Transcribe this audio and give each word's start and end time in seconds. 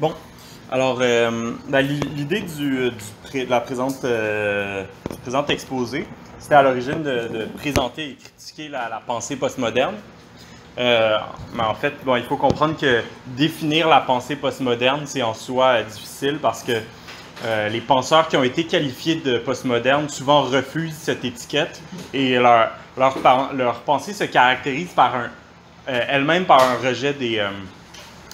Bon, 0.00 0.12
alors 0.70 0.98
euh, 1.00 1.52
ben, 1.68 1.80
l'idée 1.80 2.40
du 2.40 2.90
de 2.90 3.50
la 3.50 3.60
présente, 3.60 4.04
euh, 4.04 4.84
présente 5.22 5.50
exposé, 5.50 6.06
c'était 6.38 6.54
à 6.54 6.62
l'origine 6.62 7.02
de, 7.02 7.48
présenter 7.56 8.10
et 8.10 8.14
critiquer 8.14 8.68
la, 8.68 9.02
pensée 9.04 9.34
postmoderne. 9.34 9.96
Euh, 10.78 11.18
mais 11.54 11.64
en 11.64 11.74
fait, 11.74 11.94
bon, 12.04 12.14
il 12.14 12.22
faut 12.22 12.36
comprendre 12.36 12.76
que 12.78 13.02
définir 13.26 13.88
la 13.88 14.00
pensée 14.00 14.36
postmoderne, 14.36 15.02
c'est 15.06 15.22
en 15.22 15.34
soi 15.34 15.82
difficile 15.82 16.38
parce 16.40 16.62
que 16.62 16.80
euh, 17.44 17.68
les 17.68 17.80
penseurs 17.80 18.28
qui 18.28 18.36
ont 18.36 18.44
été 18.44 18.64
qualifiés 18.64 19.16
de 19.16 19.38
postmodernes 19.38 20.08
souvent 20.08 20.42
refusent 20.42 20.94
cette 20.94 21.24
étiquette 21.24 21.82
et 22.12 22.36
leur, 22.36 22.70
leur, 22.96 23.16
leur 23.52 23.80
pensée 23.80 24.12
se 24.12 24.24
caractérise 24.24 24.90
par 24.90 25.16
un, 25.16 25.30
euh, 25.88 26.00
elle-même 26.08 26.44
par 26.44 26.62
un 26.62 26.76
rejet 26.76 27.14
des, 27.14 27.38
euh, 27.38 27.48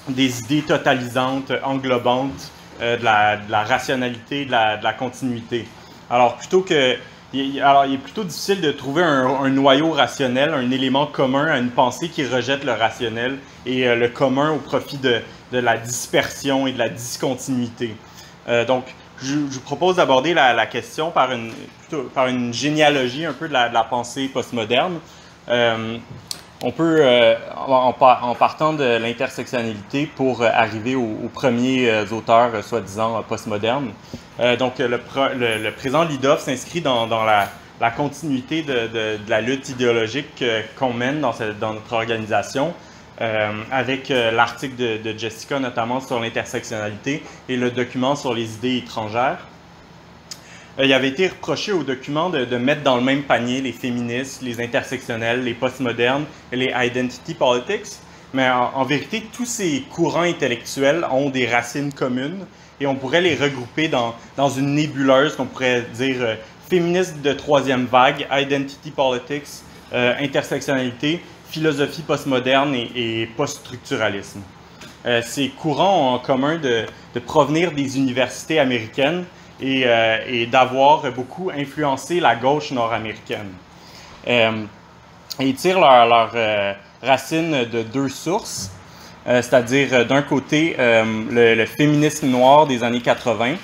des 0.08 0.40
idées 0.40 0.62
totalisantes, 0.62 1.52
englobantes, 1.62 2.50
euh, 2.80 2.96
de 2.96 3.04
la, 3.04 3.36
de, 3.36 3.50
la, 3.50 3.62
rationalité, 3.62 4.44
de 4.46 4.50
la, 4.50 4.76
de 4.76 4.84
la, 4.84 4.92
continuité. 4.92 5.66
Alors, 6.10 6.36
plutôt 6.36 6.62
que. 6.62 6.96
Alors, 7.62 7.84
il 7.84 7.94
est 7.94 7.98
plutôt 7.98 8.22
difficile 8.22 8.60
de 8.60 8.70
trouver 8.70 9.02
un, 9.02 9.26
un, 9.26 9.48
noyau 9.48 9.90
rationnel, 9.90 10.54
un 10.54 10.70
élément 10.70 11.06
commun 11.06 11.46
à 11.46 11.58
une 11.58 11.70
pensée 11.70 12.08
qui 12.08 12.24
rejette 12.24 12.62
le 12.64 12.72
rationnel 12.72 13.38
et 13.66 13.88
euh, 13.88 13.96
le 13.96 14.08
commun 14.08 14.52
au 14.52 14.58
profit 14.58 14.98
de, 14.98 15.20
de, 15.50 15.58
la 15.58 15.76
dispersion 15.76 16.68
et 16.68 16.72
de 16.72 16.78
la 16.78 16.88
discontinuité. 16.88 17.96
Euh, 18.48 18.64
donc, 18.64 18.84
je, 19.20 19.34
vous 19.34 19.60
propose 19.60 19.96
d'aborder 19.96 20.32
la, 20.32 20.52
la, 20.52 20.66
question 20.66 21.10
par 21.10 21.32
une, 21.32 21.52
plutôt, 21.80 22.04
par 22.14 22.28
une 22.28 22.54
généalogie 22.54 23.24
un 23.24 23.32
peu 23.32 23.48
de 23.48 23.52
la, 23.52 23.68
de 23.68 23.74
la 23.74 23.84
pensée 23.84 24.28
postmoderne. 24.28 24.98
Euh, 26.64 26.66
on 26.66 26.72
peut, 26.72 26.98
euh, 27.00 27.34
en, 27.56 28.34
partant 28.34 28.72
de 28.72 28.96
l'intersectionnalité, 28.98 30.06
pour 30.06 30.42
arriver 30.42 30.94
aux, 30.94 31.30
premiers 31.32 31.90
euh, 31.90 32.06
auteurs, 32.10 32.50
euh, 32.54 32.62
soi-disant 32.62 33.22
postmodernes. 33.28 33.92
donc, 34.58 34.78
le, 34.78 34.86
le, 34.88 35.58
le, 35.62 35.70
présent 35.72 36.04
Lidov 36.04 36.40
s'inscrit 36.40 36.80
dans, 36.80 37.06
la, 37.24 37.90
continuité 37.90 38.62
de, 38.62 39.18
la 39.28 39.40
lutte 39.40 39.68
idéologique 39.68 40.44
qu'on 40.78 40.92
mène 40.92 41.20
dans, 41.20 41.74
notre 41.74 41.92
organisation, 41.92 42.74
avec 43.70 44.08
l'article 44.08 45.00
de, 45.02 45.18
Jessica, 45.18 45.60
notamment 45.60 46.00
sur 46.00 46.18
l'intersectionnalité, 46.18 47.22
et 47.48 47.56
le 47.56 47.70
document 47.70 48.16
sur 48.16 48.34
les 48.34 48.54
idées 48.56 48.78
étrangères. 48.78 49.38
Euh, 50.78 50.84
il 50.84 50.92
avait 50.92 51.08
été 51.08 51.28
reproché 51.28 51.72
au 51.72 51.82
document 51.82 52.30
de, 52.30 52.56
mettre 52.56 52.82
dans 52.82 52.96
le 52.96 53.02
même 53.02 53.22
panier 53.22 53.60
les 53.60 53.72
féministes, 53.72 54.42
les 54.42 54.60
intersectionnels, 54.60 55.44
les 55.44 55.54
postmodernes 55.54 56.24
et 56.52 56.56
les 56.56 56.72
identity 56.76 57.34
politics. 57.34 57.98
Mais 58.32 58.50
en, 58.50 58.84
vérité, 58.84 59.24
tous 59.32 59.46
ces 59.46 59.84
courants 59.90 60.22
intellectuels 60.22 61.06
ont 61.12 61.30
des 61.30 61.46
racines 61.46 61.92
communes 61.92 62.46
et 62.80 62.86
on 62.86 62.96
pourrait 62.96 63.20
les 63.20 63.36
regrouper 63.36 63.88
dans, 63.88 64.14
une 64.48 64.74
nébuleuse 64.74 65.36
qu'on 65.36 65.46
pourrait 65.46 65.82
dire 65.94 66.16
euh, 66.20 66.34
féministe 66.68 67.22
de 67.22 67.32
troisième 67.32 67.84
vague, 67.84 68.26
identity 68.32 68.90
politics, 68.90 69.46
euh, 69.92 70.14
intersectionnalité, 70.18 71.22
philosophie 71.48 72.02
postmoderne 72.02 72.74
et, 72.74 72.90
et 72.96 73.26
post-structuralisme. 73.26 74.40
Euh, 75.06 75.22
ces 75.22 75.50
courants 75.50 76.10
ont 76.10 76.14
en 76.14 76.18
commun 76.18 76.58
de 76.58 76.86
provenir 77.20 77.70
des 77.70 77.98
universités 77.98 78.58
américaines 78.58 79.24
et, 79.60 79.84
euh, 79.86 80.18
et 80.26 80.46
d'avoir 80.46 81.10
beaucoup 81.12 81.50
influencé 81.50 82.20
la 82.20 82.36
gauche 82.36 82.70
nord-américaine. 82.70 83.52
Euh, 84.26 84.64
ils 85.40 85.54
tirent 85.54 85.80
leurs 85.80 86.06
leur, 86.06 86.32
euh, 86.34 86.72
racines 87.02 87.64
de 87.64 87.82
deux 87.82 88.08
sources, 88.08 88.70
c'est-à-dire 89.26 90.06
d'un 90.06 90.22
côté 90.22 90.74
le, 90.78 91.64
féminisme 91.66 92.28
noir 92.28 92.66
des 92.66 92.82
années 92.82 93.00
80, 93.00 93.56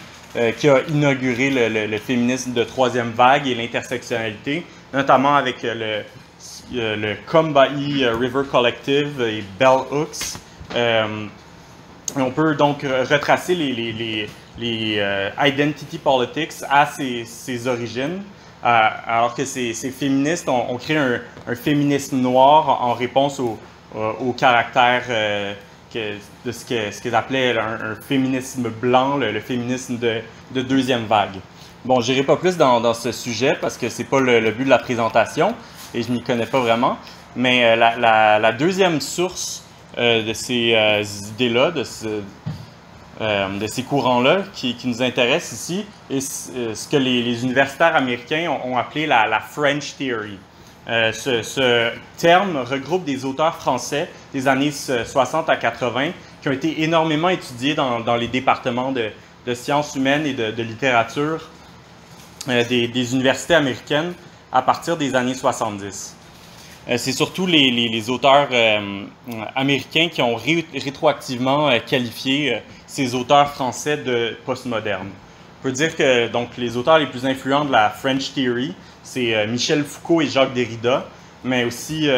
qui 0.59 0.69
a 0.69 0.81
inauguré 0.89 1.51
le, 1.87 1.99
féminisme 1.99 2.53
de 2.53 2.65
troisième 2.65 3.11
vague 3.11 3.47
et 3.47 3.55
l'intersectionnalité, 3.55 4.65
notamment 4.93 5.37
avec 5.37 5.63
le, 5.63 6.03
le 6.73 7.15
Combahee 7.31 8.07
River 8.07 8.43
Collective 8.51 9.23
et 9.23 9.43
Bell 9.59 9.81
Hooks. 9.91 10.39
on 12.17 12.31
peut 12.31 12.55
donc 12.57 12.83
retracer 12.83 13.55
les 13.55 14.29
les 14.61 14.97
euh, 14.99 15.31
identity 15.41 15.99
politics 15.99 16.53
à 16.69 16.87
ses, 16.87 17.67
origines, 17.67 18.23
euh, 18.65 18.89
alors 19.07 19.35
que 19.35 19.45
ces, 19.45 19.73
féministes 19.73 20.49
ont, 20.49 20.77
créé 20.77 20.99
un, 20.99 21.21
féminisme 21.55 22.19
noir 22.19 22.83
en 22.83 22.93
réponse 22.93 23.41
au, 23.41 23.59
au 23.95 24.33
caractère 24.33 25.05
euh, 25.09 25.55
de 26.45 26.53
ce 26.53 26.65
qu'ils 26.65 26.93
ce 26.93 27.01
qu 27.03 27.13
appelaient 27.13 27.59
un, 27.59 27.97
féminisme 28.07 28.69
blanc, 28.69 29.17
le, 29.17 29.41
féminisme 29.41 29.99
de, 29.99 30.21
de, 30.53 30.63
deuxième 30.63 31.07
vague. 31.07 31.41
Bon, 31.85 32.01
je 32.01 32.13
n'irai 32.13 32.25
pas 32.25 32.37
plus 32.37 32.57
dans, 32.57 32.95
ce 32.95 33.11
sujet 33.11 33.57
parce 33.61 33.79
que 33.79 33.89
c'est 33.89 34.05
pas 34.05 34.21
le, 34.21 34.51
but 34.51 34.65
de 34.65 34.71
la 34.71 34.79
présentation 34.79 35.55
et 35.95 36.03
je 36.03 36.13
m'y 36.13 36.23
connais 36.23 36.47
pas 36.47 36.61
vraiment, 36.61 36.99
mais 37.35 37.75
la, 37.77 38.53
deuxième 38.53 39.01
source 39.01 39.65
de 39.97 40.33
ces 40.35 40.77
idées-là, 41.35 41.73
euh, 43.21 43.59
de 43.59 43.67
ces 43.67 43.83
courants-là 43.83 44.45
qui, 44.55 44.75
nous 44.85 45.03
intéressent 45.03 45.53
ici 45.53 45.85
et 46.09 46.23
ce 46.23 46.89
que 46.89 46.97
les, 46.97 47.45
universitaires 47.45 47.95
américains 47.95 48.51
ont, 48.65 48.79
appelé 48.79 49.07
la, 49.07 49.41
French 49.41 49.95
Theory. 49.99 50.39
Euh, 50.89 51.13
ce, 51.13 51.91
terme 52.17 52.57
regroupe 52.57 53.05
des 53.05 53.27
auteurs 53.27 53.57
français 53.57 54.09
des 54.33 54.49
années 54.49 54.73
60 54.73 55.51
à 55.51 55.57
80 55.57 56.13
qui 56.41 56.49
ont 56.49 56.53
été 56.53 56.83
énormément 56.83 57.29
étudiés 57.29 57.75
dans, 57.75 58.17
les 58.17 58.29
départements 58.29 58.91
de, 58.91 59.11
sciences 59.55 59.95
humaines 59.97 60.25
et 60.25 60.33
de, 60.33 60.63
littérature 60.63 61.51
euh, 62.49 62.65
des, 62.65 63.15
universités 63.15 63.55
américaines 63.55 64.15
à 64.51 64.63
partir 64.63 64.97
des 64.97 65.15
années 65.15 65.35
70. 65.35 66.17
Euh, 66.89 66.97
c'est 66.97 67.13
surtout 67.13 67.47
les, 67.47 68.09
auteurs 68.11 68.49
euh, 68.53 69.05
américains 69.55 70.09
qui 70.09 70.23
ont 70.23 70.35
ré 70.35 70.65
rétroactivement 70.75 71.69
euh, 71.69 71.79
qualifié 71.79 72.59
ces 72.87 73.15
auteurs 73.15 73.51
français 73.51 73.99
de 73.99 74.37
postmoderne. 74.47 75.09
On 75.61 75.63
peut 75.63 75.73
dire 75.73 75.95
que 75.95 76.29
donc, 76.29 76.57
les 76.57 76.77
auteurs 76.77 76.99
les 76.99 77.07
plus 77.07 77.27
influents 77.27 77.65
de 77.65 77.73
la 77.73 77.91
French 77.91 78.33
Theory, 78.33 78.75
c'est 79.03 79.47
Michel 79.47 79.85
Foucault 79.85 80.23
et 80.23 80.27
Jacques 80.27 80.55
Derrida, 80.55 81.05
mais 81.45 81.65
aussi 81.65 82.09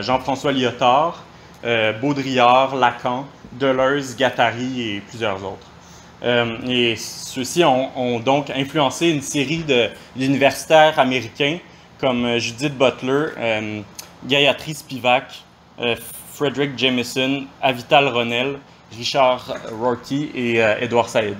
Jean-François 0.00 0.50
Lyotard, 0.50 1.22
Baudrillard, 2.00 2.74
Lacan, 2.74 3.26
Deleuze, 3.52 4.16
Guattari 4.16 4.82
et 4.82 5.02
plusieurs 5.08 5.36
autres. 5.36 5.68
Et 6.68 6.96
ceux-ci 6.96 7.62
ont, 7.62 7.96
ont, 7.96 8.18
donc 8.18 8.50
influencé 8.50 9.10
une 9.10 9.22
série 9.22 9.64
d'universitaires 10.16 10.98
américains 10.98 11.58
comme 12.00 12.38
Judith 12.38 12.76
Butler, 12.76 13.28
euh, 13.38 13.80
Gayatri 14.26 14.74
Spivak, 14.74 15.44
euh, 15.80 15.96
Frederick 16.32 16.78
Jameson, 16.78 17.46
Avital 17.62 18.08
Ronell, 18.08 18.58
Richard 18.96 19.54
Rorty 19.72 20.30
et 20.34 20.62
euh, 20.62 20.76
Edward 20.80 21.08
Said. 21.08 21.36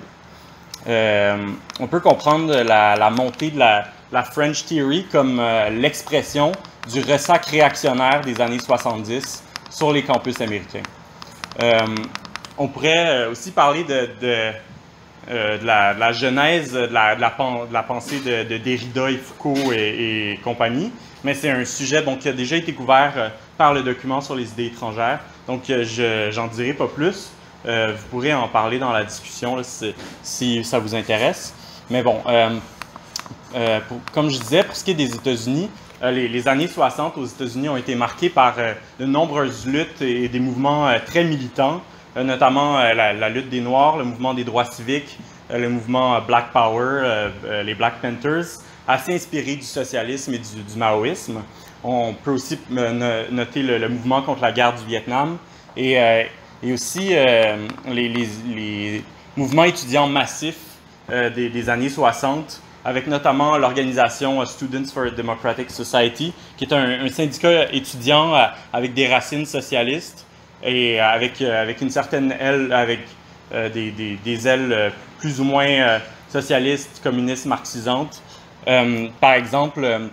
Euh, 0.86 1.48
on 1.80 1.86
peut 1.86 2.00
comprendre 2.00 2.54
la, 2.54 3.10
montée 3.10 3.50
de 3.50 3.58
la, 3.58 4.22
French 4.22 4.64
Theory 4.66 5.06
comme 5.10 5.38
euh, 5.40 5.70
l'expression 5.70 6.52
du 6.92 7.00
ressac 7.00 7.46
réactionnaire 7.46 8.20
des 8.20 8.40
années 8.40 8.58
70 8.58 9.42
sur 9.70 9.92
les 9.92 10.02
campus 10.02 10.40
américains. 10.40 10.82
on 12.58 12.68
pourrait 12.68 13.26
aussi 13.26 13.50
parler 13.50 13.84
de 13.84 14.52
euh, 15.30 15.56
de, 15.58 15.64
la, 15.64 16.12
genèse 16.12 16.72
de 16.74 16.92
la, 16.92 17.82
pensée 17.86 18.20
de, 18.20 18.46
de, 18.46 18.58
Derrida 18.58 19.10
et 19.10 19.16
Foucault 19.16 19.72
et, 19.72 20.38
compagnie, 20.44 20.92
mais 21.22 21.32
c'est 21.32 21.50
un 21.50 21.64
sujet 21.64 22.02
bon, 22.02 22.16
qui 22.16 22.28
a 22.28 22.32
déjà 22.32 22.56
été 22.56 22.74
couvert 22.74 23.12
euh, 23.16 23.28
par 23.56 23.72
le 23.72 23.82
document 23.82 24.20
sur 24.20 24.34
les 24.34 24.50
idées 24.50 24.66
étrangères, 24.66 25.20
donc 25.46 25.70
euh, 25.70 25.82
je 25.84 26.30
j'en 26.30 26.48
dirai 26.48 26.74
pas 26.74 26.88
plus. 26.88 27.30
Vous 27.66 28.04
pourrez 28.10 28.34
en 28.34 28.46
parler 28.46 28.78
dans 28.78 28.92
la 28.92 29.04
discussion 29.04 29.56
si, 30.22 30.64
ça 30.64 30.78
vous 30.78 30.94
intéresse. 30.94 31.54
Mais 31.88 32.02
bon, 32.02 32.20
comme 34.12 34.28
je 34.28 34.38
disais, 34.38 34.64
pour 34.64 34.76
ce 34.76 34.84
qui 34.84 34.90
est 34.90 34.94
des 34.94 35.14
États-Unis, 35.14 35.70
les, 36.02 36.46
années 36.46 36.68
60 36.68 37.16
aux 37.16 37.24
États-Unis 37.24 37.70
ont 37.70 37.78
été 37.78 37.94
marquées 37.94 38.28
par 38.28 38.56
de 39.00 39.06
nombreuses 39.06 39.64
luttes 39.64 40.02
et 40.02 40.28
des 40.28 40.40
mouvements 40.40 40.94
très 41.06 41.24
militants 41.24 41.80
notamment 42.22 42.78
euh, 42.78 42.94
la, 42.94 43.28
lutte 43.28 43.48
des 43.48 43.60
Noirs, 43.60 43.96
le 43.96 44.04
mouvement 44.04 44.34
des 44.34 44.44
droits 44.44 44.64
civiques, 44.64 45.18
euh, 45.50 45.58
le 45.58 45.68
mouvement 45.68 46.20
Black 46.20 46.52
Power, 46.52 47.30
les 47.64 47.74
Black 47.74 48.00
Panthers, 48.00 48.60
assez 48.86 49.14
inspiré 49.14 49.56
du 49.56 49.62
socialisme 49.62 50.34
et 50.34 50.38
du, 50.38 50.76
maoïsme. 50.76 51.42
On 51.82 52.14
peut 52.14 52.30
aussi 52.30 52.58
noter 52.70 53.62
le, 53.62 53.88
mouvement 53.88 54.22
contre 54.22 54.42
la 54.42 54.52
guerre 54.52 54.74
du 54.74 54.84
Vietnam 54.86 55.38
et, 55.76 55.98
aussi 56.72 57.14
les, 57.86 59.02
mouvements 59.36 59.64
étudiants 59.64 60.06
massifs 60.06 60.78
des, 61.08 61.68
années 61.68 61.90
60 61.90 62.62
avec 62.86 63.06
notamment 63.06 63.58
l'organisation 63.58 64.44
Students 64.46 64.86
for 64.92 65.04
a 65.04 65.10
Democratic 65.10 65.70
Society, 65.70 66.32
qui 66.56 66.64
est 66.64 66.72
un 66.72 67.08
syndicat 67.08 67.70
étudiant 67.72 68.32
avec 68.72 68.94
des 68.94 69.08
racines 69.08 69.46
socialistes 69.46 70.24
et 70.62 71.00
avec, 71.00 71.40
avec 71.42 71.80
une 71.80 71.90
certaine 71.90 72.32
aile, 72.32 72.72
avec 72.72 73.00
des, 73.52 74.48
ailes 74.48 74.92
plus 75.18 75.40
ou 75.40 75.44
moins 75.44 76.00
socialistes, 76.30 77.00
communistes, 77.02 77.46
marxisantes. 77.46 78.22
par 78.66 79.34
exemple, 79.34 80.10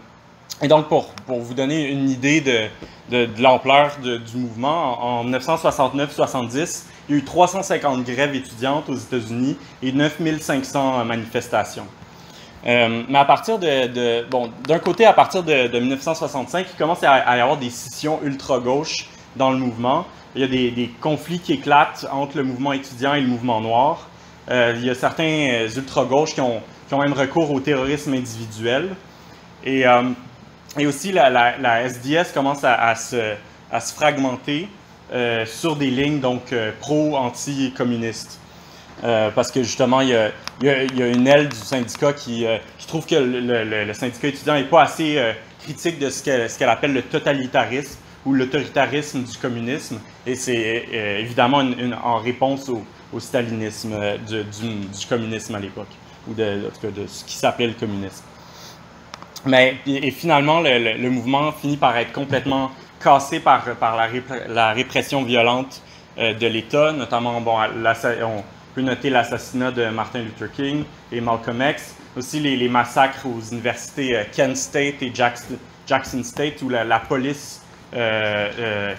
et 0.62 0.68
donc 0.68 0.88
pour, 0.88 1.08
pour, 1.26 1.40
vous 1.40 1.54
donner 1.54 1.90
une 1.90 2.10
idée 2.10 2.42
de, 2.42 2.68
de, 3.10 3.42
l'ampleur 3.42 3.98
du 4.02 4.38
mouvement, 4.38 5.22
en, 5.22 5.26
1969-70, 5.26 6.84
il 7.10 7.16
y 7.16 7.18
a 7.18 7.22
eu 7.22 7.24
350 7.24 8.04
grèves 8.04 8.36
étudiantes 8.36 8.88
aux 8.90 8.96
États-Unis 8.96 9.58
et 9.82 9.92
9500 9.92 11.04
manifestations. 11.06 11.88
Euh, 12.68 13.04
mais 13.10 13.18
à 13.18 13.26
partir 13.26 13.58
de, 13.58 14.30
bon, 14.30 14.52
d'un 14.68 14.80
côté, 14.80 15.06
à 15.06 15.14
partir 15.14 15.42
de, 15.44 15.80
1965, 15.80 16.68
il 16.72 16.78
commence 16.78 17.04
à, 17.04 17.38
y 17.38 17.40
avoir 17.40 17.58
des 17.58 17.70
scissions 17.72 18.20
ultra-gauche 18.24 19.10
dans 19.36 19.50
le 19.50 19.58
mouvement. 19.58 20.06
Il 20.36 20.42
y 20.42 20.44
a 20.44 20.48
des, 20.48 20.90
conflits 21.02 21.40
qui 21.40 21.54
éclatent 21.54 22.08
entre 22.12 22.38
le 22.38 22.44
mouvement 22.44 22.74
étudiant 22.74 23.14
et 23.14 23.22
le 23.22 23.28
mouvement 23.28 23.62
noir. 23.62 24.08
Euh, 24.50 24.74
il 24.78 24.86
y 24.86 24.90
a 24.90 24.96
certains 24.96 25.68
ultra-gauches 25.76 26.34
qui 26.34 26.42
ont, 26.42 26.62
qui 26.90 26.96
même 26.96 27.14
recours 27.14 27.52
au 27.52 27.60
terrorisme 27.60 28.14
individuel. 28.14 28.96
Et, 29.64 29.86
euh, 29.86 30.04
aussi, 30.88 31.12
la, 31.12 31.84
SDS 31.84 32.32
commence 32.34 32.64
à, 32.64 32.96
se, 32.96 33.36
fragmenter 33.94 34.70
sur 35.46 35.76
des 35.76 35.92
lignes 35.92 36.22
donc 36.22 36.56
pro-anti-communistes. 36.80 38.40
Euh, 39.04 39.32
parce 39.32 39.52
que 39.52 39.64
justement, 39.64 40.02
il 40.02 40.10
y, 40.10 40.16
a, 40.70 41.08
une 41.08 41.28
aile 41.28 41.50
du 41.50 41.58
syndicat 41.58 42.14
qui, 42.14 42.46
euh, 42.46 42.58
trouve 42.88 43.06
que 43.06 43.16
le, 43.16 43.94
syndicat 43.94 44.28
étudiant 44.28 44.54
n'est 44.54 44.64
pas 44.64 44.84
assez 44.84 45.18
euh, 45.18 45.34
critique 45.64 45.98
de 45.98 46.10
ce 46.10 46.24
qu'elle 46.24 46.70
appelle 46.70 46.94
le 46.94 47.02
totalitarisme 47.02 47.98
ou 48.26 48.34
l'autoritarisme 48.34 49.24
du 49.24 49.38
communisme. 49.38 50.00
Et 50.26 50.36
c'est 50.36 50.86
évidemment 51.20 51.64
en 52.04 52.18
réponse 52.18 52.70
au, 52.70 53.20
stalinisme 53.20 53.96
du, 54.28 55.06
communisme 55.10 55.56
à 55.56 55.60
l'époque, 55.60 55.90
ou 56.28 56.34
de, 56.34 56.70
de, 56.84 57.08
ce 57.08 57.26
qui 57.26 57.36
s'appelait 57.36 57.68
le 57.68 57.74
communisme. 57.74 58.24
Mais 59.46 59.78
et 59.86 60.12
finalement, 60.12 60.62
le, 60.62 61.10
mouvement 61.10 61.52
finit 61.52 61.78
par 61.78 61.98
être 61.98 62.14
complètement 62.14 62.72
cassé 63.04 63.40
par, 63.40 63.64
par 63.76 63.98
la, 64.48 64.72
répression 64.72 65.24
violente 65.24 65.82
de 66.18 66.48
l'État, 66.48 66.92
notamment 66.94 67.42
bon, 67.42 67.58
la, 67.82 67.96
on, 68.24 68.44
peut 68.74 68.82
noter 68.82 69.10
l'assassinat 69.10 69.72
de 69.72 69.86
Martin 69.90 70.20
Luther 70.20 70.52
King 70.52 70.84
et 71.12 71.22
Malcolm 71.22 71.62
X, 71.62 71.96
aussi 72.16 72.40
les, 72.40 72.70
massacres 72.70 73.26
aux 73.26 73.42
universités 73.52 74.18
euh, 74.18 74.24
Kent 74.32 74.56
State 74.56 75.02
et 75.02 75.12
Jackson, 75.14 76.24
State, 76.24 76.62
où 76.62 76.70
la, 76.70 77.00
police 77.00 77.61
euh, 77.94 78.96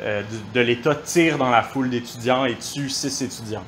euh, 0.00 0.22
de, 0.54 0.60
l'État 0.60 0.94
tire 0.94 1.38
dans 1.38 1.50
la 1.50 1.62
foule 1.62 1.90
d'étudiants 1.90 2.44
et 2.44 2.56
tue 2.56 2.88
six 2.88 3.22
étudiants. 3.22 3.64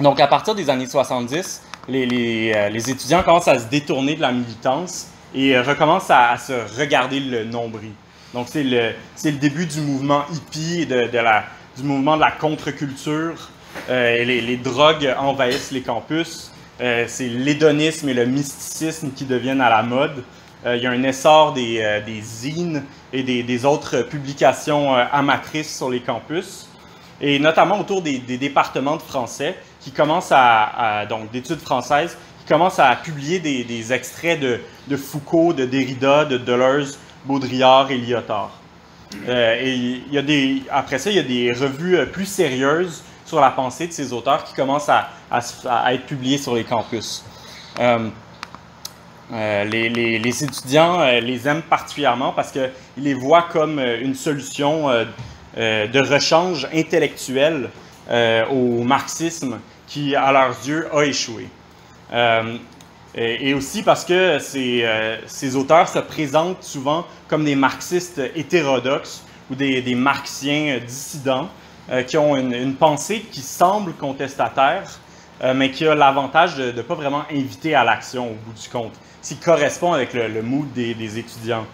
donc, 0.00 0.20
à 0.20 0.26
partir 0.26 0.54
des 0.54 0.68
années 0.70 0.86
70, 0.86 1.62
les, 1.88 2.90
étudiants 2.90 3.22
commencent 3.22 3.48
à 3.48 3.58
se 3.58 3.66
détourner 3.66 4.16
de 4.16 4.20
la 4.20 4.32
militance 4.32 5.08
et 5.34 5.58
recommencent 5.60 6.10
à, 6.10 6.36
se 6.36 6.78
regarder 6.78 7.20
le 7.20 7.44
nombril. 7.44 7.92
Donc, 8.34 8.46
c'est 8.48 8.64
le, 8.64 8.92
le, 9.24 9.32
début 9.32 9.66
du 9.66 9.80
mouvement 9.80 10.24
hippie 10.32 10.86
de 10.86 11.18
la, 11.18 11.44
du 11.76 11.82
mouvement 11.84 12.16
de 12.16 12.22
la 12.22 12.32
contre-culture. 12.32 13.50
Euh, 13.88 14.24
les, 14.24 14.56
drogues 14.56 15.14
envahissent 15.18 15.70
les 15.70 15.82
campus. 15.82 16.52
Euh, 16.80 17.04
c'est 17.08 17.28
l'hédonisme 17.28 18.08
et 18.08 18.14
le 18.14 18.26
mysticisme 18.26 19.10
qui 19.10 19.24
deviennent 19.24 19.60
à 19.60 19.70
la 19.70 19.82
mode. 19.82 20.22
Euh, 20.66 20.76
il 20.76 20.82
y 20.82 20.86
a 20.86 20.90
un 20.90 21.02
essor 21.02 21.52
des, 21.52 22.02
des 22.04 22.20
zines 22.20 22.84
et 23.12 23.22
des, 23.22 23.64
autres 23.64 24.02
publications 24.02 24.94
amatrices 24.94 25.76
sur 25.76 25.90
les 25.90 26.00
campus, 26.00 26.68
et 27.20 27.38
notamment 27.38 27.80
autour 27.80 28.02
des, 28.02 28.18
départements 28.18 28.96
de 28.96 29.02
français 29.02 29.56
qui 29.80 29.90
commencent 29.90 30.32
à, 30.32 31.06
donc 31.08 31.30
d'études 31.30 31.60
françaises, 31.60 32.16
qui 32.40 32.52
commencent 32.52 32.78
à 32.78 32.94
publier 32.96 33.38
des, 33.38 33.92
extraits 33.92 34.40
de, 34.40 34.96
Foucault, 34.96 35.52
de 35.52 35.64
Derrida, 35.64 36.24
de 36.24 36.38
Deleuze, 36.38 36.98
Baudrillard 37.24 37.90
et 37.90 37.98
Lyotard. 37.98 38.50
Euh, 39.28 39.56
et 39.60 40.62
après 40.70 40.98
ça, 40.98 41.10
il 41.10 41.16
y 41.16 41.18
a 41.18 41.22
des 41.22 41.52
revues 41.52 41.98
euh, 41.98 42.06
plus 42.06 42.26
sérieuses 42.26 43.02
sur 43.24 43.40
la 43.40 43.50
pensée 43.50 43.86
de 43.86 43.92
ces 43.92 44.12
auteurs 44.12 44.44
qui 44.44 44.54
commencent 44.54 44.88
à, 44.88 45.08
être 45.92 46.06
publiées 46.06 46.38
sur 46.38 46.54
les 46.54 46.64
campus. 46.64 47.24
Euh, 47.78 48.08
les, 49.32 49.88
les, 49.88 50.44
étudiants 50.44 51.04
les 51.20 51.48
aiment 51.48 51.62
particulièrement 51.62 52.32
parce 52.32 52.50
qu'ils 52.50 52.70
les 52.96 53.14
voient 53.14 53.46
comme 53.52 53.78
une 53.78 54.14
solution 54.14 54.88
de 55.56 56.12
rechange 56.12 56.66
intellectuel 56.74 57.70
au 58.10 58.82
marxisme 58.82 59.58
qui, 59.86 60.16
à 60.16 60.32
leurs 60.32 60.56
yeux, 60.66 60.88
a 60.92 61.04
échoué. 61.04 61.46
Et, 63.14 63.54
aussi 63.54 63.82
parce 63.82 64.04
que 64.04 64.38
ces, 64.38 64.82
euh, 64.84 65.56
auteurs 65.56 65.88
se 65.88 65.98
présentent 65.98 66.62
souvent 66.62 67.06
comme 67.26 67.44
des 67.44 67.56
marxistes 67.56 68.20
hétérodoxes 68.36 69.24
ou 69.50 69.56
des, 69.56 69.94
marxiens 69.96 70.76
euh, 70.76 70.80
dissidents 70.80 71.48
euh, 71.90 72.04
qui 72.04 72.16
ont 72.16 72.36
une, 72.36 72.74
pensée 72.74 73.26
qui 73.32 73.40
semble 73.40 73.94
contestataire, 73.94 74.84
mais 75.54 75.70
qui 75.70 75.86
a 75.86 75.94
l'avantage 75.94 76.56
de 76.56 76.72
ne 76.72 76.82
pas 76.82 76.94
vraiment 76.94 77.22
inviter 77.30 77.74
à 77.74 77.84
l'action 77.84 78.30
au 78.30 78.34
bout 78.34 78.52
du 78.52 78.68
compte, 78.68 78.92
qui 79.22 79.36
correspond 79.36 79.92
avec 79.92 80.12
le, 80.12 80.42
mood 80.42 80.70
des, 80.72 81.18
étudiants 81.18 81.64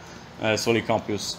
sur 0.56 0.72
les 0.72 0.82
campus. 0.82 1.38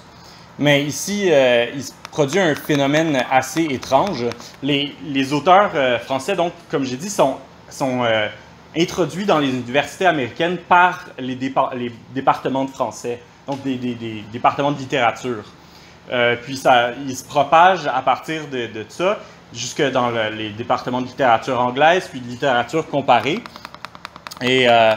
Mais 0.60 0.84
ici, 0.84 1.30
il 1.30 1.84
se 1.84 1.94
produit 2.12 2.40
un 2.40 2.56
phénomène 2.56 3.24
assez 3.32 3.64
étrange. 3.64 4.26
Les, 4.62 5.34
auteurs 5.34 5.72
français, 6.02 6.36
donc, 6.36 6.52
comme 6.70 6.84
j'ai 6.84 6.98
dit, 6.98 7.10
sont, 7.10 7.38
sont 7.70 8.04
introduit 8.78 9.26
dans 9.26 9.40
les 9.40 9.50
universités 9.50 10.06
américaines 10.06 10.58
par 10.58 11.06
les, 11.18 11.38
départements 12.14 12.66
de 12.66 12.70
français, 12.70 13.20
donc 13.48 13.64
des, 13.64 14.24
départements 14.32 14.72
de 14.72 14.80
littérature. 14.80 15.44
Euh, 16.12 16.36
puis 16.42 16.56
ça, 16.56 16.92
il 17.06 17.16
se 17.16 17.24
propage 17.24 17.88
à 17.88 18.02
partir 18.02 18.48
de, 18.48 18.70
ça 18.88 19.20
jusque 19.54 19.82
dans 19.92 20.10
les 20.10 20.50
départements 20.50 21.02
de 21.02 21.08
littérature 21.08 21.60
anglaise, 21.60 22.08
puis 22.10 22.20
de 22.20 22.28
littérature 22.28 22.88
comparée. 22.88 23.40
Et, 24.42 24.70
euh, 24.70 24.96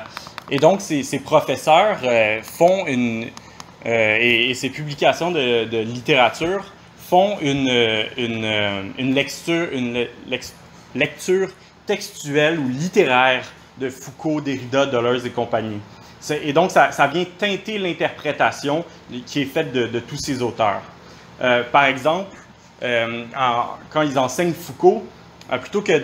donc, 0.60 0.80
ces, 0.80 1.20
professeurs 1.20 1.98
euh, 2.04 2.40
font 2.42 2.86
une... 2.86 3.26
Et, 3.84 4.52
ces 4.54 4.68
publications 4.68 5.30
de, 5.30 5.82
littérature 5.82 6.64
font 6.98 7.38
une, 7.40 7.68
une, 8.18 9.14
lecture, 9.14 9.68
une 9.72 10.06
lecture 10.94 11.48
textuelle 11.86 12.58
ou 12.58 12.68
littéraire 12.68 13.44
de 13.78 13.88
Foucault, 13.88 14.40
Derrida, 14.40 14.86
Deleuze 14.86 15.24
et 15.24 15.30
compagnie. 15.30 15.80
Et 16.30 16.52
donc, 16.52 16.70
ça, 16.70 17.06
vient 17.12 17.24
teinter 17.38 17.78
l'interprétation 17.78 18.84
qui 19.26 19.42
est 19.42 19.46
faite 19.46 19.72
de, 19.72 19.98
tous 20.00 20.18
ces 20.18 20.42
auteurs. 20.42 20.82
Euh, 21.40 21.62
par 21.72 21.84
exemple, 21.84 22.36
euh, 22.82 23.24
quand 23.90 24.02
ils 24.02 24.18
enseignent 24.18 24.52
Foucault, 24.52 25.04
euh, 25.52 25.58
plutôt 25.58 25.82
que 25.82 26.02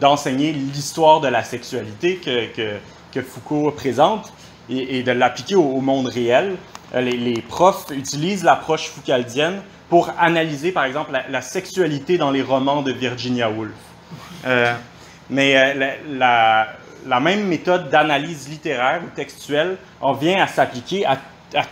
d'enseigner 0.00 0.52
l'histoire 0.52 1.20
de 1.20 1.28
la 1.28 1.42
sexualité 1.42 2.16
que, 2.16 3.22
Foucault 3.22 3.72
présente 3.72 4.32
et, 4.70 5.02
de 5.02 5.10
l'appliquer 5.10 5.56
au, 5.56 5.80
monde 5.80 6.06
réel, 6.06 6.54
les, 6.94 7.42
profs 7.42 7.86
utilisent 7.90 8.44
l'approche 8.44 8.90
foucaldienne 8.90 9.60
pour 9.88 10.10
analyser, 10.20 10.70
par 10.70 10.84
exemple, 10.84 11.10
la, 11.28 11.42
sexualité 11.42 12.16
dans 12.16 12.30
les 12.30 12.42
romans 12.42 12.82
de 12.82 12.92
Virginia 12.92 13.50
Woolf. 13.50 13.72
mais 15.30 15.74
la 17.08 17.20
même 17.20 17.46
méthode 17.46 17.90
d'analyse 17.90 18.48
littéraire 18.48 19.00
ou 19.04 19.08
textuelle 19.14 19.78
en 20.00 20.12
vient 20.12 20.40
à 20.40 20.46
s'appliquer 20.46 21.06
à, 21.06 21.18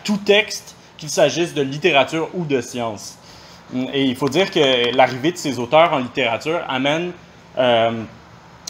tout 0.04 0.16
texte, 0.16 0.74
qu'il 0.96 1.10
s'agisse 1.10 1.52
de 1.52 1.60
littérature 1.62 2.30
ou 2.34 2.44
de 2.44 2.60
science. 2.60 3.18
Et 3.74 4.04
il 4.04 4.16
faut 4.16 4.28
dire 4.28 4.50
que 4.50 4.94
l'arrivée 4.94 5.32
de 5.32 5.36
ces 5.36 5.58
auteurs 5.58 5.92
en 5.92 5.98
littérature 5.98 6.60
amène 6.68 7.12
euh, 7.58 8.02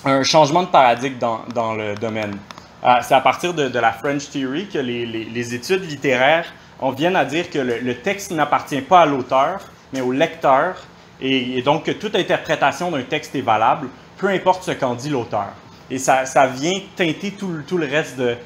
un 0.04 0.22
changement 0.22 0.62
de 0.62 0.68
paradigme 0.68 1.18
dans, 1.18 1.74
le 1.74 1.94
domaine. 1.96 2.36
Euh, 2.84 2.94
c'est 3.02 3.14
à 3.14 3.20
partir 3.20 3.52
de, 3.52 3.78
la 3.78 3.92
French 3.92 4.30
Theory 4.30 4.68
que 4.68 4.78
les, 4.78 5.54
études 5.54 5.88
littéraires 5.88 6.46
on 6.80 6.90
viennent 6.90 7.16
à 7.16 7.24
dire 7.24 7.48
que 7.50 7.58
le, 7.58 7.94
texte 7.96 8.32
n'appartient 8.32 8.82
pas 8.82 9.00
à 9.02 9.06
l'auteur, 9.06 9.60
mais 9.92 10.02
au 10.02 10.12
lecteur, 10.12 10.76
et, 11.20 11.62
donc 11.62 11.84
que 11.84 11.90
toute 11.90 12.14
interprétation 12.14 12.90
d'un 12.90 13.02
texte 13.02 13.34
est 13.34 13.40
valable, 13.40 13.88
peu 14.18 14.28
importe 14.28 14.62
ce 14.62 14.72
qu'en 14.72 14.94
dit 14.94 15.08
l'auteur. 15.08 15.52
Et 15.90 15.98
ça, 15.98 16.24
vient 16.48 16.78
teinter 16.94 17.32
tout, 17.32 17.78
le 17.78 17.86
reste 17.86 18.18
de, 18.18 18.36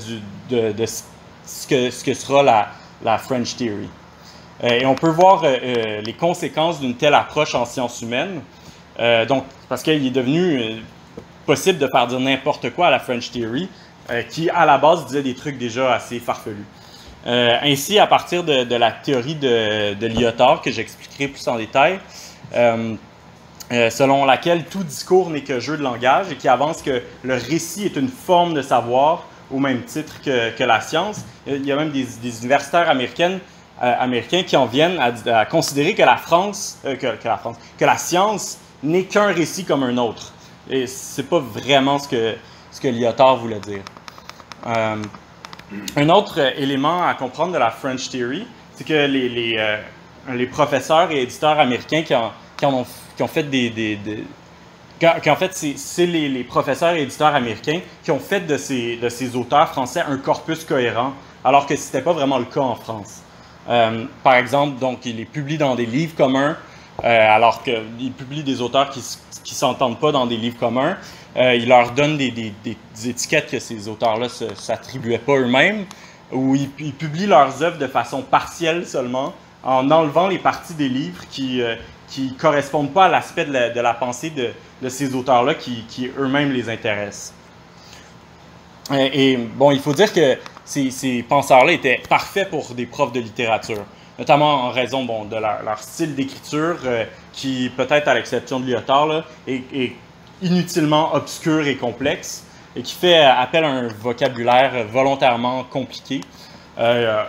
ce, 0.00 1.66
que, 1.66 1.90
ce, 1.90 2.04
que, 2.04 2.14
sera 2.14 2.42
la, 2.42 2.68
la 3.04 3.18
French 3.18 3.56
Theory. 3.56 3.90
Euh, 4.64 4.68
et 4.68 4.86
on 4.86 4.94
peut 4.94 5.10
voir 5.10 5.44
euh, 5.44 5.56
euh, 5.62 6.00
les 6.00 6.12
conséquences 6.12 6.80
d'une 6.80 6.94
telle 6.94 7.14
approche 7.14 7.54
en 7.54 7.64
sciences 7.64 8.02
humaines. 8.02 8.40
donc, 9.28 9.44
parce 9.68 9.82
qu'il 9.82 10.06
est 10.06 10.10
devenu 10.10 10.82
possible 11.44 11.78
de 11.78 11.86
faire 11.86 12.06
dire 12.06 12.20
n'importe 12.20 12.70
quoi 12.70 12.86
à 12.86 12.90
la 12.90 12.98
French 12.98 13.30
Theory, 13.30 13.68
qui 14.30 14.48
à 14.48 14.64
la 14.64 14.78
base 14.78 15.04
disait 15.06 15.22
des 15.22 15.34
trucs 15.34 15.58
déjà 15.58 15.92
assez 15.92 16.18
farfelus. 16.18 16.64
ainsi, 17.26 17.98
à 17.98 18.06
partir 18.06 18.42
de, 18.42 18.74
la 18.74 18.90
théorie 18.90 19.34
de, 19.34 20.06
Lyotard, 20.06 20.62
que 20.62 20.70
j'expliquerai 20.70 21.28
plus 21.28 21.46
en 21.46 21.56
détail, 21.56 22.00
selon 23.70 24.24
laquelle 24.24 24.64
tout 24.64 24.82
discours 24.82 25.28
n'est 25.28 25.44
que 25.44 25.60
jeu 25.60 25.76
de 25.76 25.82
langage 25.82 26.32
et 26.32 26.36
qui 26.36 26.48
avance 26.48 26.80
que 26.80 27.02
le 27.22 27.34
récit 27.34 27.84
est 27.84 27.96
une 27.96 28.08
forme 28.08 28.54
de 28.54 28.62
savoir 28.62 29.26
au 29.50 29.58
même 29.58 29.82
titre 29.82 30.20
que, 30.24 30.64
la 30.64 30.80
science. 30.80 31.20
Il 31.46 31.64
y 31.64 31.72
a 31.72 31.76
même 31.76 31.90
des, 31.90 32.06
universitaires 32.38 32.88
américaines, 32.88 33.40
américains 33.80 34.42
qui 34.42 34.56
en 34.56 34.66
viennent 34.66 34.98
à, 34.98 35.44
considérer 35.46 35.94
que 35.94 36.02
la 36.02 36.16
France, 36.16 36.78
que, 36.82 37.06
la 37.24 37.36
France, 37.38 37.56
que 37.78 37.84
la 37.84 37.98
science 37.98 38.58
n'est 38.82 39.04
qu'un 39.04 39.32
récit 39.32 39.64
comme 39.64 39.82
un 39.82 39.96
autre. 39.98 40.32
Et 40.68 40.86
c'est 40.86 41.28
pas 41.28 41.38
vraiment 41.38 41.98
ce 41.98 42.08
que, 42.08 42.34
ce 42.70 42.80
que 42.80 42.88
Lyotard 42.88 43.36
voulait 43.36 43.60
dire. 43.60 43.82
Euh, 44.66 44.96
un 45.96 46.08
autre 46.08 46.38
élément 46.58 47.06
à 47.06 47.14
comprendre 47.14 47.52
de 47.52 47.58
la 47.58 47.70
French 47.70 48.08
Theory, 48.08 48.46
c'est 48.74 48.84
que 48.84 49.06
les, 49.06 49.28
les, 49.28 49.56
euh, 49.58 50.46
professeurs 50.50 51.10
et 51.10 51.22
éditeurs 51.22 51.58
américains 51.58 52.02
qui, 52.02 52.14
ont, 52.14 52.30
qui 53.16 53.22
ont, 53.22 53.28
fait 53.28 53.44
des, 53.44 53.70
des, 53.70 53.98
en 55.02 55.36
fait, 55.36 55.52
c'est 55.54 56.06
les, 56.06 56.28
les, 56.28 56.44
professeurs 56.44 56.94
et 56.94 57.02
éditeurs 57.02 57.34
américains 57.34 57.80
qui 58.02 58.10
ont 58.10 58.18
fait 58.18 58.40
de 58.40 58.56
ces, 58.56 58.96
de 58.96 59.08
ces 59.08 59.36
auteurs 59.36 59.68
français 59.68 60.02
un 60.06 60.16
corpus 60.18 60.64
cohérent, 60.64 61.12
alors 61.44 61.66
que 61.66 61.76
ce 61.76 61.86
n'était 61.86 62.02
pas 62.02 62.12
vraiment 62.12 62.38
le 62.38 62.46
cas 62.46 62.60
en 62.60 62.74
France. 62.74 63.22
Euh, 63.68 64.04
par 64.22 64.34
exemple, 64.34 64.78
donc, 64.78 65.04
ils 65.04 65.16
les 65.16 65.24
publient 65.24 65.58
dans 65.58 65.74
des 65.74 65.86
livres 65.86 66.14
communs, 66.16 66.56
alors 67.02 67.62
qu'ils 67.62 68.12
publient 68.16 68.42
des 68.42 68.62
auteurs 68.62 68.88
qui 68.90 69.00
ne 69.00 69.54
s'entendent 69.54 70.00
pas 70.00 70.12
dans 70.12 70.26
des 70.26 70.36
livres 70.36 70.58
communs. 70.58 70.96
Euh, 71.36 71.54
il 71.54 71.68
leur 71.68 71.92
donne 71.92 72.16
des, 72.16 72.30
des, 72.30 72.76
étiquettes 73.04 73.50
que 73.50 73.58
ces 73.58 73.88
auteurs-là 73.88 74.28
ne 74.40 74.54
s'attribuaient 74.54 75.18
pas 75.18 75.36
eux-mêmes, 75.36 75.84
ou 76.32 76.56
ils, 76.56 76.92
publient 76.92 77.26
leurs 77.26 77.62
œuvres 77.62 77.78
de 77.78 77.86
façon 77.86 78.22
partielle 78.22 78.86
seulement, 78.86 79.34
en 79.62 79.90
enlevant 79.90 80.28
les 80.28 80.38
parties 80.38 80.74
des 80.74 80.88
livres 80.88 81.24
qui 81.30 81.58
ne 81.58 81.64
euh, 81.64 82.28
correspondent 82.38 82.92
pas 82.92 83.06
à 83.06 83.08
l'aspect 83.08 83.44
de, 83.44 83.80
la 83.80 83.94
pensée 83.94 84.30
de, 84.30 84.50
de 84.80 84.88
ces 84.88 85.14
auteurs-là 85.14 85.54
qui, 85.54 85.84
qui 85.88 86.10
eux-mêmes 86.18 86.52
les 86.52 86.70
intéressent. 86.70 87.34
Et, 88.92 89.36
bon, 89.36 89.72
il 89.72 89.80
faut 89.80 89.92
dire 89.92 90.12
que 90.12 90.38
ces, 90.66 90.90
ces 90.90 91.22
penseurs-là 91.22 91.72
étaient 91.72 92.02
parfaits 92.08 92.50
pour 92.50 92.74
des 92.74 92.84
profs 92.84 93.12
de 93.12 93.20
littérature 93.20 93.84
notamment 94.18 94.64
en 94.64 94.70
raison 94.70 95.04
bon, 95.04 95.24
de 95.24 95.36
leur, 95.36 95.78
style 95.78 96.14
d'écriture, 96.14 96.78
euh, 96.84 97.04
qui, 97.32 97.70
peut-être 97.76 98.08
à 98.08 98.14
l'exception 98.14 98.60
de 98.60 98.66
Lyotard, 98.66 99.24
est, 99.46 99.92
inutilement 100.42 101.14
obscur 101.14 101.66
et 101.66 101.76
complexe 101.76 102.44
et 102.74 102.82
qui 102.82 102.94
fait 102.94 103.24
appel 103.24 103.64
à 103.64 103.68
un 103.68 103.88
vocabulaire 103.88 104.84
volontairement 104.86 105.64
compliqué. 105.64 106.20
Euh, 106.78 107.24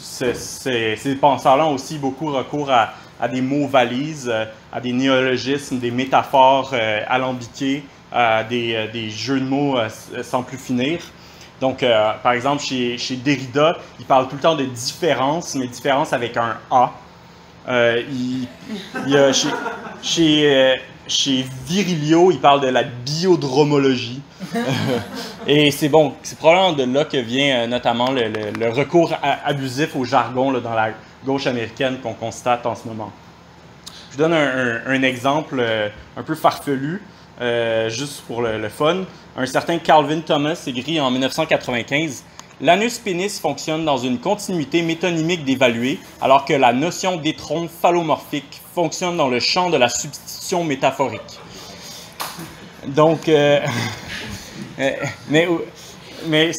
ces 0.00 1.16
penseurs-là 1.20 1.66
ont 1.66 1.74
aussi 1.74 1.98
beaucoup 1.98 2.30
recours 2.30 2.70
à, 2.70 2.94
à, 3.20 3.26
des 3.26 3.40
mots 3.40 3.66
valises, 3.66 4.32
à 4.72 4.80
des 4.80 4.92
néologismes, 4.92 5.78
des 5.78 5.90
métaphores 5.90 6.70
euh, 6.72 7.00
alambiquées, 7.08 7.82
à 8.12 8.44
des, 8.44 8.74
euh, 8.74 8.90
des, 8.90 9.10
jeux 9.10 9.40
de 9.40 9.44
mots 9.44 9.78
euh, 9.78 9.88
sans 10.22 10.42
plus 10.42 10.58
finir. 10.58 11.00
Donc, 11.60 11.82
euh, 11.82 12.12
par 12.22 12.32
exemple, 12.32 12.62
chez, 12.62 12.98
chez, 12.98 13.16
Derrida, 13.16 13.78
il 13.98 14.04
parle 14.04 14.28
tout 14.28 14.36
le 14.36 14.42
temps 14.42 14.54
de 14.54 14.64
différence, 14.64 15.54
mais 15.54 15.66
différence 15.66 16.12
avec 16.12 16.36
un 16.36 16.56
A. 16.70 16.92
a 17.66 17.92
chez, 19.32 19.48
chez 20.02 20.76
chez 21.06 21.44
Virilio, 21.66 22.30
il 22.30 22.38
parle 22.38 22.60
de 22.60 22.68
la 22.68 22.82
biodromologie. 22.82 24.22
et 25.46 25.70
c'est 25.70 25.88
bon, 25.88 26.14
c'est 26.22 26.38
probablement 26.38 26.72
de 26.72 26.84
là 26.84 27.04
que 27.04 27.16
vient 27.16 27.60
euh, 27.60 27.66
notamment 27.66 28.10
le, 28.10 28.70
recours 28.70 29.14
abusif 29.22 29.94
au 29.96 30.04
jargon 30.04 30.52
dans 30.52 30.74
la 30.74 30.90
gauche 31.24 31.46
américaine 31.46 31.98
qu'on 32.02 32.14
constate 32.14 32.66
en 32.66 32.74
ce 32.74 32.86
moment. 32.86 33.12
Je 34.12 34.18
donne 34.18 34.32
un, 34.32 35.02
exemple 35.02 35.56
euh, 35.58 35.88
un 36.16 36.22
peu 36.22 36.34
farfelu, 36.34 37.02
euh, 37.40 37.88
juste 37.88 38.22
pour 38.26 38.42
le, 38.42 38.68
fun. 38.68 39.04
Un 39.38 39.44
certain 39.44 39.78
Calvin 39.78 40.20
Thomas 40.20 40.62
écrit 40.66 40.98
en 40.98 41.10
1995 41.10 42.24
L'anus 42.62 42.98
pénis 42.98 43.38
fonctionne 43.38 43.84
dans 43.84 43.98
une 43.98 44.18
continuité 44.18 44.80
métonymique 44.80 45.44
d'évaluer, 45.44 46.00
alors 46.22 46.46
que 46.46 46.54
la 46.54 46.72
notion 46.72 47.18
d'étron 47.18 47.68
phallomorphique 47.68 48.62
fonctionne 48.74 49.18
dans 49.18 49.28
le 49.28 49.38
champ 49.40 49.68
de 49.68 49.76
la 49.76 49.90
substitution 49.90 50.64
métaphorique. 50.64 51.38
Donc, 52.86 53.28
euh, 53.28 53.60
euh, 54.78 54.92
mais, 55.28 56.52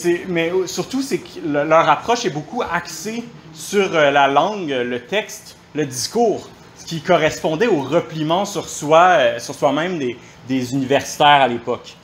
surtout, 0.67 1.01
c'est 1.01 1.17
que 1.17 1.39
leur 1.43 1.89
approche 1.89 2.25
est 2.25 2.29
beaucoup 2.29 2.61
axée 2.61 3.23
sur 3.53 3.95
euh, 3.95 4.11
la 4.11 4.27
langue, 4.27 4.69
le 4.69 4.99
texte, 4.99 5.57
le 5.73 5.87
discours, 5.87 6.47
ce 6.77 6.85
qui 6.85 7.01
correspondait 7.01 7.65
au 7.65 7.81
repliement 7.81 8.45
sur 8.45 8.69
soi-même 8.69 9.97
des, 9.97 10.15
des 10.47 10.73
universitaires 10.73 11.41
à 11.41 11.47
l'époque. 11.47 11.95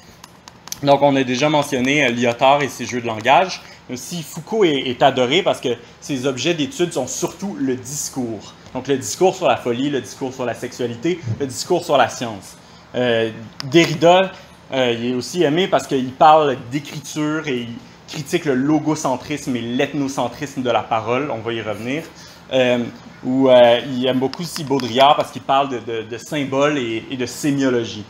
Donc, 0.84 1.02
on 1.02 1.16
a 1.16 1.24
déjà 1.24 1.50
mentionné 1.50 2.12
Lyotard 2.12 2.62
et 2.62 2.68
ses 2.68 2.86
jeux 2.86 3.00
de 3.00 3.08
langage. 3.08 3.62
Aussi, 3.92 4.22
Foucault 4.22 4.66
est, 4.66 5.02
adoré 5.02 5.42
parce 5.42 5.62
que 5.62 5.70
ses 6.02 6.26
objets 6.26 6.54
d'étude 6.54 6.92
sont 6.92 7.08
surtout 7.08 7.56
le 7.60 7.76
discours. 7.76 8.54
Donc, 8.74 8.88
le 8.88 8.98
discours 8.98 9.36
sur 9.36 9.48
la 9.48 9.56
folie, 9.56 9.90
le 9.90 10.02
discours 10.02 10.34
sur 10.34 10.46
la 10.46 10.54
sexualité, 10.54 11.20
le 11.40 11.48
discours 11.48 11.86
sur 11.86 11.98
la 11.98 12.10
science. 12.10 12.58
Euh, 12.96 13.32
Derrida, 13.72 14.32
euh, 14.74 14.96
il 14.98 15.12
est 15.12 15.14
aussi 15.14 15.44
aimé 15.44 15.68
parce 15.68 15.88
qu'il 15.88 16.12
parle 16.12 16.58
d'écriture 16.70 17.48
et 17.48 17.62
il 17.62 17.76
critique 18.10 18.46
le 18.46 18.56
logocentrisme 18.56 19.56
et 19.56 19.62
l'ethnocentrisme 19.62 20.64
de 20.64 20.70
la 20.70 20.84
parole. 20.84 21.32
On 21.32 21.40
va 21.40 21.54
y 21.54 21.62
revenir. 21.62 22.04
Euh, 22.52 22.84
où 23.26 23.50
il 23.50 24.06
aime 24.06 24.20
beaucoup 24.20 24.44
aussi 24.44 24.66
Baudrillard 24.66 25.16
parce 25.16 25.32
qu'il 25.32 25.44
parle 25.44 25.70
de, 25.70 26.18
symboles 26.18 26.78
et, 26.78 27.06
et, 27.10 27.16
de 27.16 27.26
sémiologie. 27.26 28.04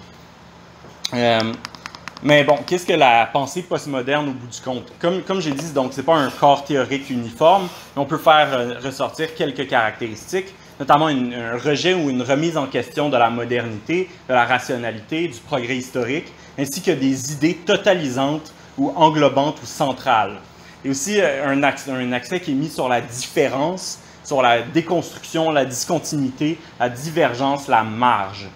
Mais 2.25 2.46
bon, 2.46 2.58
qu'est-ce 2.65 2.86
que 2.86 2.94
la 2.94 3.25
pensée 3.25 3.63
postmoderne 3.63 4.30
au 4.30 4.32
bout 4.32 4.48
du 4.48 4.62
compte? 4.62 4.94
Comme, 4.98 5.24
comme 5.24 5.42
j'ai 5.42 5.51
dit, 5.51 5.74
donc 5.74 5.92
c'est 5.92 6.03
pas 6.03 6.15
un 6.15 6.30
corps 6.30 6.63
théorique 6.63 7.10
uniforme, 7.10 7.68
mais 7.94 8.01
on 8.01 8.06
peut 8.06 8.18
faire 8.18 8.48
euh, 8.53 8.75
ressortir 8.82 9.36
quelques 9.36 9.68
caractéristiques, 9.68 10.56
notamment 10.80 11.08
un 11.08 11.58
rejet 11.58 11.94
ou 11.94 12.10
une 12.10 12.22
remise 12.22 12.56
en 12.56 12.68
question 12.68 13.10
de 13.10 13.18
la 13.18 13.30
modernité, 13.30 14.08
de 14.30 14.34
la 14.34 14.46
rationalité, 14.46 15.27
du 15.27 15.38
progrès 15.39 15.75
historique, 15.75 16.32
ainsi 16.58 16.82
que 16.82 16.92
des 16.92 17.34
idées 17.34 17.56
totalisantes 17.56 18.53
ou 18.77 18.94
englobantes 18.96 19.62
ou 19.62 19.65
centrales. 19.65 20.38
Et 20.86 20.92
aussi 20.92 21.20
euh, 21.20 21.46
un, 21.46 21.62
un 21.62 22.13
accès 22.13 22.39
qui 22.39 22.51
est 22.51 22.56
mis 22.56 22.70
sur 22.70 22.88
la 22.88 23.01
différence, 23.01 24.00
sur 24.24 24.42
la 24.42 24.62
déconstruction, 24.62 25.51
la 25.51 25.65
discontinuité, 25.65 26.58
la 26.80 26.88
divergence, 26.88 27.68
la 27.68 27.84
marge. 27.84 28.48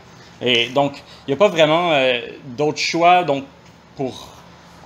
Et 0.41 0.69
donc, 0.69 1.03
il 1.27 1.31
n'y 1.31 1.33
a 1.33 1.37
pas 1.37 1.47
vraiment 1.49 1.91
euh, 1.91 2.21
d'autre 2.45 2.77
choix 2.77 3.23
donc, 3.23 3.43
pour 3.97 4.27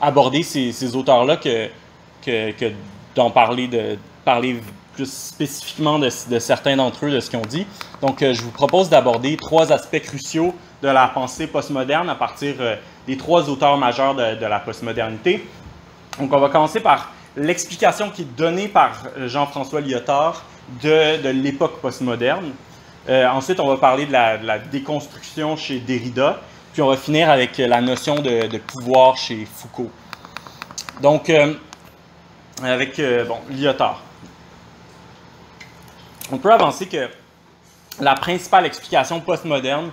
aborder 0.02 0.42
ces, 0.42 0.96
auteurs-là 0.96 1.38
que, 1.38 1.70
que, 2.26 2.72
d'en 3.14 3.30
parler, 3.30 3.68
de 3.68 3.98
parler 4.26 4.60
plus 4.94 5.12
spécifiquement 5.12 6.00
de, 6.00 6.10
certains 6.10 6.76
d'entre 6.76 7.06
eux, 7.06 7.12
de 7.12 7.20
ce 7.20 7.30
qu'ils 7.30 7.40
ont 7.40 7.44
dit. 7.44 7.68
Donc, 8.02 8.22
euh, 8.22 8.34
je 8.34 8.42
vous 8.42 8.52
propose 8.52 8.90
d'aborder 8.90 9.38
trois 9.38 9.72
aspects 9.72 10.00
cruciaux 10.00 10.56
de 10.82 10.88
la 10.88 11.08
pensée 11.08 11.48
postmoderne 11.48 12.10
à 12.10 12.16
partir 12.16 12.56
euh, 12.60 12.76
des 13.08 13.18
trois 13.18 13.50
auteurs 13.50 13.78
majeurs 13.78 14.16
de, 14.16 14.46
la 14.46 14.60
postmodernité. 14.60 15.48
Donc, 16.20 16.34
on 16.34 16.40
va 16.40 16.50
commencer 16.50 16.80
par 16.80 17.12
l'explication 17.38 18.10
qui 18.10 18.24
est 18.24 18.36
donnée 18.38 18.68
par 18.68 19.04
Jean-François 19.28 19.82
Lyotard 19.82 20.44
de, 20.82 21.30
l'époque 21.30 21.80
postmoderne. 21.82 22.52
Euh, 23.10 23.28
ensuite, 23.28 23.60
on 23.60 23.68
va 23.68 23.78
parler 23.78 24.06
de 24.06 24.12
la, 24.12 24.60
déconstruction 24.60 25.56
chez 25.56 25.80
Derrida. 25.80 26.40
Puis 26.74 26.82
on 26.82 26.88
va 26.88 26.98
finir 26.98 27.30
avec 27.30 27.58
la 27.58 27.82
notion 27.82 28.16
de, 28.22 28.58
pouvoir 28.60 29.18
chez 29.18 29.46
Foucault. 29.46 29.92
Donc, 31.02 31.30
euh, 31.30 31.54
avec 32.64 32.98
euh, 33.00 33.26
bon, 33.26 33.38
Lyotard. 33.50 34.02
On 36.32 36.38
peut 36.38 36.52
avancer 36.52 36.88
que 36.88 37.10
la 38.00 38.16
principale 38.16 38.66
explication 38.66 39.20
postmoderne 39.20 39.92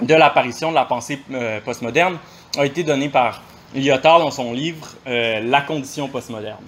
de 0.00 0.14
l'apparition 0.14 0.70
de 0.70 0.76
la 0.76 0.84
pensée 0.84 1.20
euh, 1.32 1.60
postmoderne 1.60 2.18
a 2.56 2.64
été 2.66 2.84
donnée 2.84 3.08
par 3.08 3.42
Lyotard 3.74 4.20
dans 4.20 4.30
son 4.30 4.52
livre 4.52 4.86
La 5.06 5.60
condition 5.62 6.08
postmoderne. 6.08 6.62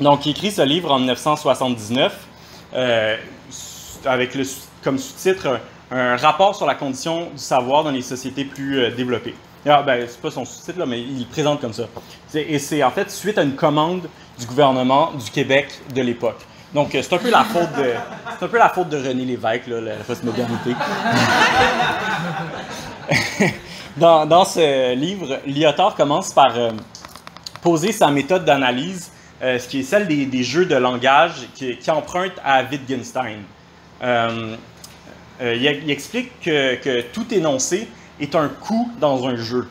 Donc, 0.00 0.26
il 0.26 0.30
écrit 0.30 0.52
ce 0.52 0.62
livre 0.62 0.92
en 0.92 0.98
1979 0.98 2.14
euh, 2.74 3.16
avec 4.04 4.34
le, 4.34 4.44
comme 4.82 4.98
sous-titre 4.98 5.58
un 5.90 6.16
rapport 6.16 6.54
sur 6.54 6.66
la 6.66 6.74
condition 6.74 7.30
du 7.30 7.38
savoir 7.38 7.84
dans 7.84 7.90
les 7.90 8.02
sociétés 8.02 8.44
plus 8.44 8.78
euh, 8.78 8.90
développées. 8.90 9.34
Ah, 9.68 9.82
ben, 9.82 10.06
c'est 10.08 10.20
pas 10.20 10.30
son 10.30 10.44
sous-titre, 10.44 10.84
mais 10.86 11.00
il 11.00 11.20
le 11.20 11.26
présente 11.26 11.60
comme 11.60 11.72
ça. 11.72 11.84
Et 12.34 12.58
c'est 12.58 12.82
en 12.84 12.90
fait 12.90 13.10
suite 13.10 13.38
à 13.38 13.42
une 13.42 13.56
commande 13.56 14.08
du 14.38 14.46
gouvernement 14.46 15.12
du 15.12 15.30
Québec 15.30 15.68
de 15.94 16.02
l'époque. 16.02 16.38
Donc, 16.72 16.94
euh, 16.94 17.02
c'est 17.02 17.14
un 17.14 17.18
peu 17.18 17.30
la 17.30 17.44
faute 17.44 17.72
de, 17.76 17.94
c'est 18.38 18.44
un 18.44 18.48
peu 18.48 18.58
la 18.58 18.68
faute 18.68 18.88
de 18.88 18.96
René 18.96 19.24
Lévesque, 19.24 19.66
la 19.66 19.94
postmodernité. 20.06 20.74
dans, 23.96 24.26
dans, 24.26 24.44
ce 24.44 24.94
livre, 24.94 25.40
Lyotard 25.46 25.96
commence 25.96 26.32
par 26.32 26.56
euh, 26.56 26.70
poser 27.62 27.92
sa 27.92 28.10
méthode 28.10 28.44
d'analyse, 28.44 29.10
ce 29.40 29.68
qui 29.68 29.80
est 29.80 29.82
celle 29.82 30.06
des, 30.06 30.42
jeux 30.42 30.64
de 30.64 30.76
langage 30.76 31.48
qui, 31.54 31.76
qui 31.76 31.90
emprunte 31.90 32.32
à 32.44 32.62
Wittgenstein. 32.64 33.42
Il, 35.40 35.90
explique 35.90 36.40
que, 36.40 36.76
que 36.76 37.02
tout 37.12 37.32
énoncé 37.32 37.88
est 38.20 38.34
un 38.34 38.48
coup 38.48 38.90
dans 39.00 39.26
un 39.26 39.36
jeu. 39.36 39.68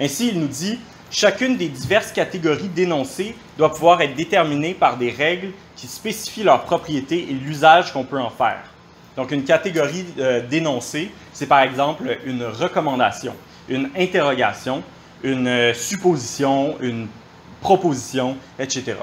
Ainsi, 0.00 0.28
il 0.28 0.40
nous 0.40 0.48
dit 0.48 0.78
Chacune 1.10 1.56
des 1.56 1.68
diverses 1.68 2.10
catégories 2.10 2.68
d'énoncés 2.68 3.36
doit 3.56 3.72
pouvoir 3.72 4.00
être 4.02 4.14
déterminée 4.14 4.74
par 4.74 4.96
des 4.96 5.10
règles 5.10 5.52
qui 5.76 5.86
spécifient 5.86 6.42
leurs 6.42 6.64
propriétés 6.64 7.28
et 7.30 7.32
l'usage 7.32 7.92
qu'on 7.92 8.04
peut 8.04 8.20
en 8.20 8.30
faire. 8.30 8.62
Donc, 9.16 9.30
une 9.30 9.44
catégorie 9.44 10.04
euh, 10.18 10.46
d'énoncés, 10.46 11.10
c'est 11.32 11.46
par 11.46 11.60
exemple 11.60 12.18
une 12.26 12.44
recommandation, 12.44 13.34
une 13.68 13.88
interrogation, 13.96 14.82
une 15.22 15.46
euh, 15.46 15.74
supposition, 15.74 16.76
une 16.80 17.06
proposition, 17.60 18.36
etc. 18.58 18.96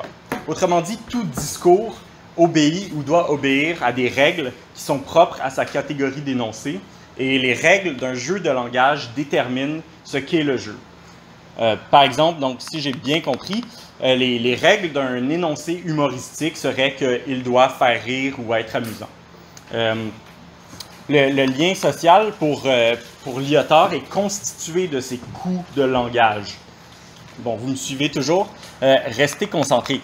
Autrement 0.46 0.82
dit, 0.82 1.00
tout 1.10 1.24
discours 1.24 1.98
obéit 2.38 2.92
ou 2.96 3.04
doit 3.04 3.32
obéir 3.32 3.84
à 3.84 3.92
des 3.92 4.10
règles 4.10 4.52
qui 4.74 4.82
sont 4.82 5.00
propres 5.00 5.40
à 5.42 5.50
sa 5.50 5.66
catégorie 5.66 6.22
d'énoncés, 6.22 6.80
et 7.18 7.38
les 7.38 7.54
règles 7.54 7.96
d'un 7.96 8.14
jeu 8.14 8.40
de 8.40 8.50
langage 8.50 9.12
déterminent 9.16 9.82
ce 10.04 10.18
qu'est 10.18 10.44
le 10.44 10.58
jeu. 10.58 10.76
Euh, 11.60 11.76
par 11.92 12.04
exemple, 12.04 12.40
donc, 12.40 12.62
si 12.62 12.82
j'ai 12.82 12.94
bien 12.94 13.22
compris, 13.22 13.64
euh, 14.02 14.16
les, 14.16 14.56
règles 14.56 14.92
d'un 14.92 15.30
énoncé 15.30 15.82
humoristique 15.86 16.58
seraient 16.58 16.96
qu'il 16.96 17.44
doit 17.44 17.70
faire 17.70 18.04
rire 18.04 18.36
ou 18.40 18.54
être 18.56 18.76
amusant. 18.76 19.10
Euh, 19.74 19.96
le, 21.10 21.46
lien 21.46 21.76
social 21.76 22.32
pour, 22.40 22.68
pour 23.24 23.40
Lyotard 23.40 23.94
est 23.94 24.10
constitué 24.10 24.88
de 24.88 25.00
ces 25.00 25.18
coups 25.18 25.64
de 25.76 25.84
langage. 25.84 26.56
Bon, 27.40 27.56
vous 27.56 27.68
me 27.68 27.76
suivez 27.76 28.10
toujours? 28.10 28.48
Restez 29.08 29.48
concentrés. 29.48 30.02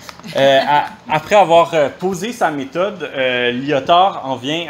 après 1.10 1.36
avoir 1.36 1.74
posé 2.00 2.32
sa 2.32 2.52
méthode, 2.52 3.10
Lyotard 3.14 4.26
en 4.26 4.36
vient 4.36 4.66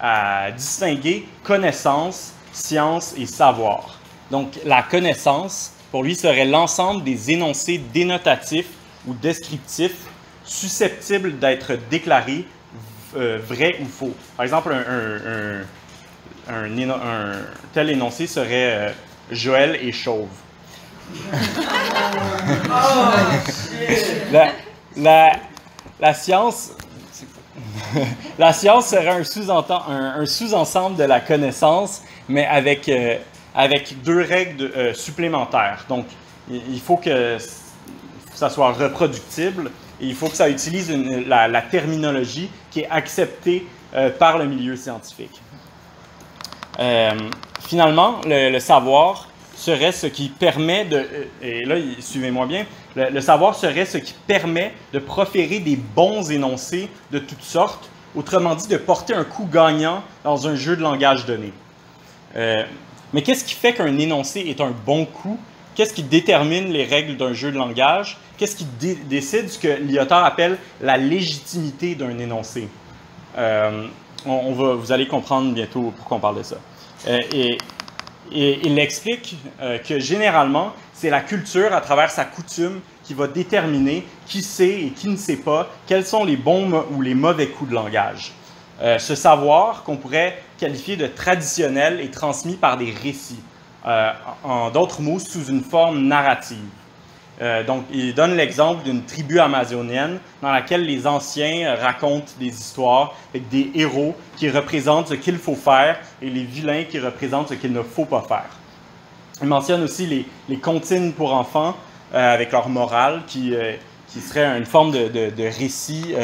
à, 0.00 0.50
distinguer 0.56 1.26
connaissance, 1.42 2.32
science 2.52 3.14
et 3.18 3.26
savoir. 3.26 3.98
Donc, 4.30 4.58
la 4.64 4.82
connaissance, 4.82 5.72
pour 5.90 6.02
lui, 6.02 6.14
serait 6.14 6.46
l'ensemble 6.46 7.04
des 7.04 7.30
énoncés 7.32 7.78
dénotatifs 7.92 8.70
ou 9.06 9.14
descriptifs 9.14 10.06
susceptibles 10.44 11.38
d'être 11.38 11.78
déclarés 11.90 12.44
euh, 13.16 13.38
vrais 13.44 13.76
ou 13.80 13.86
faux. 13.86 14.14
Par 14.36 14.44
exemple, 14.44 14.72
un, 14.72 15.62
tel 17.72 17.90
énoncé 17.90 18.26
serait 18.26 18.88
euh, 18.88 18.90
Joël 19.30 19.76
est 19.76 19.92
chauve. 19.92 20.28
La, 25.00 26.14
science, 26.14 26.70
la 28.38 28.52
science 28.52 28.86
serait 28.86 29.08
un 29.08 30.26
sous-ensemble 30.26 30.96
de 30.96 31.04
la 31.04 31.20
connaissance, 31.20 32.02
mais 32.28 32.46
avec 32.46 32.88
euh, 32.88 33.16
avec 33.54 34.00
deux 34.02 34.22
règles 34.22 34.70
euh, 34.76 34.94
supplémentaires. 34.94 35.84
Donc, 35.88 36.06
il 36.48 36.80
faut 36.80 36.96
que 36.96 37.36
ça 38.32 38.48
soit 38.48 38.72
reproductible 38.72 39.70
et 40.00 40.06
il 40.06 40.14
faut 40.14 40.28
que 40.28 40.36
ça 40.36 40.48
utilise 40.48 40.90
la, 41.26 41.62
terminologie 41.62 42.48
qui 42.70 42.80
est 42.80 42.88
acceptée 42.90 43.66
euh, 43.94 44.10
par 44.10 44.38
le 44.38 44.46
milieu 44.46 44.76
scientifique. 44.76 45.40
Finalement, 47.60 48.20
le, 48.24 48.58
savoir 48.58 49.28
serait 49.60 49.92
ce 49.92 50.06
qui 50.06 50.28
permet 50.28 50.84
de, 50.84 51.06
et 51.42 51.64
là, 51.64 51.76
suivez-moi 52.00 52.46
bien, 52.46 52.66
le, 52.96 53.20
savoir 53.20 53.54
serait 53.54 53.84
ce 53.84 53.98
qui 53.98 54.14
permet 54.26 54.72
de 54.92 54.98
proférer 54.98 55.60
des 55.60 55.76
bons 55.76 56.30
énoncés 56.30 56.88
de 57.10 57.18
toutes 57.18 57.42
sortes, 57.42 57.90
autrement 58.14 58.54
dit, 58.54 58.68
de 58.68 58.76
porter 58.76 59.14
un 59.14 59.24
coup 59.24 59.46
gagnant 59.50 60.02
dans 60.24 60.48
un 60.48 60.56
jeu 60.56 60.76
de 60.76 60.82
langage 60.82 61.26
donné. 61.26 61.52
Mais 63.12 63.22
qu'est-ce 63.22 63.44
qui 63.44 63.54
fait 63.54 63.74
qu'un 63.74 63.98
énoncé 63.98 64.40
est 64.40 64.60
un 64.60 64.72
bon 64.86 65.04
coup? 65.04 65.38
Qu'est-ce 65.74 65.94
qui 65.94 66.02
détermine 66.02 66.72
les 66.72 66.84
règles 66.84 67.16
d'un 67.16 67.32
jeu 67.32 67.50
de 67.50 67.56
langage? 67.56 68.18
Qu'est-ce 68.36 68.56
qui 68.56 68.66
décide 69.08 69.48
ce 69.48 69.58
que 69.58 69.68
Lyotard 69.68 70.24
appelle 70.24 70.58
la 70.80 70.96
légitimité 70.96 71.94
d'un 71.94 72.18
énoncé? 72.18 72.68
Euh, 73.38 73.86
on, 74.26 74.52
va, 74.52 74.74
vous 74.74 74.92
allez 74.92 75.06
comprendre 75.06 75.52
bientôt 75.52 75.92
pourquoi 75.96 76.16
on 76.16 76.20
parle 76.20 76.38
de 76.38 76.42
ça. 76.42 76.56
Euh, 77.08 77.18
et, 77.32 77.58
il 78.32 78.78
explique 78.78 79.36
euh, 79.60 79.78
que 79.78 79.98
généralement, 79.98 80.72
c'est 80.92 81.10
la 81.10 81.20
culture 81.20 81.72
à 81.72 81.80
travers 81.80 82.10
sa 82.10 82.24
coutume 82.24 82.80
qui 83.04 83.14
va 83.14 83.26
déterminer 83.26 84.06
qui 84.26 84.42
sait 84.42 84.82
et 84.82 84.90
qui 84.90 85.08
ne 85.08 85.16
sait 85.16 85.36
pas 85.36 85.68
quels 85.86 86.06
sont 86.06 86.24
les 86.24 86.36
bons 86.36 86.84
ou 86.92 87.02
les 87.02 87.14
mauvais 87.14 87.48
coups 87.48 87.70
de 87.70 87.74
langage. 87.74 88.32
Euh, 88.82 88.98
ce 88.98 89.14
savoir 89.14 89.82
qu'on 89.82 89.96
pourrait 89.96 90.42
qualifier 90.58 90.96
de 90.96 91.06
traditionnel 91.06 92.00
est 92.00 92.12
transmis 92.12 92.54
par 92.54 92.76
des 92.76 92.90
récits, 92.90 93.42
euh, 93.86 94.12
en 94.42 94.70
d'autres 94.70 95.02
mots, 95.02 95.18
sous 95.18 95.46
une 95.46 95.62
forme 95.62 96.02
narrative. 96.02 96.58
Euh, 97.40 97.64
donc, 97.64 97.84
il 97.90 98.14
donne 98.14 98.36
l'exemple 98.36 98.84
d'une 98.84 99.02
tribu 99.04 99.38
amazonienne 99.38 100.18
dans 100.42 100.52
laquelle 100.52 100.84
les 100.84 101.06
anciens 101.06 101.74
racontent 101.74 102.32
des 102.38 102.48
histoires 102.48 103.14
avec 103.30 103.48
des 103.48 103.70
héros 103.74 104.14
qui 104.36 104.50
représentent 104.50 105.08
ce 105.08 105.14
qu'il 105.14 105.38
faut 105.38 105.54
faire 105.54 105.98
et 106.20 106.28
les 106.28 106.44
vilains 106.44 106.84
qui 106.84 106.98
représentent 106.98 107.48
ce 107.48 107.54
qu'il 107.54 107.72
ne 107.72 107.82
faut 107.82 108.04
pas 108.04 108.22
faire. 108.22 108.50
Il 109.40 109.48
mentionne 109.48 109.82
aussi 109.82 110.06
les, 110.06 110.26
les 110.48 110.58
comptines 110.58 111.12
pour 111.14 111.32
enfants 111.32 111.74
avec 112.12 112.52
leur 112.52 112.68
morale 112.68 113.22
qui, 113.26 113.54
qui 114.08 114.20
serait 114.20 114.58
une 114.58 114.66
forme 114.66 114.90
de, 114.90 115.58
récit 115.58 116.14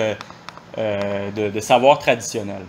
euh, 0.79 1.31
de, 1.31 1.61
savoir 1.61 1.99
traditionnel. 1.99 2.61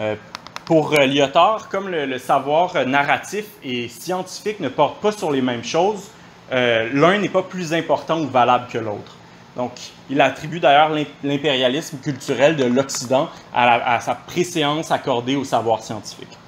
Euh, 0.00 0.16
pour 0.64 0.92
euh, 0.94 1.06
Lyotard, 1.06 1.68
comme 1.68 1.88
le, 1.88 2.18
savoir 2.18 2.84
narratif 2.84 3.44
et 3.62 3.86
scientifique 3.86 4.58
ne 4.58 4.68
portent 4.68 5.00
pas 5.00 5.12
sur 5.12 5.30
les 5.30 5.40
mêmes 5.40 5.62
choses, 5.62 6.10
l'un 6.50 7.18
n'est 7.18 7.28
pas 7.28 7.42
plus 7.42 7.72
important 7.74 8.20
ou 8.20 8.28
valable 8.28 8.66
que 8.70 8.78
l'autre. 8.78 9.16
Donc, 9.56 9.72
il 10.08 10.20
attribue 10.20 10.60
d'ailleurs 10.60 10.90
l'impérialisme 11.24 11.98
culturel 11.98 12.56
de 12.56 12.64
l'Occident 12.64 13.28
à, 13.52 13.98
sa 14.00 14.14
préséance 14.14 14.90
accordée 14.90 15.36
au 15.36 15.44
savoir 15.44 15.82
scientifique. 15.82 16.38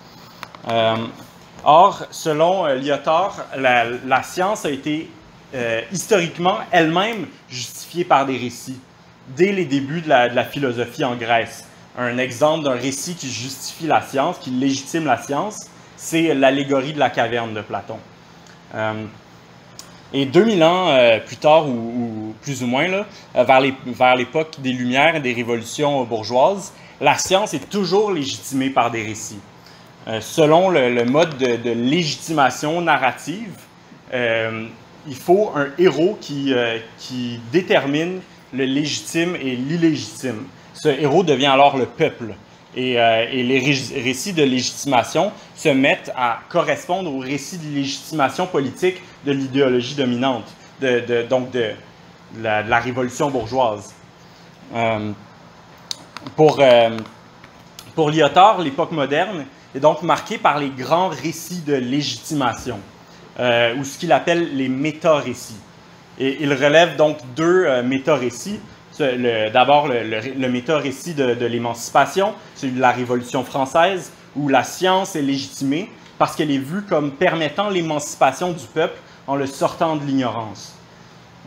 or, 1.64 2.06
selon 2.10 2.66
Lyotard, 2.66 3.46
la, 3.56 4.22
science 4.22 4.64
a 4.64 4.70
été 4.70 5.10
historiquement 5.90 6.58
elle-même 6.70 7.26
justifiée 7.48 8.04
par 8.04 8.26
des 8.26 8.36
récits 8.36 8.80
dès 9.36 9.52
les 9.52 9.64
débuts 9.64 10.00
de 10.00 10.08
la, 10.08 10.44
philosophie 10.44 11.04
en 11.04 11.16
Grèce. 11.16 11.66
Un 11.98 12.18
exemple 12.18 12.64
d'un 12.64 12.74
récit 12.74 13.14
qui 13.14 13.30
justifie 13.30 13.86
la 13.86 14.02
science, 14.02 14.38
qui 14.38 14.50
légitime 14.50 15.04
la 15.04 15.18
science, 15.18 15.66
c'est 15.96 16.34
l'allégorie 16.34 16.92
de 16.92 16.98
la 16.98 17.10
caverne 17.10 17.52
de 17.52 17.60
Platon. 17.60 17.98
Euh, 18.74 19.04
et 20.12 20.26
2000 20.26 20.62
ans 20.64 20.88
euh, 20.88 21.18
plus 21.20 21.36
tard, 21.36 21.68
ou, 21.68 22.34
plus 22.42 22.62
ou 22.62 22.66
moins, 22.66 22.88
là, 22.88 23.06
euh, 23.36 23.44
vers 23.44 24.16
l'époque 24.16 24.56
des 24.58 24.72
Lumières 24.72 25.16
et 25.16 25.20
des 25.20 25.32
révolutions 25.32 26.04
bourgeoises, 26.04 26.72
la 27.00 27.16
science 27.16 27.54
est 27.54 27.70
toujours 27.70 28.10
légitimée 28.10 28.70
par 28.70 28.90
des 28.90 29.02
récits. 29.02 29.40
selon 30.20 30.68
le, 30.68 31.04
mode 31.04 31.38
de, 31.38 31.70
légitimation 31.70 32.82
narrative, 32.82 33.54
il 34.12 35.14
faut 35.14 35.50
un 35.56 35.68
héros 35.78 36.18
qui, 36.20 36.52
qui 36.98 37.40
détermine 37.52 38.20
le 38.52 38.64
légitime 38.64 39.34
et 39.36 39.56
l'illégitime. 39.56 40.44
Ce 40.74 40.88
héros 40.88 41.22
devient 41.22 41.46
alors 41.46 41.78
le 41.78 41.86
peuple. 41.86 42.34
Et, 42.76 43.00
euh, 43.00 43.26
les 43.26 43.58
récits 43.58 44.32
de 44.32 44.44
légitimation 44.44 45.32
se 45.56 45.68
mettent 45.68 46.12
à 46.16 46.40
correspondre 46.48 47.12
aux 47.12 47.18
récits 47.18 47.58
de 47.58 47.74
légitimation 47.74 48.46
politique 48.46 49.02
de 49.26 49.32
l'idéologie 49.32 49.96
dominante, 49.96 50.44
de, 50.80 51.26
donc 51.28 51.50
de, 51.50 51.70
la, 52.40 52.78
révolution 52.78 53.30
bourgeoise. 53.30 53.92
Euh, 54.74 55.10
pour, 56.36 56.58
euh, 56.60 56.96
pour 57.94 58.10
Lyotard, 58.10 58.60
l'époque 58.60 58.92
moderne 58.92 59.46
est 59.74 59.80
donc 59.80 60.02
marquée 60.02 60.38
par 60.38 60.58
les 60.58 60.70
grands 60.70 61.08
récits 61.08 61.62
de 61.66 61.74
légitimation, 61.74 62.78
ou 63.38 63.84
ce 63.84 63.98
qu'il 63.98 64.12
appelle 64.12 64.56
les 64.56 64.68
méta-récits. 64.68 65.58
Et 66.18 66.38
il 66.40 66.52
relève 66.52 66.96
donc 66.96 67.18
deux 67.34 67.82
méta-récits. 67.82 68.60
D'abord, 68.98 69.88
le, 69.88 70.02
le, 70.02 70.48
méta-récit 70.48 71.14
de, 71.14 71.46
l'émancipation, 71.46 72.34
celui 72.54 72.74
de 72.74 72.80
la 72.80 72.90
Révolution 72.90 73.44
française, 73.44 74.12
où 74.36 74.48
la 74.48 74.64
science 74.64 75.16
est 75.16 75.22
légitimée 75.22 75.90
parce 76.18 76.36
qu'elle 76.36 76.50
est 76.50 76.58
vue 76.58 76.82
comme 76.82 77.12
permettant 77.12 77.70
l'émancipation 77.70 78.52
du 78.52 78.66
peuple 78.66 78.98
en 79.26 79.36
le 79.36 79.46
sortant 79.46 79.96
de 79.96 80.04
l'ignorance. 80.04 80.74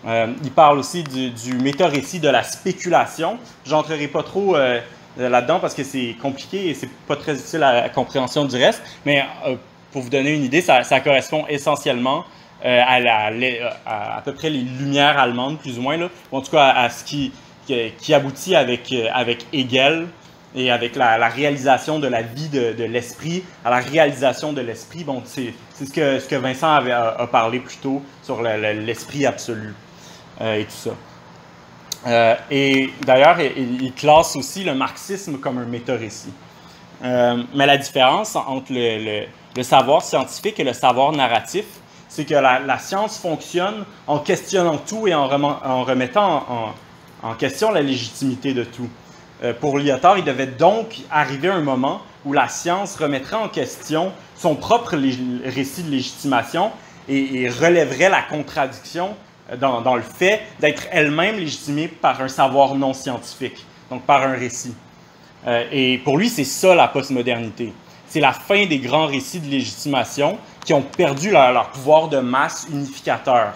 Euh, 0.07 0.33
il 0.43 0.51
parle 0.51 0.79
aussi 0.79 1.03
du, 1.03 1.29
du 1.29 1.53
méta-récit 1.53 2.19
de 2.19 2.27
la 2.27 2.43
spéculation. 2.43 3.37
J'entrerai 3.65 4.07
pas 4.07 4.23
trop 4.23 4.55
euh, 4.55 4.81
là-dedans 5.15 5.59
parce 5.59 5.75
que 5.75 5.83
c'est 5.83 6.15
compliqué 6.21 6.69
et 6.69 6.73
c'est 6.73 6.89
pas 7.07 7.15
très 7.15 7.35
utile 7.35 7.61
à 7.63 7.81
la 7.81 7.89
compréhension 7.89 8.45
du 8.45 8.55
reste, 8.55 8.81
mais 9.05 9.23
pour 9.91 10.01
vous 10.01 10.09
donner 10.09 10.33
une 10.33 10.43
idée, 10.43 10.61
ça 10.61 10.99
correspond 11.01 11.45
essentiellement 11.47 12.25
euh, 12.65 12.81
à, 12.81 14.15
à, 14.15 14.21
peu 14.21 14.33
près 14.33 14.49
les 14.49 14.61
lumières 14.61 15.19
allemandes, 15.19 15.59
plus 15.59 15.77
ou 15.77 15.81
moins, 15.81 15.97
là, 15.97 16.07
ou 16.31 16.37
en 16.37 16.41
tout 16.41 16.51
cas 16.51 16.69
à, 16.69 16.89
ce 16.89 17.03
qui, 17.03 17.33
qui, 17.65 18.13
aboutit 18.13 18.55
avec, 18.55 18.89
euh, 18.93 19.07
avec 19.13 19.45
Hegel 19.51 20.07
et 20.55 20.71
avec 20.71 20.95
la, 20.95 21.27
réalisation 21.27 21.99
de 21.99 22.07
la 22.07 22.21
vie 22.21 22.47
de, 22.47 22.83
l'esprit, 22.85 23.43
à 23.65 23.69
la 23.69 23.79
réalisation 23.79 24.53
de 24.53 24.61
l'esprit. 24.61 25.03
Bon, 25.03 25.21
c'est 25.25 25.53
ce 25.77 25.91
que, 25.91 26.19
ce 26.19 26.27
que 26.27 26.35
Vincent 26.35 26.69
a, 26.69 27.27
parlé 27.27 27.59
plus 27.59 27.77
tôt 27.77 28.01
sur 28.21 28.41
l'esprit 28.41 29.25
absolu 29.25 29.73
euh, 30.39 30.55
et 30.55 30.63
tout 30.63 30.91
ça. 32.05 32.45
Et 32.49 32.91
d'ailleurs, 33.05 33.41
il, 33.41 33.91
classe 33.93 34.37
aussi 34.37 34.63
le 34.63 34.73
marxisme 34.73 35.37
comme 35.37 35.57
un 35.57 35.65
méta-récit. 35.65 36.33
Mais 37.01 37.65
la 37.65 37.77
différence 37.77 38.37
entre 38.37 38.71
le, 38.71 39.63
savoir 39.63 40.01
scientifique 40.01 40.59
et 40.61 40.63
le 40.63 40.73
savoir 40.73 41.11
narratif, 41.11 41.65
c'est 42.13 42.25
que 42.25 42.35
la, 42.35 42.77
science 42.77 43.17
fonctionne 43.17 43.85
en 44.05 44.19
questionnant 44.19 44.77
tout 44.77 45.07
et 45.07 45.15
en, 45.15 45.27
remettant 45.27 46.73
en, 47.23 47.33
question 47.33 47.71
la 47.71 47.81
légitimité 47.81 48.53
de 48.53 48.63
tout. 48.63 48.87
Euh, 49.43 49.51
pour 49.59 49.79
Lyotard, 49.79 50.19
il 50.19 50.23
devait 50.23 50.45
donc 50.45 50.99
arriver 51.09 51.47
un 51.49 51.61
moment 51.61 52.01
où 52.23 52.31
la 52.31 52.49
science 52.49 52.97
remettrait 52.97 53.37
en 53.37 53.49
question 53.49 54.11
son 54.35 54.53
propre 54.53 54.95
récit 54.95 55.81
de 55.81 55.89
légitimation 55.89 56.69
et, 57.09 57.49
relèverait 57.49 58.09
la 58.09 58.21
contradiction 58.21 59.15
euh, 59.51 59.57
dans, 59.57 59.81
dans 59.81 59.95
le 59.95 60.03
fait 60.03 60.41
d'être 60.59 60.83
elle-même 60.91 61.37
légitimée 61.37 61.87
par 61.87 62.21
un 62.21 62.27
savoir 62.27 62.75
non 62.75 62.93
scientifique, 62.93 63.65
donc 63.89 64.03
par 64.03 64.21
un 64.21 64.33
récit. 64.33 64.75
Euh, 65.47 65.65
et 65.71 65.97
pour 65.97 66.19
lui, 66.19 66.29
c'est 66.29 66.43
ça 66.43 66.75
la 66.75 66.89
postmodernité. 66.89 67.73
C'est 68.07 68.19
la 68.19 68.33
fin 68.33 68.67
des 68.67 68.77
grands 68.77 69.07
récits 69.07 69.39
de 69.39 69.49
légitimation 69.49 70.37
qui 70.65 70.73
ont 70.73 70.81
perdu 70.81 71.31
leur, 71.31 71.69
pouvoir 71.69 72.07
de 72.07 72.19
masse 72.19 72.67
unificateur. 72.71 73.53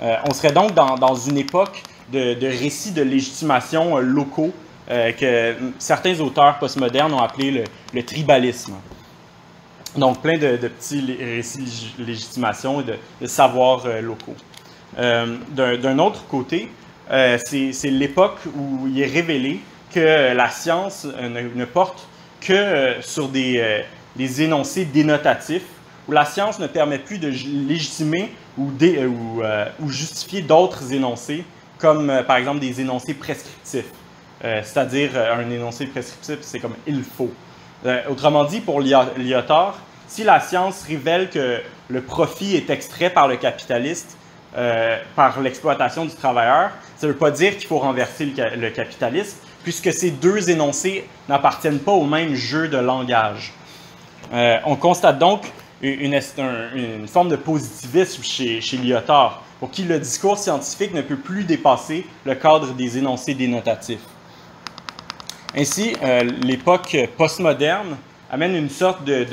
on 0.00 0.32
serait 0.32 0.52
donc 0.52 0.74
dans, 0.74 1.14
une 1.14 1.38
époque 1.38 1.82
de, 2.12 2.46
récits 2.46 2.92
de 2.92 3.02
légitimation 3.02 3.98
locaux 3.98 4.52
euh, 4.90 5.12
que 5.12 5.54
certains 5.78 6.18
auteurs 6.18 6.58
postmodernes 6.58 7.12
ont 7.14 7.20
appelé 7.20 7.64
le, 7.92 8.02
tribalisme. 8.02 8.74
Donc, 9.96 10.20
plein 10.20 10.36
de, 10.36 10.56
petits 10.56 11.16
récits 11.16 11.94
de 11.96 12.04
légitimation 12.04 12.80
et 12.80 12.84
de, 13.20 13.26
savoirs 13.26 13.82
euh, 13.86 14.00
locaux. 14.00 14.34
Euh, 14.98 15.36
d'un 15.52 15.98
autre 16.00 16.26
côté, 16.26 16.68
c'est 17.08 17.90
l'époque 17.90 18.38
où 18.56 18.88
il 18.88 19.00
est 19.00 19.06
révélé 19.06 19.60
que 19.92 20.34
la 20.34 20.50
science 20.50 21.04
ne, 21.04 21.64
porte 21.64 22.08
que 22.40 22.96
sur 23.00 23.28
des, 23.28 23.84
des, 24.16 24.42
énoncés 24.42 24.84
dénotatifs, 24.84 25.66
où 26.08 26.12
la 26.12 26.24
science 26.24 26.58
ne 26.58 26.66
permet 26.66 26.98
plus 26.98 27.18
de 27.18 27.28
légitimer 27.28 28.32
ou, 28.58 28.70
ou, 28.70 29.42
ou 29.80 29.88
justifier 29.88 30.42
d'autres 30.42 30.92
énoncés, 30.92 31.44
comme 31.78 32.22
par 32.26 32.36
exemple 32.36 32.60
des 32.60 32.80
énoncés 32.80 33.14
prescriptifs. 33.14 33.84
Euh, 34.44 34.62
c'est-à-dire 34.64 35.10
euh, 35.14 35.36
un 35.36 35.50
énoncé 35.50 35.86
prescriptif, 35.86 36.38
c'est 36.40 36.60
comme 36.60 36.74
il 36.86 37.02
faut. 37.02 37.30
Euh, 37.84 38.00
autrement 38.08 38.44
dit, 38.44 38.60
pour 38.60 38.80
Lyotard, 38.80 39.78
si 40.06 40.24
la 40.24 40.40
science 40.40 40.84
révèle 40.88 41.28
que 41.28 41.60
le 41.88 42.00
profit 42.02 42.56
est 42.56 42.70
extrait 42.70 43.10
par 43.10 43.28
le 43.28 43.36
capitaliste, 43.36 44.16
par 45.14 45.40
l'exploitation 45.40 46.04
du 46.04 46.12
travailleur, 46.12 46.70
ça 46.96 47.06
ne 47.06 47.12
veut 47.12 47.18
pas 47.18 47.30
dire 47.30 47.56
qu'il 47.56 47.68
faut 47.68 47.78
renverser 47.78 48.34
le, 48.56 48.70
capitalisme, 48.70 49.38
puisque 49.62 49.92
ces 49.92 50.10
deux 50.10 50.50
énoncés 50.50 51.06
n'appartiennent 51.28 51.78
pas 51.78 51.92
au 51.92 52.04
même 52.04 52.34
jeu 52.34 52.66
de 52.66 52.76
langage. 52.76 53.52
on 54.32 54.74
constate 54.74 55.20
donc 55.20 55.52
une, 55.82 57.08
forme 57.08 57.28
de 57.28 57.36
positivisme 57.36 58.22
chez, 58.22 58.60
chez 58.60 58.76
Lyotard, 58.76 59.42
pour 59.58 59.70
qui 59.70 59.84
le 59.84 59.98
discours 59.98 60.38
scientifique 60.38 60.94
ne 60.94 61.02
peut 61.02 61.16
plus 61.16 61.44
dépasser 61.44 62.06
le 62.24 62.34
cadre 62.34 62.72
des 62.72 62.98
énoncés 62.98 63.34
dénotatifs. 63.34 64.00
Ainsi, 65.56 65.96
euh, 66.02 66.22
l'époque 66.42 66.96
postmoderne 67.16 67.96
amène 68.30 68.54
une 68.54 68.70
sorte 68.70 69.04
de, 69.04 69.26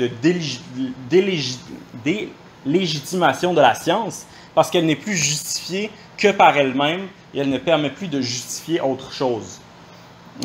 délégitimation 2.64 3.54
de 3.54 3.60
la 3.60 3.74
science 3.74 4.26
parce 4.54 4.70
qu'elle 4.70 4.86
n'est 4.86 4.96
plus 4.96 5.16
justifiée 5.16 5.90
que 6.16 6.32
par 6.32 6.56
elle-même 6.56 7.06
et 7.32 7.38
elle 7.38 7.50
ne 7.50 7.58
permet 7.58 7.90
plus 7.90 8.08
de 8.08 8.20
justifier 8.20 8.80
autre 8.80 9.12
chose. 9.12 9.60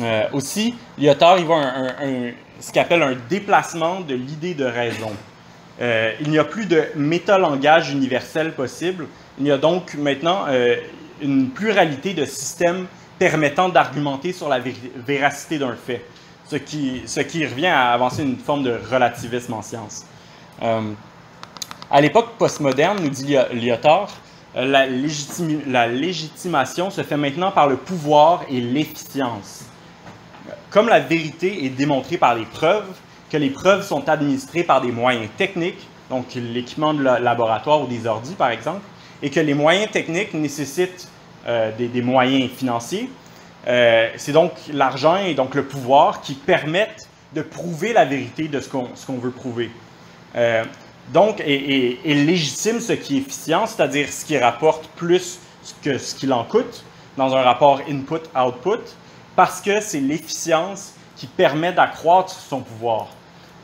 Euh, 0.00 0.28
aussi, 0.32 0.74
Lyotard 0.98 1.38
il 1.38 1.44
voit 1.44 1.60
un, 1.60 2.30
ce 2.60 2.70
qu'il 2.70 2.80
appelle 2.80 3.02
un 3.02 3.16
déplacement 3.28 4.00
de 4.00 4.14
l'idée 4.14 4.54
de 4.54 4.64
raison. 4.64 5.10
Euh, 5.80 6.12
il 6.20 6.30
n'y 6.30 6.38
a 6.38 6.44
plus 6.44 6.66
de 6.66 6.84
métalangage 6.94 7.90
universel 7.90 8.52
possible. 8.52 9.06
Il 9.38 9.46
y 9.46 9.50
a 9.50 9.58
donc 9.58 9.94
maintenant 9.94 10.46
une 11.20 11.50
pluralité 11.50 12.14
de 12.14 12.24
systèmes 12.24 12.86
permettant 13.18 13.68
d'argumenter 13.68 14.32
sur 14.32 14.48
la 14.48 14.60
véracité 14.60 15.58
d'un 15.58 15.74
fait, 15.74 16.04
ce 16.48 16.56
qui, 16.56 17.46
revient 17.46 17.66
à 17.66 17.92
avancer 17.92 18.22
une 18.22 18.36
forme 18.36 18.62
de 18.62 18.78
relativisme 18.90 19.52
en 19.54 19.62
science. 19.62 20.04
Euh, 20.62 20.92
à 21.90 22.00
l'époque 22.00 22.30
postmoderne, 22.38 23.00
nous 23.02 23.10
dit 23.10 23.36
Lyotard, 23.52 24.10
euh, 24.56 24.64
la, 24.66 25.86
légitimation 25.86 26.90
se 26.90 27.02
fait 27.02 27.16
maintenant 27.16 27.50
par 27.50 27.66
le 27.68 27.76
pouvoir 27.76 28.42
et 28.48 28.60
l'efficience. 28.60 29.64
Comme 30.70 30.88
la 30.88 31.00
vérité 31.00 31.64
est 31.64 31.70
démontrée 31.70 32.18
par 32.18 32.34
les 32.34 32.44
preuves, 32.44 32.88
que 33.34 33.38
les 33.40 33.50
preuves 33.50 33.84
sont 33.84 34.08
administrées 34.08 34.62
par 34.62 34.80
des 34.80 34.92
moyens 34.92 35.28
techniques, 35.36 35.88
donc 36.08 36.26
l'équipement 36.36 36.94
de 36.94 37.02
laboratoire 37.02 37.82
ou 37.82 37.88
des 37.88 38.06
ordis 38.06 38.34
par 38.34 38.50
exemple, 38.50 38.82
et 39.24 39.28
que 39.28 39.40
les 39.40 39.54
moyens 39.54 39.90
techniques 39.90 40.34
nécessitent 40.34 41.08
euh, 41.48 41.72
des, 41.76 42.00
moyens 42.00 42.48
financiers. 42.52 43.10
Euh, 43.66 44.08
c'est 44.18 44.30
donc 44.30 44.52
l'argent 44.72 45.16
et 45.16 45.34
donc 45.34 45.56
le 45.56 45.64
pouvoir 45.64 46.20
qui 46.20 46.34
permettent 46.34 47.08
de 47.34 47.42
prouver 47.42 47.92
la 47.92 48.04
vérité 48.04 48.46
de 48.46 48.60
ce 48.60 48.68
qu'on 48.68 49.18
veut 49.18 49.32
prouver. 49.32 49.68
Euh, 50.36 50.62
donc, 51.12 51.42
et, 51.44 51.98
légitime 52.04 52.78
ce 52.78 52.92
qui 52.92 53.16
est 53.16 53.20
efficient, 53.22 53.66
c'est-à-dire 53.66 54.12
ce 54.12 54.24
qui 54.24 54.38
rapporte 54.38 54.86
plus 54.94 55.40
que 55.82 55.98
ce 55.98 56.14
qu'il 56.14 56.32
en 56.32 56.44
coûte 56.44 56.84
dans 57.16 57.34
un 57.34 57.42
rapport 57.42 57.80
input-output, 57.90 58.94
parce 59.34 59.60
que 59.60 59.80
c'est 59.80 59.98
l'efficience 59.98 60.92
qui 61.16 61.26
permet 61.26 61.72
d'accroître 61.72 62.30
son 62.30 62.60
pouvoir. 62.60 63.08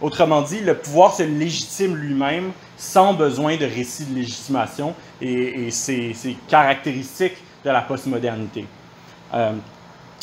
Autrement 0.01 0.43
dit, 0.43 0.61
le 0.61 0.77
pouvoir 0.77 1.15
se 1.15 1.23
légitime 1.23 1.95
lui-même 1.97 2.53
sans 2.77 3.13
besoin 3.13 3.57
de 3.57 3.67
récit 3.67 4.07
de 4.07 4.15
légitimation 4.15 4.95
et, 5.21 5.71
c'est 5.71 6.15
caractéristique 6.49 7.35
de 7.65 7.71
la 7.71 7.83
postmodernité. 7.83 8.65
Euh, 9.35 9.53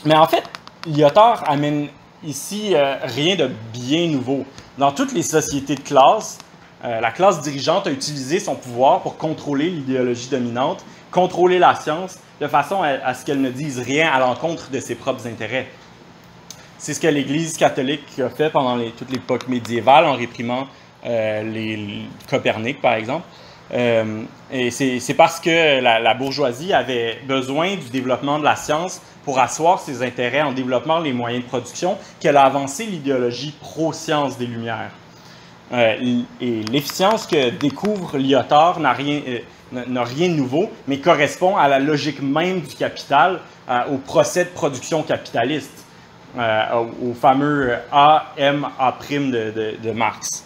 mais 0.05 0.15
en 0.15 0.27
fait, 0.27 0.43
Lyotard 0.87 1.43
amène 1.47 1.87
ici 2.23 2.73
euh, 2.73 2.95
rien 3.03 3.35
de 3.35 3.49
bien 3.71 4.07
nouveau. 4.07 4.45
Dans 4.77 4.91
toutes 4.91 5.13
les 5.13 5.21
sociétés 5.21 5.75
de 5.75 5.81
classe, 5.81 6.39
euh, 6.83 6.99
la 6.99 7.11
classe 7.11 7.41
dirigeante 7.41 7.87
a 7.87 7.91
utilisé 7.91 8.39
son 8.39 8.55
pouvoir 8.55 9.01
pour 9.01 9.17
contrôler 9.17 9.69
l'idéologie 9.69 10.29
dominante, 10.29 10.83
contrôler 11.11 11.59
la 11.59 11.75
science, 11.75 12.19
de 12.39 12.47
façon 12.47 12.83
à, 12.83 13.13
ce 13.15 13.25
qu'elle 13.25 13.41
ne 13.41 13.49
dise 13.49 13.79
rien 13.79 14.11
à 14.11 14.19
l'encontre 14.19 14.69
de 14.69 14.79
ses 14.79 14.93
propres 14.93 15.25
intérêts. 15.27 15.67
C'est 16.77 16.93
ce 16.93 16.99
que 16.99 17.07
l'Église 17.07 17.57
catholique 17.57 18.19
a 18.19 18.29
fait 18.29 18.49
pendant 18.49 18.77
toute 18.91 19.11
l'époque 19.11 19.47
médiévale 19.47 20.05
en 20.05 20.13
réprimant 20.13 20.67
les 21.03 22.01
Copernic, 22.29 22.81
par 22.81 22.93
exemple. 22.93 23.25
Euh, 23.73 24.23
et 24.51 24.71
c'est 24.71 25.13
parce 25.15 25.39
que 25.39 25.81
la, 25.81 26.13
bourgeoisie 26.13 26.73
avait 26.73 27.19
besoin 27.27 27.75
du 27.75 27.89
développement 27.89 28.39
de 28.39 28.43
la 28.43 28.55
science 28.55 29.01
pour 29.25 29.39
asseoir 29.39 29.79
ses 29.79 30.03
intérêts 30.03 30.41
en 30.41 30.53
développant 30.53 30.99
les 30.99 31.11
moyens 31.11 31.43
de 31.43 31.49
production 31.49 31.97
qu'elle 32.19 32.37
a 32.37 32.43
avancé 32.43 32.85
l'idéologie 32.85 33.53
pro-science 33.59 34.37
des 34.37 34.45
Lumières. 34.45 34.91
Euh, 35.73 36.21
et 36.39 36.63
l'efficience 36.71 37.27
que 37.27 37.49
découvre 37.49 38.17
Lyotard 38.17 38.79
n'a 38.79 38.93
rien, 38.93 39.19
euh, 39.27 39.39
rien 40.03 40.29
de 40.29 40.35
nouveau, 40.35 40.71
mais 40.87 40.99
correspond 40.99 41.57
à 41.57 41.67
la 41.67 41.79
logique 41.79 42.21
même 42.21 42.61
du 42.61 42.75
capital, 42.75 43.39
au 43.91 43.97
procès 43.97 44.45
de 44.45 44.49
production 44.49 45.03
capitaliste, 45.03 45.85
au, 46.35 47.13
fameux 47.13 47.75
A, 47.91 48.33
M, 48.37 48.67
A' 48.79 48.97
de, 49.09 49.51
de, 49.51 49.75
de 49.83 49.91
Marx 49.91 50.45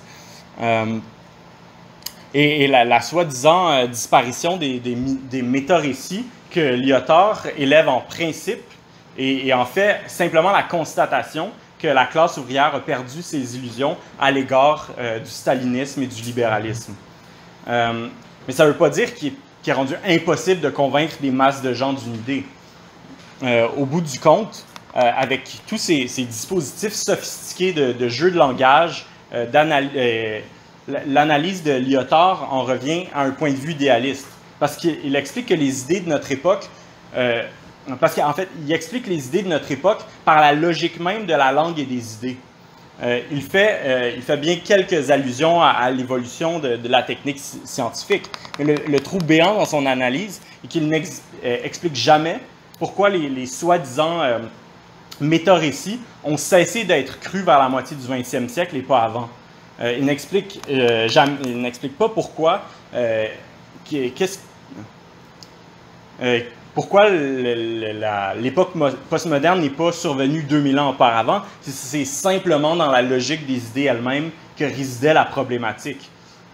et, 2.33 2.67
la, 2.67 3.01
soi-disant 3.01 3.69
euh, 3.71 3.87
disparition 3.87 4.57
des, 4.57 4.79
des, 4.79 4.95
des 4.95 5.65
que 6.49 6.59
Lyotard 6.59 7.47
élève 7.57 7.89
en 7.89 8.01
principe 8.01 8.63
et, 9.17 9.53
en 9.53 9.65
fait 9.65 9.99
simplement 10.07 10.51
la 10.51 10.63
constatation 10.63 11.51
que 11.79 11.87
la 11.87 12.05
classe 12.05 12.37
ouvrière 12.37 12.73
a 12.75 12.79
perdu 12.79 13.21
ses 13.21 13.55
illusions 13.55 13.97
à 14.19 14.31
l'égard 14.31 14.89
euh, 14.97 15.19
du 15.19 15.29
stalinisme 15.29 16.03
et 16.03 16.07
du 16.07 16.21
libéralisme. 16.21 16.93
Euh, 17.67 18.07
mais 18.47 18.53
ça 18.53 18.65
ne 18.65 18.69
veut 18.69 18.77
pas 18.77 18.89
dire 18.89 19.13
qu'il 19.13 19.33
est, 19.65 19.73
rendu 19.73 19.95
impossible 20.05 20.61
de 20.61 20.69
convaincre 20.69 21.15
des 21.21 21.31
masses 21.31 21.61
de 21.61 21.73
gens 21.73 21.93
d'une 21.93 22.15
idée. 22.15 22.45
au 23.77 23.85
bout 23.85 24.01
du 24.01 24.19
compte, 24.19 24.65
avec 24.93 25.49
tous 25.67 25.77
ces, 25.77 26.05
dispositifs 26.05 26.93
sophistiqués 26.93 27.73
de, 27.73 27.93
de 27.93 28.07
jeux 28.09 28.31
de 28.31 28.37
langage, 28.37 29.05
d'analyse, 29.51 29.91
l'analyse 30.87 31.63
de 31.63 31.73
Lyotard 31.73 32.53
en 32.53 32.63
revient 32.63 33.05
à 33.13 33.21
un 33.21 33.31
point 33.31 33.51
de 33.51 33.55
vue 33.55 33.71
idéaliste, 33.71 34.27
parce 34.59 34.75
qu'il 34.77 35.15
explique 35.15 35.47
que 35.47 35.53
les 35.53 35.83
idées 35.83 36.01
de 36.01 36.09
notre 36.09 36.31
époque 36.31 36.67
euh, 37.15 37.43
parce 37.99 38.15
qu'en 38.15 38.33
fait, 38.33 38.47
il 38.63 38.71
explique 38.71 39.07
les 39.07 39.27
idées 39.27 39.41
de 39.41 39.47
notre 39.47 39.71
époque 39.71 40.01
par 40.23 40.39
la 40.39 40.53
logique 40.53 40.99
même 40.99 41.25
de 41.25 41.33
la 41.33 41.51
langue 41.51 41.79
et 41.79 41.85
des 41.85 42.13
idées. 42.13 42.37
Euh, 43.01 43.19
il, 43.31 43.41
fait, 43.41 44.13
il 44.15 44.21
fait 44.21 44.37
bien 44.37 44.57
quelques 44.57 45.09
allusions 45.09 45.61
à, 45.61 45.89
l'évolution 45.89 46.59
de, 46.59 46.77
la 46.87 47.01
technique 47.01 47.39
scientifique. 47.39 48.25
Mais 48.59 48.75
le, 48.87 48.99
trou 48.99 49.17
béant 49.17 49.55
dans 49.55 49.65
son 49.65 49.87
analyse 49.87 50.41
est 50.63 50.67
qu'il 50.67 50.87
n'explique 50.87 51.95
jamais 51.95 52.39
pourquoi 52.77 53.09
les 53.09 53.45
soi-disant 53.47 54.21
méta-récits 55.21 55.99
ont 56.23 56.37
cessé 56.37 56.83
d'être 56.83 57.19
crus 57.19 57.43
vers 57.43 57.59
la 57.59 57.69
moitié 57.69 57.95
du 57.95 58.03
20e 58.03 58.47
siècle 58.47 58.75
et 58.75 58.81
pas 58.81 59.01
avant. 59.03 59.29
Euh, 59.81 59.95
il 59.97 60.05
n'explique 60.05 60.59
euh, 60.69 61.07
pas 61.97 62.09
pourquoi, 62.09 62.61
euh, 62.93 63.27
qu'est-ce, 63.85 64.39
pourquoi 66.75 67.09
l'époque 67.09 68.73
postmoderne 69.09 69.61
n'est 69.61 69.69
pas 69.69 69.91
survenue 69.91 70.43
2000 70.43 70.79
ans 70.79 70.91
auparavant. 70.91 71.41
C'est 71.61 72.05
simplement 72.05 72.75
dans 72.75 72.91
la 72.91 73.01
logique 73.01 73.47
des 73.47 73.65
idées 73.69 73.85
elles-mêmes 73.85 74.29
que 74.55 74.65
résidait 74.65 75.13
la 75.13 75.25
problématique. 75.25 76.09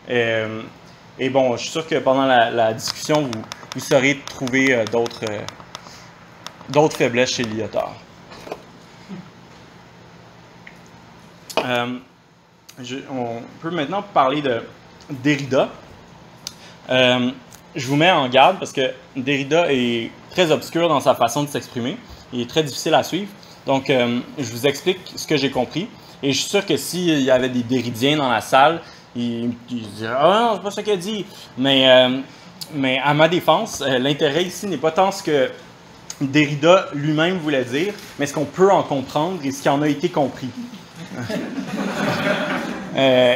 et 0.07 1.29
bon, 1.29 1.57
je 1.57 1.63
suis 1.63 1.71
sûr 1.71 1.85
que 1.85 1.95
pendant 1.95 2.25
la, 2.25 2.73
discussion, 2.73 3.23
vous, 3.23 3.41
vous 3.75 3.81
saurez 3.81 4.19
trouver 4.25 4.85
d'autres, 4.89 5.25
d'autres 6.69 6.95
faiblesses 6.95 7.33
chez 7.33 7.43
Lyotard. 7.43 8.06
Euh, 11.67 11.97
on 13.11 13.41
peut 13.61 13.71
maintenant 13.71 14.01
parler 14.01 14.41
de 14.41 14.61
Derrida. 15.09 15.69
Euh, 16.89 17.31
je 17.75 17.87
vous 17.87 17.95
mets 17.95 18.11
en 18.11 18.27
garde 18.29 18.59
parce 18.59 18.71
que 18.71 18.93
Derrida 19.15 19.71
est 19.71 20.11
très 20.31 20.51
obscur 20.51 20.87
dans 20.87 20.99
sa 20.99 21.15
façon 21.15 21.43
de 21.43 21.49
s'exprimer. 21.49 21.97
Il 22.31 22.41
est 22.41 22.49
très 22.49 22.63
difficile 22.63 22.93
à 22.93 23.03
suivre. 23.03 23.29
Donc, 23.65 23.89
euh, 23.89 24.19
je 24.37 24.49
vous 24.51 24.65
explique 24.65 24.99
ce 25.15 25.27
que 25.27 25.35
j'ai 25.35 25.51
compris. 25.51 25.87
Et 26.23 26.31
je 26.31 26.39
suis 26.39 26.49
sûr 26.49 26.65
que 26.65 26.77
s'il 26.77 27.19
y 27.19 27.31
avait 27.31 27.49
des 27.49 27.63
Derridiens 27.63 28.17
dans 28.17 28.29
la 28.29 28.41
salle, 28.41 28.81
ils, 29.15 29.51
diraient 29.69 30.15
Ah 30.17 30.39
non, 30.41 30.55
c'est 30.55 30.63
pas 30.63 30.71
ce 30.71 30.81
qu'il 30.81 30.99
dit. 30.99 31.25
Mais, 31.57 32.09
mais 32.73 32.99
à 33.03 33.13
ma 33.13 33.27
défense, 33.27 33.81
l'intérêt 33.81 34.45
ici 34.45 34.65
n'est 34.65 34.77
pas 34.77 34.91
tant 34.91 35.11
ce 35.11 35.21
que 35.21 35.51
Derrida 36.19 36.87
lui-même 36.93 37.37
voulait 37.37 37.65
dire, 37.65 37.93
mais 38.17 38.25
ce 38.25 38.33
qu'on 38.33 38.45
peut 38.45 38.71
en 38.71 38.81
comprendre 38.81 39.39
et 39.43 39.51
ce 39.51 39.61
qui 39.61 39.69
en 39.69 39.81
a 39.83 39.87
été 39.87 40.09
compris. 40.09 40.49
Euh, 42.95 43.35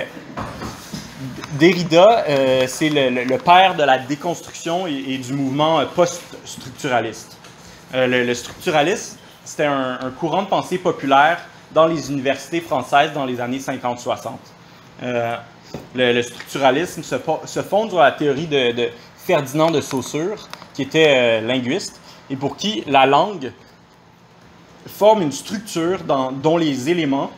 Derrida, 1.59 2.23
euh, 2.27 2.63
c'est 2.67 2.89
le, 2.89 3.37
père 3.37 3.75
de 3.75 3.83
la 3.83 3.99
déconstruction 3.99 4.87
et, 4.87 5.19
du 5.19 5.33
mouvement 5.33 5.85
post-structuraliste. 5.85 7.37
Euh, 7.93 8.07
le, 8.25 8.33
structuralisme, 8.33 9.17
c'était 9.45 9.65
un, 9.65 10.11
courant 10.19 10.41
de 10.41 10.47
pensée 10.47 10.79
populaire 10.79 11.41
dans 11.73 11.85
les 11.85 12.09
universités 12.11 12.59
françaises 12.59 13.13
dans 13.13 13.25
les 13.25 13.39
années 13.39 13.59
50-60. 13.59 14.31
Le, 15.93 16.21
structuralisme 16.23 17.03
se, 17.03 17.61
fonde 17.61 17.89
sur 17.89 17.99
la 17.99 18.13
théorie 18.13 18.47
de, 18.47 18.89
Ferdinand 19.17 19.69
de 19.69 19.81
Saussure, 19.81 20.49
qui 20.73 20.81
était 20.81 21.41
linguiste, 21.41 22.01
et 22.31 22.35
pour 22.35 22.57
qui 22.57 22.83
la 22.87 23.05
langue 23.05 23.51
forme 24.87 25.21
une 25.21 25.31
structure 25.31 25.99
dont 26.03 26.57
les 26.57 26.89
éléments 26.89 27.29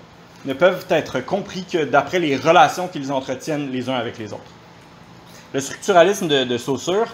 ne 0.45 0.53
peuvent 0.53 0.85
être 0.89 1.19
compris 1.19 1.63
que 1.63 1.83
d'après 1.85 2.19
les 2.19 2.35
relations 2.35 2.87
qu'ils 2.87 3.11
entretiennent 3.11 3.71
les 3.71 3.89
uns 3.89 3.95
avec 3.95 4.17
les 4.17 4.33
autres. 4.33 4.41
Le 5.53 5.59
structuralisme 5.59 6.27
de, 6.27 6.57
Saussure 6.57 7.07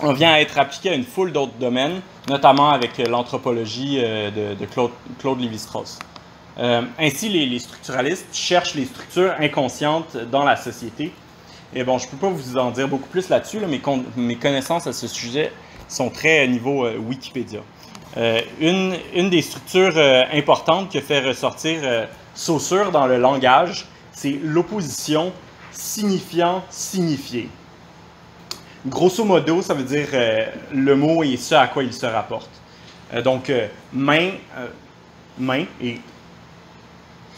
on 0.00 0.12
vient 0.12 0.32
à 0.32 0.40
être 0.40 0.58
appliqué 0.58 0.90
à 0.90 0.94
une 0.94 1.04
foule 1.04 1.30
d'autres 1.30 1.56
domaines, 1.60 2.00
notamment 2.28 2.70
avec 2.70 2.98
l'anthropologie 2.98 4.00
euh, 4.02 4.54
de, 4.56 4.64
Claude, 4.66 4.90
Claude 5.20 5.40
Lévi-Strauss. 5.40 6.00
Euh, 6.58 6.82
ainsi, 6.98 7.28
les, 7.28 7.58
structuralistes 7.60 8.26
cherchent 8.32 8.74
les 8.74 8.86
structures 8.86 9.34
inconscientes 9.38 10.16
dans 10.16 10.42
la 10.42 10.56
société. 10.56 11.12
Et 11.74 11.84
bon, 11.84 11.98
je 11.98 12.06
ne 12.06 12.10
peux 12.10 12.16
pas 12.16 12.28
vous 12.28 12.56
en 12.56 12.72
dire 12.72 12.88
beaucoup 12.88 13.08
plus 13.08 13.28
là-dessus, 13.28 13.58
mais 13.60 13.80
mes, 14.16 14.36
connaissances 14.36 14.88
à 14.88 14.92
ce 14.92 15.06
sujet 15.06 15.52
sont 15.88 16.10
très 16.10 16.48
niveau 16.48 16.84
euh, 16.84 16.96
Wikipédia. 16.96 17.60
une, 18.60 18.96
une, 19.14 19.30
des 19.30 19.42
structures 19.42 19.96
importantes 20.32 20.92
que 20.92 21.00
fait 21.00 21.20
ressortir 21.20 21.82
Saussure 22.34 22.90
dans 22.90 23.06
le 23.06 23.18
langage, 23.18 23.86
c'est 24.12 24.38
l'opposition 24.42 25.32
signifiant-signifié. 25.70 27.48
Grosso 28.86 29.24
modo, 29.24 29.62
ça 29.62 29.72
veut 29.72 29.84
dire 29.84 30.08
euh, 30.12 30.46
le 30.72 30.94
mot 30.94 31.22
et 31.24 31.36
ce 31.38 31.54
à 31.54 31.68
quoi 31.68 31.82
il 31.82 31.92
se 31.92 32.04
rapporte. 32.04 32.50
Euh, 33.14 33.22
donc, 33.22 33.48
euh, 33.48 33.66
main, 33.92 34.32
main 35.38 35.64
et 35.80 36.00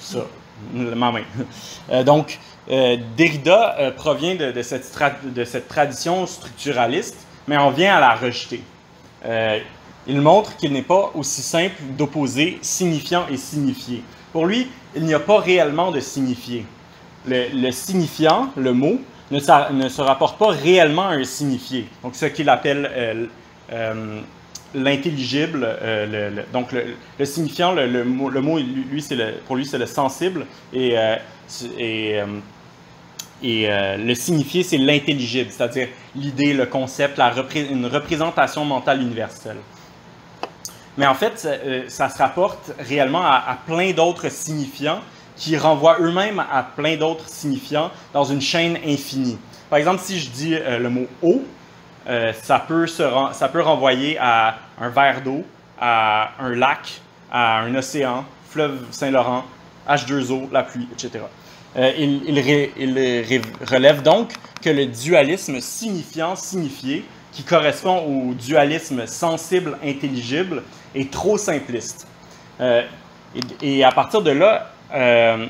ça, 0.01 0.27
ma 0.73 1.13
main. 1.13 1.23
donc, 2.05 2.39
Derrida 2.69 3.93
provient 3.97 4.35
de, 4.35 4.61
cette 4.63 4.93
de, 5.23 5.45
cette 5.45 5.69
tradition 5.69 6.27
structuraliste, 6.27 7.27
mais 7.47 7.57
on 7.59 7.71
vient 7.71 7.97
à 7.97 8.01
la 8.01 8.15
rejeter. 8.17 8.63
il 10.09 10.21
montre 10.21 10.57
qu'il 10.57 10.73
n'est 10.73 10.83
pas 10.83 11.13
aussi 11.15 11.43
simple 11.43 11.81
d'opposer 11.97 12.59
signifiant 12.61 13.27
et 13.31 13.37
signifié. 13.37 14.03
Pour 14.33 14.47
lui, 14.47 14.69
il 14.97 15.05
n'y 15.05 15.15
a 15.15 15.21
pas 15.21 15.39
réellement 15.39 15.91
de 15.91 16.01
signifié. 16.01 16.65
Le, 17.29 17.71
signifiant, 17.71 18.51
le 18.57 18.73
mot, 18.73 19.01
ne, 19.31 19.39
se 19.41 20.01
rapporte 20.01 20.39
pas 20.39 20.49
réellement 20.49 21.09
à 21.09 21.15
un 21.15 21.25
signifié. 21.25 21.87
Donc, 22.03 22.15
ce 22.15 22.27
qu'il 22.27 22.49
appelle 22.49 22.89
euh, 22.95 23.27
euh, 23.73 24.21
l'intelligible, 24.75 25.67
euh, 25.83 26.31
donc 26.53 26.69
le, 26.73 27.25
signifiant, 27.25 27.73
le, 27.73 28.05
mot, 28.05 28.31
lui, 28.59 29.05
pour 29.47 29.57
lui, 29.57 29.67
c'est 29.67 29.79
le 29.79 29.87
sensible, 29.87 30.47
et 30.73 30.95
le 33.43 34.15
signifié, 34.15 34.63
c'est 34.63 34.79
l'intelligible, 34.79 35.51
c'est-à-dire 35.51 35.89
l'idée, 36.15 36.55
le 36.55 36.67
concept, 36.67 37.19
la 37.19 37.35
une 37.55 37.87
représentation 37.87 38.65
mentale 38.65 39.03
universelle. 39.03 39.59
Mais 40.97 41.07
en 41.07 41.15
fait, 41.15 41.43
euh, 41.45 41.85
ça, 41.89 42.09
se 42.09 42.19
rapporte 42.19 42.73
réellement 42.79 43.23
à, 43.25 43.59
plein 43.67 43.93
d'autres 43.93 44.31
signifiants 44.31 45.01
qui 45.37 45.57
renvoient 45.57 45.99
eux-mêmes 46.01 46.41
à 46.41 46.63
plein 46.63 46.97
d'autres 46.97 47.29
signifiants 47.29 47.91
dans 48.15 48.25
une 48.25 48.41
chaîne 48.41 48.79
infinie. 48.87 49.39
Par 49.69 49.79
exemple, 49.79 50.01
si 50.03 50.19
je 50.19 50.31
dis 50.31 50.55
euh, 50.55 50.79
le 50.79 50.89
mot 50.89 51.07
eau, 51.23 51.43
euh, 52.09 52.33
ça, 52.43 52.59
peut 52.59 52.87
ça 52.87 53.49
peut 53.53 53.61
renvoyer 53.61 54.17
à 54.19 54.59
un 54.81 54.89
verre 54.89 55.21
d'eau, 55.23 55.45
à 55.79 56.31
un 56.41 56.55
lac, 56.55 57.01
à 57.31 57.59
un 57.59 57.75
océan, 57.75 58.25
fleuve 58.49 58.79
Saint-Laurent, 58.91 59.45
H2O, 59.89 60.51
la 60.51 60.63
pluie, 60.63 60.89
etc. 60.93 61.25
il, 61.77 63.43
relève 63.71 64.03
donc 64.03 64.33
que 64.63 64.71
le 64.71 64.87
dualisme 64.87 65.61
signifiant-signifié, 65.61 67.05
qui 67.37 67.43
correspond 67.43 67.99
au 67.99 68.33
dualisme 68.33 69.07
sensible-intelligible, 69.07 70.63
est 70.95 71.13
trop 71.13 71.37
simpliste. 71.37 72.07
Euh, 72.63 72.83
et, 73.61 73.85
à 73.85 73.93
partir 73.93 74.23
de 74.23 74.31
là, 74.31 74.73
euh, 74.95 75.47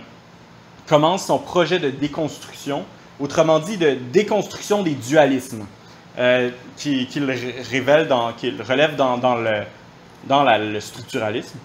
commence 0.88 1.27
son 1.27 1.38
projet 1.38 1.79
de 1.79 1.90
déconstruction, 1.90 2.85
autrement 3.20 3.61
dit 3.61 3.77
de 3.77 3.96
déconstruction 4.12 4.83
des 4.83 4.94
dualismes, 4.94 5.64
euh, 6.18 6.51
qu'il 6.77 7.31
révèle 7.70 8.09
dans, 8.09 8.33
relève 8.68 8.96
dans, 8.96 9.16
dans, 9.16 9.37
le, 9.37 9.62
dans 10.25 10.42
le 10.42 10.81
structuralisme, 10.81 11.59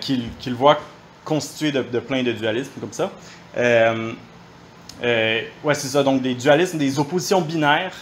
qu'il 0.00 0.54
voit 0.54 0.78
constitué 1.24 1.70
de, 1.70 1.82
de, 1.82 2.00
plein 2.00 2.24
de 2.24 2.32
dualismes 2.32 2.72
comme 2.80 2.92
ça. 2.92 3.12
Ouais, 5.02 5.74
c'est 5.74 5.88
ça, 5.88 6.02
donc 6.02 6.22
des 6.22 6.34
dualismes, 6.34 6.78
des 6.78 6.98
oppositions 6.98 7.40
binaires 7.40 7.94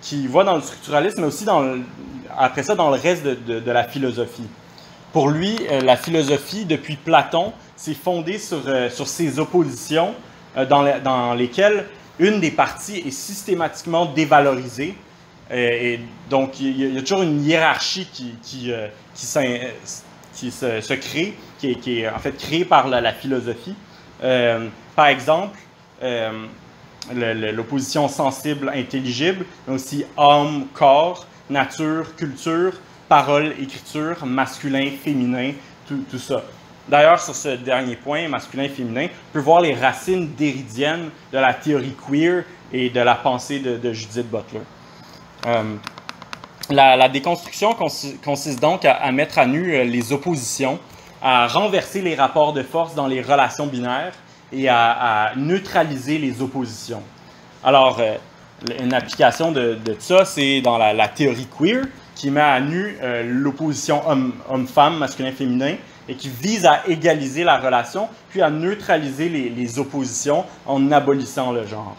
qui 0.00 0.26
voit 0.26 0.44
dans 0.44 0.56
le 0.56 0.62
structuralisme, 0.62 1.20
mais 1.20 1.26
aussi 1.26 1.44
dans 1.44 1.62
après 2.38 2.62
ça 2.62 2.74
dans 2.74 2.90
le 2.90 2.98
reste 2.98 3.24
de, 3.24 3.70
la 3.70 3.84
philosophie. 3.84 4.48
Pour 5.12 5.28
lui, 5.28 5.58
euh, 5.70 5.80
la 5.80 5.96
philosophie, 5.96 6.64
depuis 6.64 6.96
Platon, 6.96 7.52
s'est 7.76 7.94
fondée 7.94 8.38
sur, 8.38 8.60
euh, 8.66 8.90
sur 8.90 9.06
ces 9.06 9.38
oppositions 9.38 10.14
euh, 10.56 10.66
dans, 10.66 10.84
dans, 11.02 11.34
lesquelles 11.34 11.86
une 12.18 12.40
des 12.40 12.50
parties 12.50 13.02
est 13.06 13.10
systématiquement 13.10 14.06
dévalorisée. 14.06 14.94
et 15.50 16.00
donc, 16.28 16.60
il 16.60 16.94
y, 16.94 16.98
a, 16.98 17.00
toujours 17.00 17.22
une 17.22 17.44
hiérarchie 17.44 18.06
qui, 18.12 18.34
qui, 18.42 18.72
qui, 19.14 19.26
qui 20.34 20.50
se, 20.50 20.94
crée, 20.94 21.34
qui 21.58 21.70
est, 21.70 21.74
qui 21.76 22.00
est, 22.00 22.08
en 22.08 22.18
fait 22.18 22.36
créée 22.36 22.64
par 22.64 22.88
la 22.88 23.12
philosophie. 23.12 23.74
par 24.20 25.06
exemple, 25.06 25.56
l'opposition 27.14 28.08
sensible-intelligible, 28.08 29.44
mais 29.66 29.74
aussi 29.74 30.04
homme-corps, 30.16 31.26
nature, 31.50 32.14
culture, 32.16 32.72
parole, 33.08 33.54
écriture, 33.58 34.24
masculin, 34.26 34.90
féminin, 35.02 35.52
tout, 35.86 36.04
tout 36.10 36.18
ça. 36.18 36.42
D'ailleurs, 36.88 37.20
sur 37.20 37.34
ce 37.34 37.48
dernier 37.48 37.96
point, 37.96 38.28
masculin-féminin, 38.28 39.06
on 39.06 39.32
peut 39.32 39.40
voir 39.40 39.60
les 39.60 39.74
racines 39.74 40.34
déridiennes 40.34 41.10
de 41.32 41.38
la 41.38 41.52
théorie 41.52 41.94
queer 42.08 42.44
et 42.72 42.88
de 42.88 43.00
la 43.00 43.14
pensée 43.14 43.58
de, 43.60 43.92
Judith 43.92 44.30
Butler. 44.30 44.60
Euh, 45.46 45.76
la, 46.70 47.08
déconstruction 47.08 47.74
consiste 47.74 48.60
donc 48.60 48.84
à, 48.86 49.10
mettre 49.12 49.38
à 49.38 49.46
nu 49.46 49.74
euh, 49.74 49.84
les 49.84 50.12
oppositions, 50.12 50.78
à 51.22 51.46
renverser 51.46 52.00
les 52.00 52.14
rapports 52.14 52.54
de 52.54 52.62
force 52.62 52.94
dans 52.94 53.06
les 53.06 53.20
relations 53.20 53.66
binaires 53.66 54.14
et 54.52 54.68
à, 54.68 55.32
neutraliser 55.36 56.18
les 56.18 56.40
oppositions. 56.40 57.02
Alors, 57.62 57.98
euh, 58.00 58.16
une 58.80 58.94
application 58.94 59.52
de, 59.52 59.78
ça, 59.98 60.24
c'est 60.24 60.60
dans 60.60 60.78
la, 60.78 61.08
théorie 61.08 61.46
queer, 61.46 61.84
qui 62.14 62.30
met 62.30 62.40
à 62.40 62.60
nu 62.60 62.96
euh, 63.02 63.22
l'opposition 63.26 64.02
homme-femme, 64.50 64.98
masculin-féminin, 64.98 65.76
et 66.08 66.14
qui 66.14 66.28
vise 66.28 66.66
à 66.66 66.82
égaliser 66.88 67.44
la 67.44 67.58
relation, 67.58 68.08
puis 68.30 68.42
à 68.42 68.50
neutraliser 68.50 69.28
les 69.28 69.78
oppositions 69.78 70.44
en 70.66 70.90
abolissant 70.90 71.52
le 71.52 71.66
genre 71.66 71.96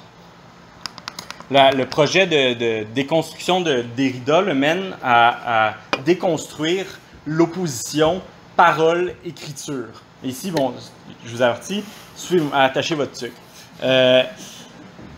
le 1.51 1.83
projet 1.85 2.27
de, 2.27 2.83
déconstruction 2.93 3.61
de 3.61 3.83
Derrida 3.95 4.41
le 4.41 4.53
mène 4.53 4.95
à, 5.03 5.73
déconstruire 6.05 6.85
l'opposition 7.25 8.21
parole-écriture. 8.55 10.03
Ici, 10.23 10.51
je 11.25 11.31
vous 11.31 11.41
avertis, 11.41 11.83
attachez 12.53 12.95
votre 12.95 13.13
truc. 13.13 13.33
Euh, 13.83 14.23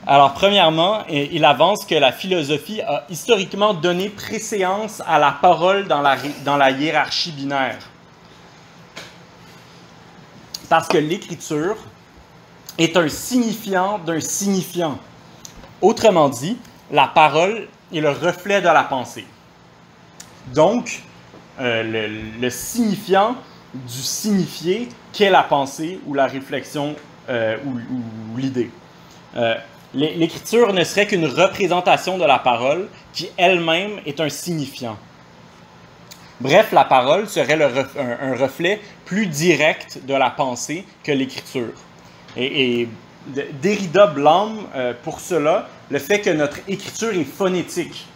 alors, 0.05 0.33
premièrement, 0.33 1.03
il 1.09 1.45
avance 1.45 1.85
que 1.85 1.95
la 1.95 2.11
philosophie 2.11 2.81
a 2.81 3.05
historiquement 3.09 3.73
donné 3.73 4.09
préséance 4.09 5.01
à 5.07 5.19
la 5.19 5.31
parole 5.31 5.87
dans 5.87 6.01
la, 6.01 6.17
dans 6.43 6.57
la 6.57 6.71
hiérarchie 6.71 7.31
binaire. 7.31 7.77
Parce 10.69 10.87
que 10.87 10.97
l'écriture 10.97 11.75
est 12.77 12.95
un 12.97 13.09
signifiant 13.09 13.99
d'un 13.99 14.19
signifiant. 14.19 14.97
Autrement 15.81 16.29
dit, 16.29 16.57
la 16.91 17.07
parole 17.07 17.67
est 17.93 17.99
le 17.99 18.09
reflet 18.09 18.61
de 18.61 18.67
la 18.67 18.83
pensée. 18.83 19.25
Donc, 20.53 21.01
euh, 21.59 22.23
le, 22.39 22.49
signifiant 22.49 23.35
du 23.73 24.01
signifié 24.01 24.89
qu'est 25.13 25.29
la 25.29 25.43
pensée 25.43 25.99
ou 26.05 26.13
la 26.13 26.27
réflexion 26.27 26.95
euh, 27.29 27.57
ou, 27.65 28.37
l'idée. 28.37 28.69
Euh, 29.35 29.55
l'écriture 29.93 30.73
ne 30.73 30.83
serait 30.83 31.07
qu'une 31.07 31.25
représentation 31.25 32.17
de 32.17 32.25
la 32.25 32.39
parole 32.39 32.87
qui 33.13 33.29
elle-même 33.37 33.99
est 34.05 34.19
un 34.19 34.29
signifiant. 34.29 34.97
Bref, 36.39 36.71
la 36.71 36.85
parole 36.85 37.27
serait 37.27 37.59
un, 37.61 38.35
reflet 38.35 38.81
plus 39.05 39.27
direct 39.27 39.99
de 40.05 40.13
la 40.15 40.31
pensée 40.31 40.85
que 41.03 41.11
l'écriture. 41.11 41.73
et 42.35 42.87
Derrida 43.27 44.07
blâme 44.07 44.67
euh, 44.75 44.93
pour 45.03 45.19
cela 45.19 45.67
le 45.89 45.99
fait 45.99 46.21
que 46.21 46.31
notre 46.31 46.57
écriture 46.67 47.13
est 47.13 47.23
phonétique. 47.23 48.07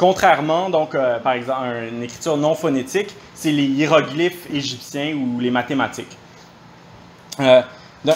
Contrairement, 0.00 0.70
donc, 0.70 0.94
euh, 0.94 1.18
par 1.18 1.34
exemple, 1.34 1.60
à 1.60 1.84
une 1.86 2.02
écriture 2.02 2.34
non 2.38 2.54
phonétique, 2.54 3.14
c'est 3.34 3.52
les 3.52 3.66
hiéroglyphes 3.66 4.46
égyptiens 4.50 5.14
ou 5.14 5.38
les 5.38 5.50
mathématiques. 5.50 6.16
Euh, 7.38 7.60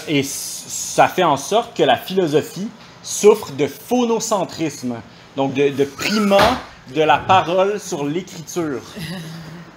et 0.09 0.23
ça 0.23 1.09
fait 1.09 1.25
en 1.25 1.37
sorte 1.37 1.77
que 1.77 1.83
la 1.83 1.99
philosophie 1.99 2.71
souffre 3.03 3.53
de 3.53 3.67
phonocentrisme, 3.67 4.95
donc 5.37 5.53
de, 5.53 5.69
de 5.69 5.85
primat 5.85 6.57
de 6.95 7.03
la 7.03 7.19
parole 7.19 7.79
sur 7.79 8.07
l'écriture. 8.07 8.81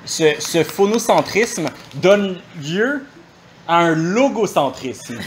Ce, 0.06 0.36
ce 0.40 0.64
phonocentrisme 0.64 1.68
donne 1.96 2.38
lieu 2.64 3.04
à 3.68 3.80
un 3.80 3.96
logocentrisme. 3.96 5.20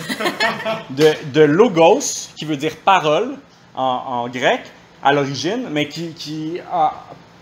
De, 0.88 1.42
logos, 1.42 2.30
qui 2.36 2.46
veut 2.46 2.56
dire 2.56 2.76
parole 2.82 3.36
en, 3.74 4.26
grec 4.30 4.62
à 5.02 5.12
l'origine, 5.12 5.68
mais 5.70 5.88
qui, 5.88 6.60
a 6.70 6.92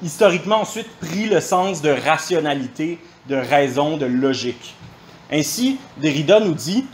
historiquement 0.02 0.60
ensuite 0.60 0.88
pris 1.00 1.26
le 1.26 1.40
sens 1.40 1.82
de 1.82 1.90
rationalité, 1.90 2.98
de 3.28 3.36
raison, 3.36 3.96
de 3.96 4.06
logique. 4.06 4.74
Ainsi, 5.30 5.78
Derrida 5.98 6.40
nous 6.40 6.54
dit 6.54 6.86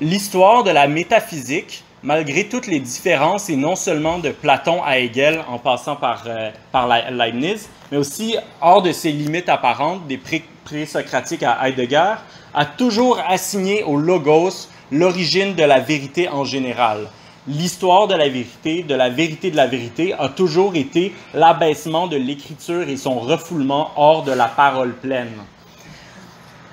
L'histoire 0.00 0.64
de 0.64 0.70
la 0.70 0.88
métaphysique, 0.88 1.84
malgré 2.02 2.48
toutes 2.48 2.66
les 2.66 2.80
différences, 2.80 3.50
et 3.50 3.56
non 3.56 3.76
seulement 3.76 4.18
de 4.18 4.30
Platon 4.30 4.82
à 4.82 4.98
Hegel 4.98 5.44
en 5.46 5.58
passant 5.58 5.96
par, 5.96 6.24
euh, 6.26 6.50
par 6.72 6.88
Leibniz, 6.88 7.68
mais 7.92 7.98
aussi 7.98 8.36
hors 8.62 8.80
de 8.80 8.92
ses 8.92 9.12
limites 9.12 9.50
apparentes 9.50 10.06
des 10.06 10.18
pré-socratiques 10.64 11.42
à 11.42 11.68
Heidegger, 11.68 12.14
a 12.54 12.64
toujours 12.64 13.20
assigné 13.28 13.82
au 13.84 13.98
logos 13.98 14.68
l'origine 14.90 15.54
de 15.54 15.62
la 15.62 15.80
vérité 15.80 16.30
en 16.30 16.44
général. 16.44 17.08
L'histoire 17.50 18.06
de 18.06 18.14
la 18.14 18.28
vérité, 18.28 18.84
de 18.84 18.94
la 18.94 19.08
vérité 19.08 19.50
de 19.50 19.56
la 19.56 19.66
vérité, 19.66 20.14
a 20.16 20.28
toujours 20.28 20.76
été 20.76 21.12
l'abaissement 21.34 22.06
de 22.06 22.16
l'écriture 22.16 22.88
et 22.88 22.96
son 22.96 23.18
refoulement 23.18 23.90
hors 23.96 24.22
de 24.22 24.30
la 24.30 24.46
parole 24.46 24.92
pleine. 24.92 25.34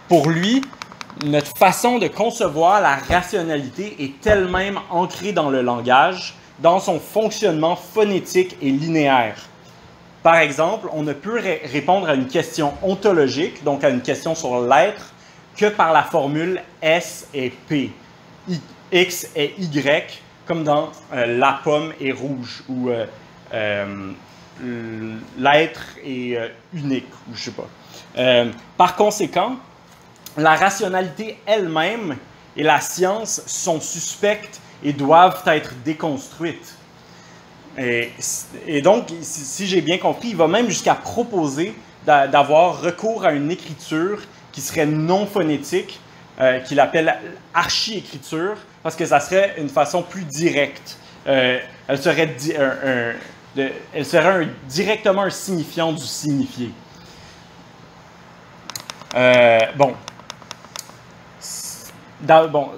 Pour 0.08 0.30
lui, 0.30 0.62
notre 1.26 1.58
façon 1.58 1.98
de 1.98 2.08
concevoir 2.08 2.80
la 2.80 2.96
rationalité 2.96 3.96
est 4.00 4.28
elle-même 4.28 4.80
ancrée 4.92 5.32
dans 5.32 5.50
le 5.50 5.63
langage, 5.63 6.36
dans 6.60 6.80
son 6.80 7.00
fonctionnement 7.00 7.76
phonétique 7.76 8.56
et 8.62 8.70
linéaire. 8.70 9.48
Par 10.22 10.36
exemple, 10.36 10.90
on 10.94 11.02
ne 11.02 11.13
peut 11.13 11.42
répondre 11.72 12.08
à 12.08 12.13
une 12.13 12.28
question 12.28 12.74
ontologique, 12.84 13.63
donc 13.63 13.84
à 13.84 13.90
une 13.90 14.02
question 14.02 14.36
sur 14.36 14.62
l'être, 14.62 15.12
que 15.56 15.66
par 15.66 15.92
la 15.92 16.04
formule 16.04 16.62
S 16.84 17.30
et 17.34 17.52
P. 17.68 17.92
X 18.92 19.30
et 19.36 19.56
Y, 19.58 20.22
comme 20.47 20.63
dans 20.63 20.91
euh, 21.13 21.38
la 21.38 21.60
pomme 21.63 21.93
est 22.01 22.12
rouge 22.12 22.63
ou 22.69 22.89
euh, 22.89 23.05
euh, 23.53 24.13
l'être 25.38 25.83
est 26.03 26.38
unique, 26.73 27.12
ou 27.29 27.36
je 27.36 27.43
sais 27.43 27.51
pas. 27.51 27.67
par 28.75 28.95
conséquent, 28.95 29.57
la 30.36 30.55
rationalité 30.55 31.38
elle-même 31.45 32.17
et 32.55 32.63
la 32.63 32.81
science 32.81 33.43
sont 33.45 33.79
suspectes 33.79 34.60
et 34.83 34.93
doivent 34.93 35.43
être 35.45 35.73
déconstruites. 35.86 36.75
Et, 37.77 38.12
et 38.65 38.81
donc, 38.81 39.10
si 39.21 39.67
j'ai 39.67 39.81
bien 39.81 39.99
compris, 39.99 40.29
il 40.29 40.36
va 40.36 40.47
même 40.47 40.69
jusqu'à 40.69 40.95
proposer 40.95 41.75
d'avoir 42.03 42.81
recours 42.81 43.25
à 43.25 43.33
une 43.33 43.51
écriture 43.51 44.21
qui 44.51 44.62
serait 44.62 44.88
non 44.88 45.27
phonétique, 45.27 45.99
euh, 46.39 46.60
qu'il 46.60 46.80
appelle 46.80 47.15
archi-écriture, 47.52 48.58
parce 48.84 48.95
que 48.95 49.08
ça 49.08 49.19
serait 49.19 49.56
une 49.58 49.69
façon 49.69 50.04
plus 50.04 50.23
directe. 50.23 50.97
Euh, 51.26 51.60
elle 51.88 52.00
serait, 52.00 52.30
directement 54.69 55.23
un 55.23 55.30
signifiant 55.32 55.91
du 55.91 56.04
signifié. 56.04 56.69
Euh, 59.15 59.60
bon. 59.76 59.95
bon, 62.21 62.69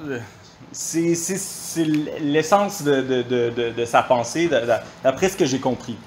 c'est 0.71 1.83
l'essence 2.21 2.81
de, 2.81 3.85
sa 3.85 4.03
pensée, 4.03 4.49
d'après 5.03 5.27
ce 5.27 5.35
que 5.35 5.45
j'ai 5.45 5.59
compris. 5.59 5.97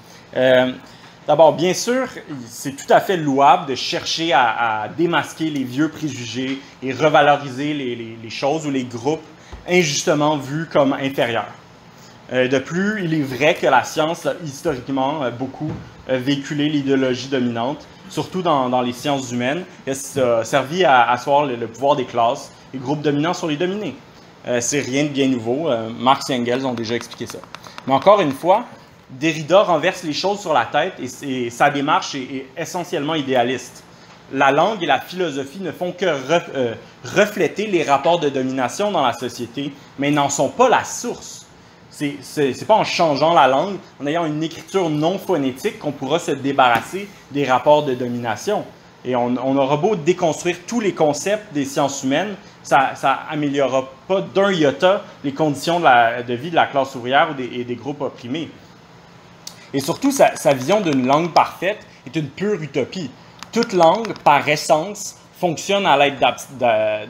D'abord, 1.25 1.53
bien 1.53 1.73
sûr, 1.73 2.07
c'est 2.49 2.75
tout 2.75 2.91
à 2.91 2.99
fait 2.99 3.15
louable 3.15 3.67
de 3.67 3.75
chercher 3.75 4.33
à, 4.33 4.89
démasquer 4.97 5.49
les 5.49 5.63
vieux 5.63 5.87
préjugés 5.87 6.59
et 6.81 6.91
revaloriser 6.91 7.73
les, 7.73 8.29
choses 8.29 8.67
ou 8.67 8.71
les 8.71 8.83
groupes 8.83 9.23
injustement 9.67 10.35
vus 10.35 10.67
comme 10.69 10.91
inférieurs. 10.91 11.47
Euh, 12.33 12.49
de 12.49 12.59
plus, 12.59 13.03
il 13.05 13.13
est 13.13 13.21
vrai 13.21 13.55
que 13.55 13.67
la 13.67 13.83
science 13.85 14.25
a 14.25 14.33
historiquement 14.43 15.23
euh, 15.23 15.31
beaucoup 15.31 15.71
euh, 16.09 16.17
véhiculé 16.17 16.67
l'idéologie 16.67 17.27
dominante, 17.29 17.87
surtout 18.09 18.41
dans, 18.41 18.81
les 18.81 18.93
sciences 18.93 19.31
humaines, 19.31 19.63
et 19.87 19.91
a 19.91 20.43
servi 20.43 20.83
à 20.83 21.09
asseoir 21.09 21.45
le, 21.45 21.67
pouvoir 21.67 21.95
des 21.95 22.05
classes, 22.05 22.51
les 22.73 22.79
groupes 22.79 23.01
dominants 23.01 23.33
sur 23.33 23.47
les 23.47 23.55
dominés. 23.55 23.95
c'est 24.59 24.81
rien 24.81 25.03
de 25.05 25.09
bien 25.09 25.27
nouveau. 25.27 25.69
Marx 25.99 26.29
et 26.29 26.35
Engels 26.35 26.65
ont 26.65 26.73
déjà 26.73 26.95
expliqué 26.95 27.27
ça. 27.27 27.39
Mais 27.87 27.93
encore 27.93 28.19
une 28.19 28.33
fois, 28.33 28.65
Derrida 29.19 29.63
renverse 29.63 30.03
les 30.03 30.13
choses 30.13 30.39
sur 30.39 30.53
la 30.53 30.65
tête 30.65 30.93
et, 31.23 31.49
sa 31.49 31.69
démarche 31.69 32.15
est, 32.15 32.47
essentiellement 32.57 33.15
idéaliste. 33.15 33.83
La 34.31 34.51
langue 34.51 34.81
et 34.81 34.87
la 34.87 34.99
philosophie 34.99 35.59
ne 35.59 35.71
font 35.71 35.91
que 35.91 36.05
euh, 36.05 36.73
refléter 37.03 37.67
les 37.67 37.83
rapports 37.83 38.19
de 38.19 38.29
domination 38.29 38.91
dans 38.91 39.05
la 39.05 39.13
société, 39.13 39.71
mais 39.99 40.09
n'en 40.09 40.29
sont 40.29 40.49
pas 40.49 40.69
la 40.69 40.83
source. 40.83 41.45
C'est 41.91 42.17
n'est 42.37 42.53
pas 42.65 42.75
en 42.75 42.83
changeant 42.83 43.35
la 43.35 43.47
langue, 43.47 43.75
en 44.01 44.07
ayant 44.07 44.25
une 44.25 44.41
écriture 44.41 44.89
non 44.89 45.19
phonétique, 45.19 45.77
qu'on 45.77 45.91
pourra 45.91 46.17
se 46.17 46.31
débarrasser 46.31 47.07
des 47.29 47.45
rapports 47.45 47.83
de 47.83 47.93
domination. 47.93 48.65
Et 49.05 49.15
on, 49.15 49.35
aura 49.57 49.77
beau 49.77 49.95
déconstruire 49.95 50.57
tous 50.65 50.79
les 50.79 50.93
concepts 50.93 51.53
des 51.53 51.65
sciences 51.65 52.03
humaines, 52.03 52.35
ça 52.63 52.93
n'améliorera 53.29 53.91
pas 54.07 54.21
d'un 54.21 54.49
iota 54.51 55.03
les 55.23 55.33
conditions 55.33 55.81
de, 55.81 56.33
vie 56.33 56.49
de 56.49 56.55
la 56.55 56.65
classe 56.65 56.95
ouvrière 56.95 57.35
ou 57.37 57.41
et 57.41 57.65
des 57.65 57.75
groupes 57.75 58.01
opprimés. 58.01 58.49
Et 59.73 59.79
surtout, 59.79 60.11
sa, 60.11 60.53
vision 60.53 60.81
d'une 60.81 61.07
langue 61.07 61.31
parfaite 61.33 61.79
est 62.05 62.15
une 62.15 62.29
pure 62.29 62.61
utopie. 62.61 63.09
Toute 63.51 63.73
langue, 63.73 64.13
par 64.23 64.47
essence, 64.47 65.17
fonctionne 65.39 65.85
à 65.85 65.97
l'aide 65.97 66.23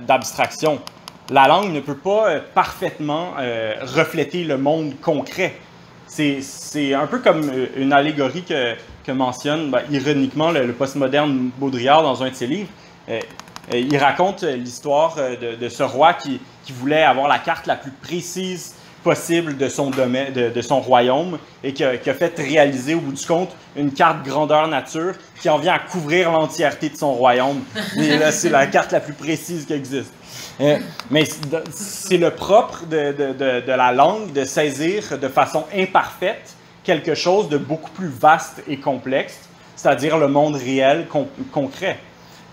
d'abstraction. 0.07 0.79
La 1.29 1.47
langue 1.47 1.71
ne 1.71 1.81
peut 1.81 1.97
pas 1.97 2.29
euh, 2.29 2.39
parfaitement 2.53 3.33
euh, 3.39 3.75
refléter 3.81 4.43
le 4.43 4.57
monde 4.57 4.93
concret. 5.01 5.55
C'est 6.07 6.93
un 6.93 7.07
peu 7.07 7.19
comme 7.19 7.49
une 7.75 7.91
allégorie 7.91 8.43
que, 8.43 9.11
mentionne 9.11 9.71
ben, 9.71 9.81
ironiquement 9.89 10.51
le, 10.51 10.71
postmoderne 10.73 11.49
Baudrillard 11.57 12.03
dans 12.03 12.21
un 12.23 12.29
de 12.29 12.35
ses 12.35 12.45
livres. 12.45 12.69
il 13.73 13.97
raconte 13.97 14.43
l'histoire 14.43 15.15
de, 15.15 15.69
ce 15.69 15.81
roi 15.81 16.13
qui 16.13 16.39
voulait 16.69 17.03
avoir 17.03 17.27
la 17.27 17.39
carte 17.39 17.65
la 17.65 17.75
plus 17.75 17.89
précise 17.89 18.75
possible 19.03 19.57
de 19.57 19.67
son 19.67 19.89
domaine, 19.89 20.33
de, 20.33 20.61
son 20.61 20.79
royaume, 20.79 21.37
et 21.63 21.73
qui 21.73 21.83
a, 21.83 21.97
fait 21.97 22.33
réaliser 22.37 22.95
au 22.95 22.99
bout 22.99 23.11
du 23.11 23.25
compte 23.25 23.55
une 23.75 23.91
carte 23.91 24.25
grandeur 24.25 24.67
nature 24.67 25.13
qui 25.41 25.49
en 25.49 25.57
vient 25.57 25.73
à 25.73 25.79
couvrir 25.79 26.31
l'entièreté 26.31 26.89
de 26.89 26.97
son 26.97 27.13
royaume. 27.13 27.61
Et 27.97 28.17
là, 28.17 28.31
c'est 28.31 28.49
la 28.49 28.67
carte 28.67 28.91
la 28.91 28.99
plus 28.99 29.13
précise 29.13 29.65
qui 29.65 29.73
existe. 29.73 30.13
Euh, 30.61 30.77
mais 31.09 31.25
c'est 31.71 32.17
le 32.17 32.31
propre 32.31 32.85
de, 32.85 33.67
la 33.67 33.91
langue 33.91 34.31
de 34.33 34.45
saisir 34.45 35.17
de 35.17 35.27
façon 35.27 35.65
imparfaite 35.75 36.55
quelque 36.83 37.15
chose 37.15 37.49
de 37.49 37.57
beaucoup 37.57 37.91
plus 37.91 38.09
vaste 38.09 38.61
et 38.67 38.77
complexe, 38.77 39.39
c'est-à-dire 39.75 40.17
le 40.17 40.27
monde 40.27 40.55
réel 40.55 41.07
concret 41.51 41.97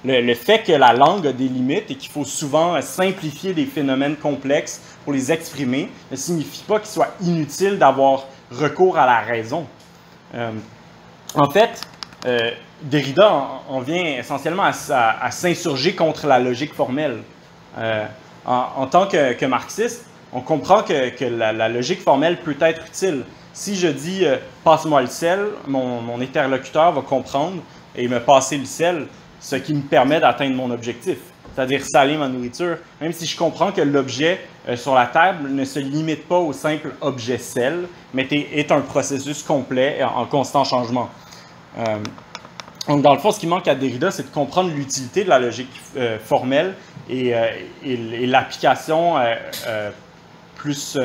le, 0.04 0.34
fait 0.34 0.62
que 0.62 0.72
la 0.72 0.92
langue 0.92 1.26
a 1.26 1.32
des 1.32 1.48
limites 1.48 1.90
et 1.90 1.94
qu'il 1.94 2.10
faut 2.10 2.24
souvent 2.24 2.80
simplifier 2.80 3.52
des 3.52 3.66
phénomènes 3.66 4.16
complexes 4.16 4.80
pour 5.04 5.12
les 5.12 5.30
exprimer 5.30 5.90
ne 6.10 6.16
signifie 6.16 6.62
pas 6.62 6.78
qu'il 6.78 6.88
soit 6.88 7.14
inutile 7.22 7.78
d'avoir 7.78 8.24
recours 8.50 8.98
à 8.98 9.06
la 9.06 9.20
raison. 9.20 9.66
Euh, 10.34 10.50
en 11.34 11.50
fait, 11.50 11.80
euh, 12.26 12.50
Derrida 12.82 13.30
en, 13.68 13.80
vient 13.80 14.18
essentiellement 14.18 14.64
à, 14.64 15.30
s'insurger 15.30 15.94
contre 15.94 16.26
la 16.26 16.38
logique 16.38 16.74
formelle. 16.74 17.18
Euh, 17.78 18.06
en, 18.46 18.86
tant 18.86 19.06
que, 19.06 19.44
marxiste, 19.44 20.06
on 20.32 20.40
comprend 20.40 20.82
que, 20.82 21.24
la, 21.24 21.68
logique 21.68 22.00
formelle 22.00 22.38
peut 22.38 22.56
être 22.60 22.86
utile. 22.86 23.24
Si 23.52 23.76
je 23.76 23.88
dis 23.88 24.24
passe-moi 24.64 25.02
le 25.02 25.08
sel, 25.08 25.40
mon, 25.66 26.00
mon 26.00 26.20
interlocuteur 26.20 26.92
va 26.92 27.02
comprendre 27.02 27.62
et 27.94 28.08
me 28.08 28.20
passer 28.20 28.56
le 28.56 28.64
sel 28.64 29.06
ce 29.40 29.56
qui 29.56 29.74
me 29.74 29.80
permet 29.82 30.20
d'atteindre 30.20 30.54
mon 30.54 30.70
objectif, 30.70 31.18
c'est-à-dire 31.54 31.82
saler 31.84 32.16
ma 32.16 32.28
nourriture, 32.28 32.76
même 33.00 33.12
si 33.12 33.26
je 33.26 33.36
comprends 33.36 33.72
que 33.72 33.80
l'objet 33.80 34.40
euh, 34.68 34.76
sur 34.76 34.94
la 34.94 35.06
table 35.06 35.48
ne 35.50 35.64
se 35.64 35.78
limite 35.78 36.28
pas 36.28 36.38
au 36.38 36.52
simple 36.52 36.94
objet 37.00 37.38
sel, 37.38 37.86
mais 38.12 38.28
est, 38.30 38.70
un 38.70 38.80
processus 38.80 39.42
complet 39.42 40.02
en, 40.02 40.26
constant 40.26 40.64
changement. 40.64 41.08
Euh, 41.78 41.98
donc, 42.86 43.02
dans 43.02 43.12
le 43.12 43.18
fond, 43.18 43.30
ce 43.30 43.40
qui 43.40 43.46
manque 43.46 43.68
à 43.68 43.74
Derrida, 43.74 44.10
c'est 44.10 44.24
de 44.24 44.34
comprendre 44.34 44.70
l'utilité 44.70 45.24
de 45.24 45.28
la 45.28 45.38
logique 45.38 45.70
euh, 45.96 46.18
formelle 46.18 46.74
et, 47.08 47.34
l'application 48.26 49.16
plus. 50.56 50.96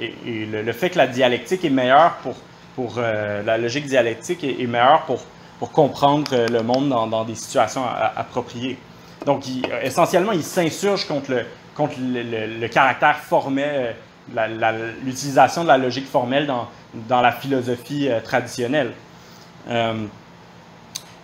et, 0.00 0.46
le, 0.46 0.72
fait 0.72 0.90
que 0.90 0.98
la 0.98 1.06
dialectique 1.06 1.64
est 1.64 1.70
meilleure 1.70 2.16
pour. 2.22 2.34
pour 2.76 3.00
la 3.00 3.58
logique 3.58 3.86
dialectique 3.86 4.44
est 4.44 4.66
meilleure 4.66 5.02
pour 5.02 5.24
pour 5.58 5.70
comprendre 5.72 6.30
euh, 6.32 6.48
le 6.48 6.62
monde 6.62 6.88
dans, 6.88 7.24
des 7.24 7.34
situations 7.34 7.82
appropriées. 8.16 8.78
Donc, 9.26 9.44
essentiellement, 9.82 10.32
il 10.32 10.42
s'insurge 10.42 11.06
contre 11.06 11.30
le, 11.30 11.44
contre 11.74 11.94
le, 12.00 12.66
caractère 12.68 13.18
formel, 13.18 13.94
euh, 14.36 14.92
l'utilisation 15.04 15.62
de 15.62 15.68
la 15.68 15.78
logique 15.78 16.08
formelle 16.08 16.46
dans, 16.46 16.68
dans 17.08 17.20
la 17.20 17.32
philosophie 17.32 18.08
euh, 18.08 18.20
traditionnelle. 18.20 18.92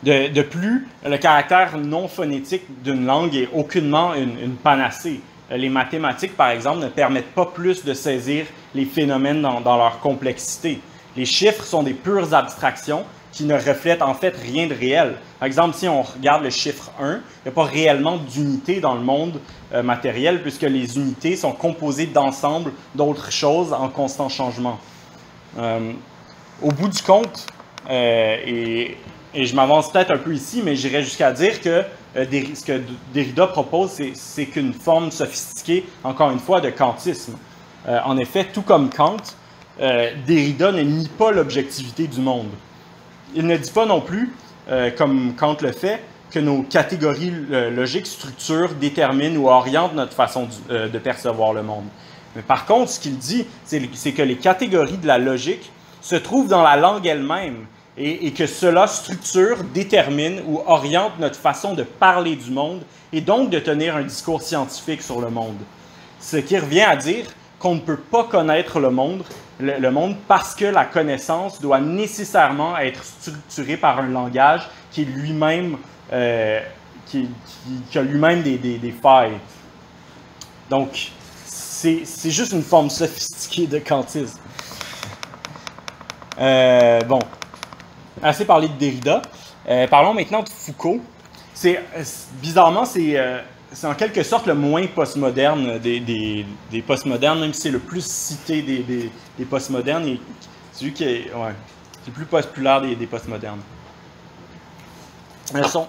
de, 0.04 0.42
plus, 0.42 0.86
le 1.04 1.16
caractère 1.16 1.76
non 1.76 2.06
phonétique 2.06 2.82
d'une 2.82 3.04
langue 3.04 3.34
est 3.34 3.48
aucunement 3.52 4.14
une, 4.14 4.54
panacée. 4.54 5.20
Les 5.50 5.68
mathématiques, 5.68 6.36
par 6.36 6.50
exemple, 6.50 6.78
ne 6.78 6.88
permettent 6.88 7.34
pas 7.34 7.46
plus 7.46 7.84
de 7.84 7.94
saisir 7.94 8.46
les 8.74 8.84
phénomènes 8.84 9.42
dans 9.42 9.76
leur 9.76 9.98
complexité. 9.98 10.80
Les 11.16 11.24
chiffres 11.24 11.64
sont 11.64 11.82
des 11.82 11.94
pures 11.94 12.32
abstractions 12.32 13.04
qui 13.32 13.44
ne 13.44 13.54
reflète 13.54 14.02
en 14.02 14.14
fait 14.14 14.34
rien 14.36 14.66
de 14.66 14.74
réel. 14.74 15.16
Par 15.38 15.46
exemple, 15.46 15.74
si 15.76 15.88
on 15.88 16.02
regarde 16.02 16.42
le 16.42 16.50
chiffre 16.50 16.90
1, 17.00 17.12
il 17.12 17.20
n'y 17.44 17.48
a 17.48 17.50
pas 17.52 17.64
réellement 17.64 18.16
d'unité 18.16 18.80
dans 18.80 18.94
le 18.94 19.00
monde 19.00 19.40
euh, 19.72 19.82
matériel 19.82 20.42
puisque 20.42 20.62
les 20.62 20.96
unités 20.96 21.36
sont 21.36 21.52
composées 21.52 22.06
d'ensembles 22.06 22.72
d'autres 22.94 23.30
choses 23.30 23.72
en 23.72 23.88
constant 23.88 24.28
changement. 24.28 24.78
Euh, 25.58 25.92
au 26.62 26.72
bout 26.72 26.88
du 26.88 27.02
compte, 27.02 27.46
euh, 27.90 28.36
et, 28.46 28.96
je 29.34 29.54
m'avance 29.54 29.92
peut-être 29.92 30.10
un 30.10 30.18
peu 30.18 30.34
ici, 30.34 30.62
mais 30.64 30.74
j'irais 30.74 31.02
jusqu'à 31.02 31.30
dire 31.30 31.60
que 31.60 31.84
ce 32.16 32.64
que 32.64 32.80
Derrida 33.12 33.46
propose, 33.46 34.00
c'est 34.14 34.46
qu'une 34.46 34.72
forme 34.72 35.12
sophistiquée, 35.12 35.86
encore 36.02 36.30
une 36.30 36.40
fois, 36.40 36.60
de 36.60 36.70
kantisme. 36.70 37.36
en 37.86 38.16
effet, 38.16 38.46
tout 38.52 38.62
comme 38.62 38.90
Kant, 38.90 39.18
Derrida 39.78 40.72
ne 40.72 40.82
nie 40.82 41.08
pas 41.08 41.30
l'objectivité 41.30 42.08
du 42.08 42.20
monde 42.20 42.48
il 43.34 43.46
ne 43.46 43.56
dit 43.56 43.70
pas 43.70 43.86
non 43.86 44.00
plus, 44.00 44.32
euh, 44.70 44.90
comme 44.90 45.34
Kant 45.36 45.56
le 45.60 45.72
fait, 45.72 46.00
que 46.30 46.38
nos 46.38 46.62
catégories 46.62 47.32
euh, 47.52 47.70
logiques 47.70 48.06
structurent, 48.06 48.74
déterminent 48.74 49.40
ou 49.40 49.48
orientent 49.48 49.94
notre 49.94 50.12
façon 50.12 50.48
euh, 50.70 50.88
de 50.88 50.98
percevoir 50.98 51.52
le 51.52 51.62
monde. 51.62 51.86
Mais 52.36 52.42
par 52.42 52.66
contre, 52.66 52.90
ce 52.90 53.00
qu'il 53.00 53.16
dit, 53.16 53.46
c'est 53.64 54.12
que 54.12 54.22
les 54.22 54.36
catégories 54.36 54.98
de 54.98 55.06
la 55.06 55.18
logique 55.18 55.72
se 56.02 56.16
trouvent 56.16 56.48
dans 56.48 56.62
la 56.62 56.76
langue 56.76 57.06
elle-même 57.06 57.66
et, 57.96 58.26
et, 58.26 58.32
que 58.32 58.46
cela 58.46 58.86
structure, 58.86 59.64
détermine 59.74 60.42
ou 60.46 60.60
oriente 60.66 61.12
notre 61.18 61.38
façon 61.38 61.74
de 61.74 61.82
parler 61.82 62.36
du 62.36 62.50
monde 62.50 62.82
et 63.12 63.20
donc 63.20 63.50
de 63.50 63.58
tenir 63.58 63.96
un 63.96 64.02
discours 64.02 64.42
scientifique 64.42 65.02
sur 65.02 65.20
le 65.20 65.30
monde. 65.30 65.56
Ce 66.20 66.36
qui 66.36 66.58
revient 66.58 66.82
à 66.82 66.96
dire 66.96 67.24
qu'on 67.58 67.74
ne 67.74 67.80
peut 67.80 67.96
pas 67.96 68.24
connaître 68.24 68.78
le 68.78 68.90
monde, 68.90 69.24
le, 69.60 69.90
monde 69.90 70.16
parce 70.26 70.54
que 70.54 70.64
la 70.64 70.84
connaissance 70.84 71.60
doit 71.60 71.80
nécessairement 71.80 72.78
être 72.78 73.02
structurée 73.04 73.76
par 73.76 73.98
un 73.98 74.08
langage 74.08 74.68
qui 74.90 75.04
lui-même 75.04 75.78
euh, 76.12 76.60
qui, 77.06 77.28
a 77.94 78.02
lui-même 78.02 78.42
des, 78.42 78.58
des, 78.58 78.92
failles. 78.92 79.38
Donc, 80.68 81.10
c'est, 81.46 82.04
juste 82.30 82.52
une 82.52 82.62
forme 82.62 82.90
sophistiquée 82.90 83.66
de 83.66 83.78
kantisme. 83.78 84.38
Euh, 86.38 87.00
bon, 87.02 87.20
assez 88.22 88.44
parlé 88.44 88.68
de 88.68 88.74
Derrida. 88.74 89.22
Euh, 89.68 89.86
parlons 89.86 90.12
maintenant 90.12 90.42
de 90.42 90.48
Foucault. 90.50 91.00
C'est, 91.54 91.80
bizarrement, 92.42 92.84
c'est 92.84 93.18
c'est 93.72 93.86
en 93.86 93.94
quelque 93.94 94.22
sorte 94.22 94.46
le 94.46 94.54
moins 94.54 94.86
postmoderne 94.86 95.78
des, 95.78 96.00
des, 96.00 96.46
des 96.70 96.82
postmodernes, 96.82 97.40
même 97.40 97.52
si 97.52 97.62
c'est 97.62 97.70
le 97.70 97.78
plus 97.78 98.04
cité 98.04 98.62
des, 98.62 98.78
des, 98.78 99.10
des 99.38 99.44
postmodernes. 99.44 100.16
C'est 100.72 100.84
lui 100.84 100.92
qui 100.92 101.04
est, 101.04 101.30
le 102.06 102.12
plus 102.12 102.24
populaire 102.24 102.80
des, 102.80 102.96
des 102.96 103.06
postmodernes. 103.06 103.60
Son, 105.68 105.86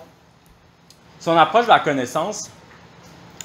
son 1.19 1.37
approche 1.37 1.65
de 1.65 1.69
la 1.69 1.79
connaissance, 1.79 2.49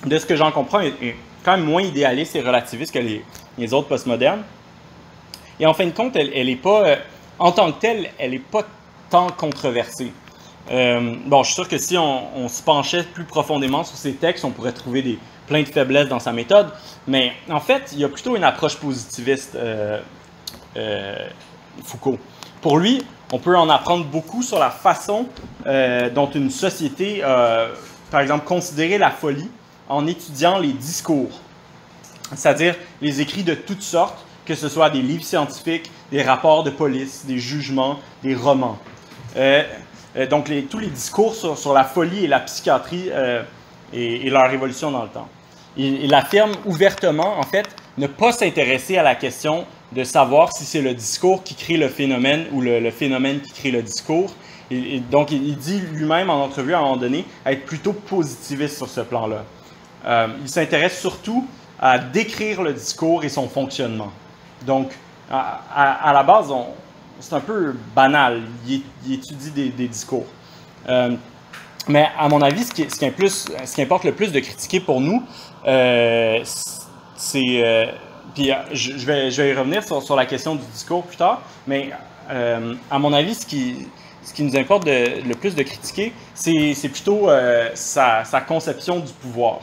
de 0.04 0.18
ce 0.18 0.26
que 0.26 0.36
j'en 0.36 0.50
comprends, 0.52 0.80
est, 0.80 1.16
quand 1.44 1.56
même 1.56 1.66
moins 1.66 1.82
idéaliste 1.82 2.36
et 2.36 2.40
relativiste 2.40 2.92
que 2.92 2.98
les, 2.98 3.24
les 3.58 3.74
autres 3.74 3.88
postmodernes. 3.88 4.42
Et 5.60 5.66
en 5.66 5.74
fin 5.74 5.86
de 5.86 5.90
compte, 5.90 6.16
elle 6.16 6.46
n'est 6.46 6.56
pas, 6.56 6.88
euh, 6.88 6.96
en 7.38 7.52
tant 7.52 7.70
que 7.70 7.80
telle, 7.80 8.10
elle 8.18 8.32
n'est 8.32 8.38
pas 8.38 8.64
tant 9.10 9.28
controversée. 9.28 10.12
Euh, 10.70 11.16
bon, 11.26 11.42
je 11.42 11.48
suis 11.48 11.54
sûr 11.54 11.68
que 11.68 11.78
si 11.78 11.96
on, 11.98 12.48
se 12.48 12.62
penchait 12.62 13.02
plus 13.02 13.24
profondément 13.24 13.84
sur 13.84 13.96
ces 13.96 14.14
textes, 14.14 14.44
on 14.44 14.50
pourrait 14.50 14.72
trouver 14.72 15.02
des, 15.02 15.18
plein 15.46 15.62
de 15.62 15.68
faiblesses 15.68 16.08
dans 16.08 16.20
sa 16.20 16.32
méthode. 16.32 16.68
Mais 17.06 17.32
en 17.50 17.60
fait, 17.60 17.90
il 17.92 18.00
y 18.00 18.04
a 18.04 18.08
plutôt 18.08 18.36
une 18.36 18.44
approche 18.44 18.76
positiviste, 18.76 19.54
euh, 19.56 20.00
euh, 20.76 21.28
Foucault. 21.84 22.18
Pour 22.60 22.78
lui, 22.78 23.02
on 23.32 23.38
peut 23.38 23.56
en 23.56 23.68
apprendre 23.68 24.04
beaucoup 24.04 24.42
sur 24.42 24.58
la 24.58 24.70
façon 24.70 25.26
dont 25.66 26.30
une 26.30 26.50
société, 26.50 27.20
par 28.10 28.20
exemple, 28.20 28.44
considérait 28.44 28.96
la 28.96 29.10
folie 29.10 29.50
en 29.88 30.06
étudiant 30.06 30.58
les 30.58 30.72
discours, 30.72 31.30
c'est-à-dire 32.34 32.76
les 33.02 33.20
écrits 33.20 33.42
de 33.42 33.54
toutes 33.54 33.82
sortes, 33.82 34.24
que 34.46 34.54
ce 34.54 34.68
soit 34.68 34.88
des 34.88 35.02
livres 35.02 35.24
scientifiques, 35.24 35.90
des 36.12 36.22
rapports 36.22 36.62
de 36.62 36.70
police, 36.70 37.26
des 37.26 37.38
jugements, 37.38 37.98
des 38.22 38.36
romans. 38.36 38.78
Donc, 40.30 40.50
tous 40.70 40.78
les 40.78 40.88
discours 40.88 41.34
sur, 41.34 41.72
la 41.72 41.84
folie 41.84 42.24
et 42.24 42.28
la 42.28 42.40
psychiatrie 42.40 43.08
euh, 43.10 43.42
et, 43.92 44.30
leur 44.30 44.50
évolution 44.52 44.90
dans 44.90 45.02
le 45.02 45.08
temps. 45.08 45.28
Il, 45.76 46.14
affirme 46.14 46.52
ouvertement, 46.66 47.38
en 47.38 47.42
fait, 47.42 47.66
ne 47.98 48.06
pas 48.06 48.30
s'intéresser 48.30 48.96
à 48.96 49.02
la 49.02 49.16
question 49.16 49.66
de 49.90 50.04
savoir 50.04 50.52
si 50.52 50.64
c'est 50.64 50.82
le 50.82 50.94
discours 50.94 51.42
qui 51.42 51.56
crée 51.56 51.76
le 51.76 51.88
phénomène 51.88 52.46
ou 52.52 52.60
le, 52.60 52.90
phénomène 52.90 53.40
qui 53.40 53.52
crée 53.52 53.70
le 53.72 53.82
discours. 53.82 54.32
Et, 54.70 55.00
donc, 55.00 55.32
il, 55.32 55.56
dit 55.56 55.80
lui-même 55.92 56.30
en 56.30 56.44
entrevue 56.44 56.74
à 56.74 56.78
un 56.78 56.82
moment 56.82 56.96
donné 56.96 57.24
être 57.44 57.64
plutôt 57.64 57.92
positiviste 57.92 58.76
sur 58.76 58.88
ce 58.88 59.00
plan-là. 59.00 59.44
Euh, 60.06 60.28
il 60.42 60.48
s'intéresse 60.48 61.00
surtout 61.00 61.44
à 61.80 61.98
décrire 61.98 62.62
le 62.62 62.72
discours 62.72 63.24
et 63.24 63.28
son 63.28 63.48
fonctionnement. 63.48 64.12
Donc, 64.64 64.92
à 65.28 66.12
la 66.12 66.22
base, 66.22 66.52
on, 66.52 66.66
c'est 67.20 67.34
un 67.34 67.40
peu 67.40 67.74
banal. 67.94 68.42
Il, 68.66 68.82
étudie 69.12 69.50
des, 69.50 69.88
discours. 69.88 70.26
Euh, 70.88 71.16
mais 71.88 72.08
à 72.18 72.28
mon 72.28 72.40
avis, 72.40 72.64
ce 72.64 72.72
qui, 72.72 73.82
importe 73.82 74.04
le 74.04 74.12
plus 74.12 74.32
de 74.32 74.40
critiquer 74.40 74.80
pour 74.80 75.00
nous, 75.00 75.22
euh, 75.66 76.40
c'est, 77.16 77.64
euh, 77.64 77.86
puis 78.34 78.50
je, 78.72 79.06
vais, 79.06 79.28
y 79.30 79.52
revenir 79.52 79.82
sur, 79.84 80.16
la 80.16 80.26
question 80.26 80.54
du 80.54 80.64
discours 80.72 81.04
plus 81.04 81.16
tard, 81.16 81.42
mais 81.66 81.90
à 82.28 82.98
mon 82.98 83.12
avis, 83.12 83.34
ce 83.34 83.46
qui, 83.46 83.88
nous 84.38 84.56
importe 84.56 84.86
le 84.86 85.34
plus 85.34 85.54
de 85.54 85.62
critiquer, 85.62 86.12
c'est 86.34 86.88
plutôt 86.88 87.28
sa, 87.74 88.24
conception 88.46 89.00
du 89.00 89.12
pouvoir. 89.12 89.60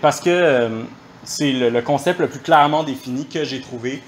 parce 0.00 0.20
que 0.20 0.84
c'est 1.24 1.52
le, 1.52 1.80
concept 1.82 2.20
le 2.20 2.28
plus 2.28 2.40
clairement 2.40 2.82
défini 2.82 3.26
que 3.26 3.44
j'ai 3.44 3.60
trouvé 3.60 4.02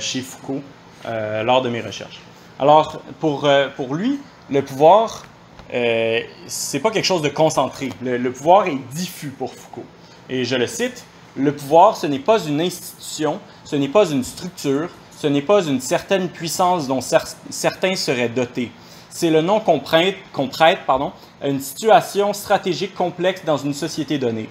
chez 0.00 0.20
Foucault 0.20 0.62
lors 1.04 1.62
de 1.62 1.68
mes 1.68 1.80
recherches. 1.80 2.20
Alors, 2.58 3.00
pour, 3.20 3.48
pour 3.76 3.94
lui, 3.94 4.18
le 4.50 4.62
pouvoir, 4.62 5.24
euh, 5.72 6.20
c'est 6.46 6.80
pas 6.80 6.90
quelque 6.90 7.04
chose 7.04 7.22
de 7.22 7.28
concentré. 7.28 7.90
Le, 8.02 8.30
pouvoir 8.30 8.66
est 8.66 8.78
diffus 8.92 9.28
pour 9.28 9.54
Foucault. 9.54 9.84
Et 10.28 10.44
je 10.44 10.56
le 10.56 10.66
cite, 10.66 11.04
le 11.36 11.54
pouvoir, 11.54 11.96
ce 11.96 12.06
n'est 12.06 12.18
pas 12.18 12.40
une 12.44 12.60
institution, 12.60 13.38
ce 13.64 13.76
n'est 13.76 13.88
pas 13.88 14.10
une 14.10 14.24
structure, 14.24 14.90
ce 15.16 15.26
n'est 15.26 15.42
pas 15.42 15.62
une 15.64 15.80
certaine 15.80 16.28
puissance 16.28 16.88
dont 16.88 17.00
certains 17.00 17.94
seraient 17.94 18.28
dotés. 18.28 18.72
C'est 19.10 19.30
le 19.30 19.42
nom 19.42 19.60
qu'on 19.60 19.80
prête, 19.80 20.16
prête 20.50 20.80
pardon, 20.86 21.12
à 21.42 21.48
une 21.48 21.60
situation 21.60 22.32
stratégique 22.32 22.94
complexe 22.94 23.44
dans 23.44 23.56
une 23.56 23.74
société 23.74 24.18
donnée. 24.18 24.48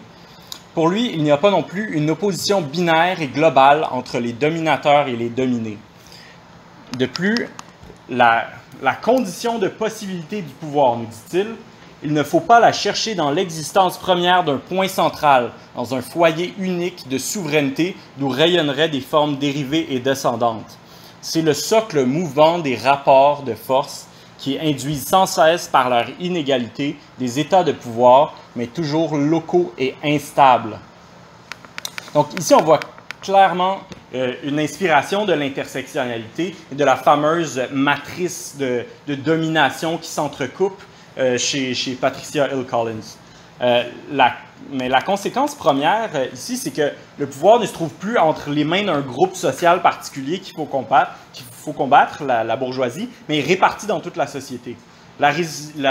Pour 0.74 0.88
lui, 0.88 1.12
il 1.12 1.24
n'y 1.24 1.32
a 1.32 1.38
pas 1.38 1.50
non 1.52 1.64
plus 1.64 1.96
une 1.96 2.12
opposition 2.12 2.62
binaire 2.62 3.22
et 3.22 3.28
globale 3.28 3.88
entre 3.92 4.20
les 4.20 4.34
dominateurs 4.34 5.08
et 5.08 5.16
les 5.16 5.30
dominés. 5.30 5.78
De 6.98 7.06
plus, 7.06 7.48
la, 8.10 8.48
condition 9.02 9.58
de 9.58 9.68
possibilité 9.68 10.42
du 10.42 10.54
pouvoir, 10.54 10.98
nous 10.98 11.06
dit-il, 11.06 11.48
il 12.04 12.14
ne 12.14 12.24
faut 12.24 12.40
pas 12.40 12.60
la 12.60 12.72
chercher 12.72 13.16
dans 13.16 13.32
l'existence 13.32 13.98
première 13.98 14.44
d'un 14.44 14.58
point 14.58 14.88
central, 14.88 15.52
dans 15.76 15.96
un 15.96 16.02
foyer 16.02 16.54
unique 16.60 17.10
de 17.10 17.18
souveraineté 17.18 17.98
d'où 18.18 18.30
rayonneraient 18.30 18.90
des 18.90 19.02
formes 19.02 19.38
dérivées 19.38 19.88
et 19.90 20.00
descendantes. 20.00 20.78
C'est 21.22 21.42
le 21.42 21.54
socle 21.54 22.06
mouvant 22.06 22.60
des 22.60 22.78
rapports 22.78 23.44
de 23.44 23.54
force 23.54 24.08
qui 24.40 24.58
induisent 24.60 25.06
sans 25.06 25.26
cesse 25.26 25.68
par 25.68 25.90
leur 25.90 26.06
inégalité 26.20 26.98
des 27.20 27.40
états 27.40 27.64
de 27.64 27.74
pouvoir, 27.74 28.36
mais 28.56 28.68
toujours 28.68 29.18
locaux 29.18 29.74
et 29.78 29.94
instables. 30.04 30.80
Donc 32.14 32.28
ici, 32.40 32.56
on 32.56 32.64
voit 32.64 32.80
clairement 33.22 33.80
euh, 34.16 34.34
une 34.44 34.60
inspiration 34.60 35.26
de 35.26 35.34
l'intersectionnalité 35.34 36.56
et 36.72 36.76
de 36.76 36.84
la 36.84 36.96
fameuse 36.96 37.62
matrice 37.72 38.56
de, 38.58 38.86
domination 39.16 39.98
qui 39.98 40.10
s'entrecoupe 40.10 40.82
euh, 41.18 41.38
chez, 41.38 41.98
Patricia 42.00 42.48
Hill 42.52 42.64
Collins. 42.64 43.18
Euh, 43.62 43.84
la, 44.12 44.34
mais 44.72 44.88
la 44.88 45.02
conséquence 45.02 45.54
première 45.54 46.10
ici, 46.34 46.56
c'est 46.58 46.72
que 46.72 46.92
le 47.18 47.28
pouvoir 47.28 47.60
ne 47.60 47.66
se 47.66 47.74
trouve 47.74 47.92
plus 47.92 48.18
entre 48.18 48.50
les 48.50 48.64
mains 48.64 48.84
d'un 48.84 49.02
groupe 49.02 49.36
social 49.36 49.82
particulier 49.82 50.40
qu'il 50.40 50.56
faut 50.56 50.66
combattre, 50.66 51.12
qu'il 51.34 51.46
faut 51.60 51.74
combattre 51.74 52.24
la, 52.24 52.56
bourgeoisie, 52.56 53.10
mais 53.28 53.40
est 53.40 53.48
réparti 53.48 53.86
dans 53.86 54.00
toute 54.00 54.16
la 54.16 54.28
société. 54.28 54.76
La, 55.20 55.32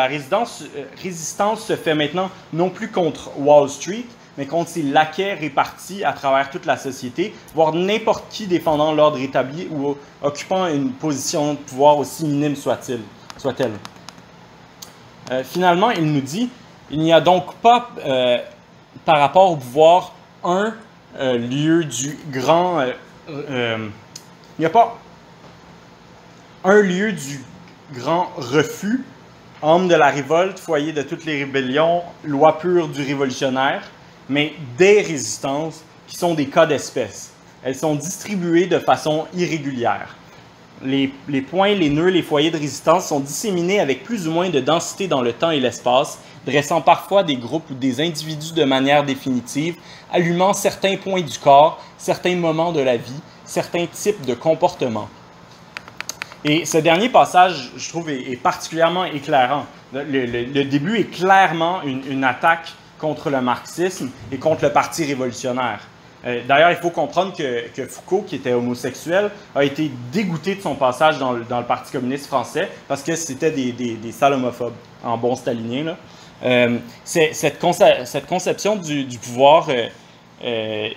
résidence, 0.06 0.64
résistance 1.02 1.64
se 1.64 1.76
fait 1.76 1.94
maintenant 1.94 2.30
non 2.52 2.70
plus 2.70 2.90
contre 2.90 3.30
Wall 3.38 3.68
Street, 3.68 4.04
mais 4.38 4.46
contre 4.46 4.70
ses 4.70 4.82
laquais 4.82 5.34
répartis 5.34 6.04
à 6.04 6.12
travers 6.12 6.48
toute 6.48 6.64
la 6.64 6.76
société, 6.76 7.34
voire 7.54 7.74
n'importe 7.74 8.24
qui 8.30 8.46
défendant 8.46 8.92
l'ordre 8.92 9.18
établi 9.18 9.68
ou 9.70 9.96
occupant 10.22 10.68
une 10.68 10.92
position 10.92 11.54
de 11.54 11.58
pouvoir 11.58 11.98
aussi 11.98 12.24
minime 12.24 12.56
soit-elle. 12.56 13.00
Soit 13.36 13.54
euh, 15.30 15.42
finalement, 15.44 15.90
il 15.90 16.10
nous 16.10 16.20
dit, 16.20 16.48
il 16.90 17.00
n'y 17.00 17.12
a 17.12 17.20
donc 17.20 17.54
pas, 17.56 17.90
euh, 18.04 18.38
par 19.04 19.18
rapport 19.18 19.50
au 19.50 19.56
pouvoir, 19.56 20.12
un 20.42 20.74
euh, 21.18 21.36
lieu 21.36 21.84
du 21.84 22.18
grand... 22.30 22.82
il 23.28 23.90
n'y 24.58 24.64
a 24.64 24.70
pas 24.70 24.96
un 26.64 26.82
lieu 26.82 27.12
du 27.12 27.40
grand 27.94 28.30
refus, 28.36 29.04
homme 29.62 29.88
de 29.88 29.94
la 29.94 30.08
révolte, 30.08 30.58
foyer 30.58 30.92
de 30.92 31.02
toutes 31.02 31.24
les 31.24 31.38
rébellions, 31.38 32.02
loi 32.24 32.58
pure 32.58 32.88
du 32.88 33.02
révolutionnaire, 33.02 33.82
mais 34.28 34.52
des 34.76 35.02
résistances 35.02 35.82
qui 36.06 36.16
sont 36.16 36.34
des 36.34 36.46
cas 36.46 36.66
d'espèce. 36.66 37.32
Elles 37.62 37.76
sont 37.76 37.94
distribuées 37.94 38.66
de 38.66 38.78
façon 38.78 39.26
irrégulière. 39.34 40.16
Les, 40.84 41.12
les, 41.28 41.42
points, 41.42 41.74
les 41.74 41.90
nœuds, 41.90 42.10
les 42.10 42.22
foyers 42.22 42.50
de 42.50 42.56
résistance 42.56 43.06
sont 43.06 43.20
disséminés 43.20 43.80
avec 43.80 44.04
plus 44.04 44.28
ou 44.28 44.30
moins 44.30 44.48
de 44.48 44.60
densité 44.60 45.08
dans 45.08 45.22
le 45.22 45.32
temps 45.32 45.50
et 45.50 45.60
l'espace, 45.60 46.18
dressant 46.46 46.80
parfois 46.80 47.24
des 47.24 47.36
groupes 47.36 47.68
ou 47.70 47.74
des 47.74 48.00
individus 48.00 48.52
de 48.52 48.64
manière 48.64 49.04
définitive, 49.04 49.76
allumant 50.12 50.52
certains 50.52 50.96
points 50.96 51.22
du 51.22 51.38
corps, 51.38 51.82
certains 51.98 52.36
moments 52.36 52.72
de 52.72 52.80
la 52.80 52.96
vie, 52.96 53.20
certains 53.44 53.86
types 53.86 54.24
de 54.24 54.34
comportements. 54.34 55.08
Et 56.44 56.64
ce 56.64 56.78
dernier 56.78 57.08
passage, 57.08 57.70
je 57.76 57.88
trouve, 57.88 58.10
est, 58.10 58.40
particulièrement 58.40 59.04
éclairant. 59.04 59.66
Le, 59.92 60.64
début 60.64 60.98
est 60.98 61.10
clairement 61.10 61.82
une, 61.82 62.24
attaque 62.24 62.72
contre 62.98 63.30
le 63.30 63.40
marxisme 63.40 64.10
et 64.30 64.38
contre 64.38 64.64
le 64.64 64.72
Parti 64.72 65.04
révolutionnaire. 65.04 65.80
Euh, 66.26 66.42
d'ailleurs, 66.46 66.70
il 66.70 66.76
faut 66.76 66.90
comprendre 66.90 67.32
que, 67.36 67.86
Foucault, 67.86 68.24
qui 68.26 68.36
était 68.36 68.52
homosexuel, 68.52 69.30
a 69.54 69.64
été 69.64 69.90
dégoûté 70.12 70.56
de 70.56 70.60
son 70.60 70.74
passage 70.74 71.18
dans 71.18 71.32
le, 71.32 71.44
Parti 71.66 71.92
communiste 71.92 72.26
français 72.26 72.68
parce 72.88 73.02
que 73.02 73.14
c'était 73.14 73.50
des, 73.50 73.72
des, 73.72 74.12
salles 74.12 74.34
homophobes, 74.34 74.74
en 75.04 75.16
bon 75.16 75.36
stalinien. 75.36 75.96
Euh, 76.44 76.78
cette, 77.04 77.58
conception 77.58 78.76
du, 78.76 79.18
pouvoir 79.18 79.68
euh, 80.44 80.88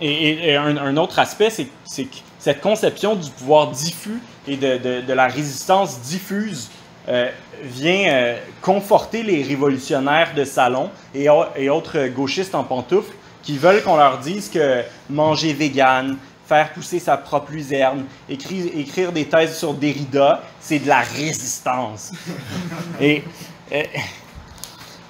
et, 0.00 0.56
un, 0.56 0.96
autre 0.96 1.18
aspect, 1.18 1.50
c'est 1.50 2.04
que 2.04 2.16
cette 2.40 2.60
conception 2.60 3.14
du 3.14 3.30
pouvoir 3.30 3.68
diffus 3.68 4.20
et 4.48 4.56
de, 4.56 5.00
de 5.06 5.12
la 5.12 5.28
résistance 5.28 6.00
diffuse 6.00 6.70
euh, 7.08 7.28
vient 7.62 8.08
euh, 8.08 8.36
conforter 8.60 9.22
les 9.22 9.42
révolutionnaires 9.42 10.34
de 10.34 10.44
salon 10.44 10.90
et, 11.14 11.28
autres 11.28 12.06
gauchistes 12.08 12.54
en 12.54 12.62
pantoufles 12.62 13.14
qui 13.42 13.56
veulent 13.56 13.82
qu'on 13.82 13.96
leur 13.96 14.18
dise 14.18 14.50
que 14.50 14.82
manger 15.08 15.54
vegan, 15.54 16.18
faire 16.46 16.72
pousser 16.72 16.98
sa 16.98 17.16
propre 17.16 17.52
luzerne, 17.52 18.04
écrire, 18.28 18.66
écrire 18.76 19.12
des 19.12 19.24
thèses 19.24 19.56
sur 19.56 19.72
Derrida, 19.72 20.42
c'est 20.60 20.78
de 20.78 20.88
la 20.88 21.00
résistance. 21.00 22.12
et, 23.00 23.24
euh, 23.72 23.82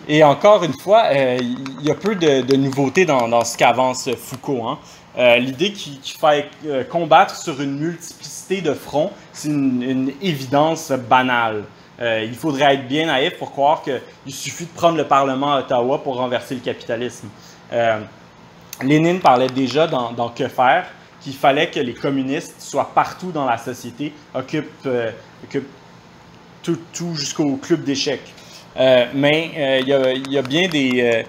et 0.09 0.23
encore 0.23 0.63
une 0.63 0.79
fois, 0.79 1.13
il 1.13 1.83
y 1.83 1.91
a 1.91 1.95
peu 1.95 2.15
de, 2.15 2.57
nouveautés 2.57 3.05
dans, 3.05 3.45
ce 3.45 3.57
qu'avance 3.57 4.09
Foucault. 4.17 4.67
Hein. 4.67 4.79
L'idée 5.17 5.73
qu'il 5.73 5.99
faille 6.03 6.47
combattre 6.89 7.37
sur 7.37 7.61
une 7.61 7.79
multiplicité 7.79 8.61
de 8.61 8.75
fronts, 8.75 9.13
c'est 9.33 9.49
une, 9.49 10.13
évidence 10.21 10.93
banale. 10.93 11.65
Euh, 12.01 12.25
il 12.25 12.35
faudrait 12.35 12.75
être 12.75 12.89
bien 12.89 13.07
naïf 13.07 13.37
pour 13.37 13.51
croire 13.53 13.83
qu'il 13.83 14.33
suffit 14.33 14.65
de 14.65 14.71
prendre 14.71 14.97
le 14.97 15.05
Parlement 15.07 15.53
à 15.55 15.61
Ottawa 15.61 16.03
pour 16.03 16.17
renverser 16.17 16.55
le 16.55 16.61
capitalisme. 16.61 17.29
Euh, 17.73 18.01
Lénine 18.83 19.21
parlait 19.21 19.49
déjà 19.49 19.87
dans, 19.87 20.29
Que 20.31 20.49
faire 20.49 20.87
qu'il 21.21 21.35
fallait 21.35 21.69
que 21.69 21.79
les 21.79 21.93
communistes 21.93 22.63
soient 22.63 22.93
partout 22.95 23.31
dans 23.31 23.45
la 23.45 23.59
société, 23.59 24.15
occupent, 24.35 24.87
euh, 24.87 25.11
tout, 26.63 27.15
jusqu'au 27.15 27.57
club 27.57 27.85
d'échecs. 27.85 28.33
mais 28.77 29.83
il 29.83 29.89
y, 30.33 30.39
a 30.39 30.43
bien 30.43 30.69
des... 30.69 31.27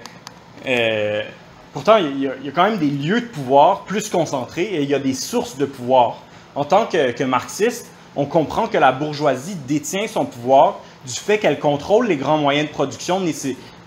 pourtant, 1.74 1.98
il 1.98 2.20
y, 2.22 2.28
a 2.28 2.52
quand 2.54 2.64
même 2.64 2.78
des 2.78 2.90
lieux 2.90 3.22
de 3.22 3.26
pouvoir 3.28 3.82
plus 3.82 4.10
concentrés 4.10 4.64
et 4.64 4.82
il 4.84 4.90
y 4.90 4.96
a 4.96 5.00
des 5.00 5.14
sources 5.14 5.58
de 5.58 5.66
pouvoir. 5.66 6.18
En 6.56 6.66
tant 6.66 6.86
que, 6.86 7.12
que 7.12 7.24
marxiste, 7.24 7.88
on 8.16 8.26
comprend 8.26 8.68
que 8.68 8.78
la 8.78 8.92
bourgeoisie 8.92 9.56
détient 9.68 10.08
son 10.08 10.26
pouvoir 10.26 10.80
du 11.06 11.14
fait 11.14 11.40
qu'elle 11.40 11.60
contrôle 11.60 12.08
les 12.08 12.18
grands 12.18 12.38
moyens 12.38 12.68
de 12.68 12.74
production, 12.74 13.22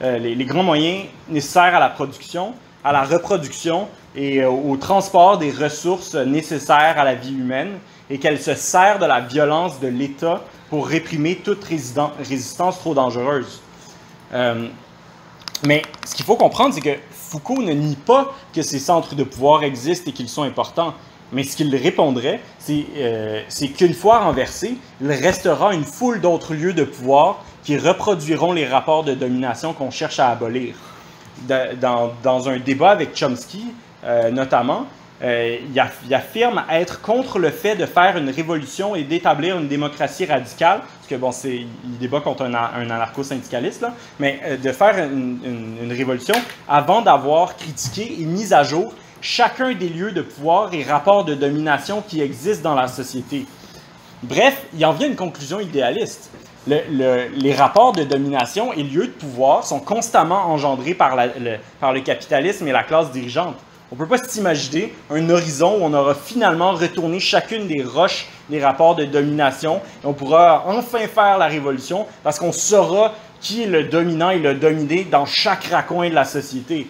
euh, 0.02 0.18
les, 0.18 0.44
grands 0.44 0.62
moyens 0.62 1.06
nécessaires 1.28 1.74
à 1.74 1.80
la 1.80 1.88
production, 1.88 2.54
à 2.82 2.92
la 2.92 3.04
reproduction 3.04 3.88
et 4.16 4.42
euh, 4.42 4.50
au 4.50 4.76
transport 4.76 5.38
des 5.38 5.50
ressources 5.50 6.14
nécessaires 6.14 6.98
à 6.98 7.04
la 7.04 7.14
vie 7.14 7.34
humaine, 7.34 7.78
et 8.10 8.18
qu'elle 8.18 8.40
se 8.40 8.54
sert 8.54 8.98
de 8.98 9.06
la 9.06 9.20
violence 9.20 9.80
de 9.80 9.88
l'État 9.88 10.42
pour 10.68 10.86
réprimer 10.86 11.36
toute 11.36 11.64
résistance 11.64 12.78
trop 12.78 12.94
dangereuse. 12.94 13.62
Euh, 14.32 14.68
mais 15.66 15.82
ce 16.04 16.14
qu'il 16.14 16.24
faut 16.24 16.36
comprendre, 16.36 16.74
c'est 16.74 16.80
que 16.80 16.98
Foucault 17.34 17.62
ne 17.62 17.72
nie 17.72 17.96
pas 17.96 18.32
que 18.54 18.62
ces 18.62 18.78
centres 18.78 19.16
de 19.16 19.24
pouvoir 19.24 19.64
existent 19.64 20.08
et 20.08 20.12
qu'ils 20.12 20.28
sont 20.28 20.44
importants. 20.44 20.94
Mais 21.32 21.42
ce 21.42 21.56
qu'il 21.56 21.74
répondrait, 21.74 22.38
euh, 22.70 23.42
c'est 23.48 23.68
qu'une 23.70 23.92
fois 23.92 24.20
renversé, 24.20 24.76
il 25.00 25.10
restera 25.10 25.74
une 25.74 25.82
foule 25.82 26.20
d'autres 26.20 26.54
lieux 26.54 26.74
de 26.74 26.84
pouvoir 26.84 27.42
qui 27.64 27.76
reproduiront 27.76 28.52
les 28.52 28.68
rapports 28.68 29.02
de 29.02 29.14
domination 29.14 29.72
qu'on 29.72 29.90
cherche 29.90 30.20
à 30.20 30.30
abolir. 30.30 30.76
dans, 31.48 32.48
un 32.48 32.58
débat 32.60 32.92
avec 32.92 33.16
Chomsky, 33.18 33.64
euh, 34.04 34.30
notamment, 34.30 34.86
euh, 35.22 35.58
il, 35.72 36.14
affirme 36.14 36.64
être 36.70 37.00
contre 37.00 37.38
le 37.38 37.50
fait 37.50 37.76
de 37.76 37.86
faire 37.86 38.16
une 38.16 38.30
révolution 38.30 38.96
et 38.96 39.04
d'établir 39.04 39.56
une 39.58 39.68
démocratie 39.68 40.26
radicale, 40.26 40.80
parce 40.80 41.06
que 41.08 41.14
bon, 41.14 41.30
il 41.44 41.98
débat 41.98 42.20
contre 42.20 42.42
un, 42.42 42.54
anarcho-syndicaliste, 42.54 43.86
mais 44.18 44.40
euh, 44.44 44.56
de 44.56 44.72
faire 44.72 44.98
une, 44.98 45.92
révolution 45.92 46.34
avant 46.68 47.00
d'avoir 47.00 47.56
critiqué 47.56 48.16
et 48.20 48.24
mis 48.24 48.52
à 48.52 48.64
jour 48.64 48.92
chacun 49.20 49.72
des 49.72 49.88
lieux 49.88 50.10
de 50.10 50.20
pouvoir 50.20 50.74
et 50.74 50.82
rapports 50.82 51.24
de 51.24 51.34
domination 51.34 52.02
qui 52.06 52.20
existent 52.20 52.70
dans 52.70 52.74
la 52.74 52.88
société. 52.88 53.46
Bref, 54.22 54.66
il 54.74 54.84
en 54.84 54.92
vient 54.92 55.06
une 55.06 55.16
conclusion 55.16 55.60
idéaliste. 55.60 56.30
les 56.66 57.54
rapports 57.54 57.92
de 57.92 58.02
domination 58.02 58.72
et 58.72 58.82
lieux 58.82 59.06
de 59.06 59.12
pouvoir 59.12 59.64
sont 59.64 59.80
constamment 59.80 60.46
engendrés 60.46 60.94
par, 60.94 61.16
par 61.80 61.92
le 61.92 62.00
capitalisme 62.00 62.66
et 62.66 62.72
la 62.72 62.82
classe 62.82 63.12
dirigeante. 63.12 63.56
On 63.94 63.96
ne 63.96 64.08
peut 64.08 64.16
pas 64.18 64.26
s'imaginer 64.26 64.92
un 65.08 65.30
horizon 65.30 65.76
où 65.78 65.84
on 65.84 65.94
aura 65.94 66.16
finalement 66.16 66.72
retourné 66.72 67.20
chacune 67.20 67.68
des 67.68 67.84
roches 67.84 68.26
des 68.50 68.60
rapports 68.60 68.96
de 68.96 69.04
domination 69.04 69.76
et 70.02 70.06
on 70.06 70.12
pourra 70.12 70.64
enfin 70.66 71.06
faire 71.06 71.38
la 71.38 71.46
révolution 71.46 72.04
parce 72.24 72.40
qu'on 72.40 72.50
saura 72.50 73.14
qui 73.40 73.62
est 73.62 73.66
le 73.68 73.84
dominant 73.84 74.30
et 74.30 74.40
le 74.40 74.54
dominé 74.56 75.04
dans 75.04 75.26
chaque 75.26 75.66
raccoin 75.66 76.10
de 76.10 76.14
la 76.16 76.24
société. 76.24 76.88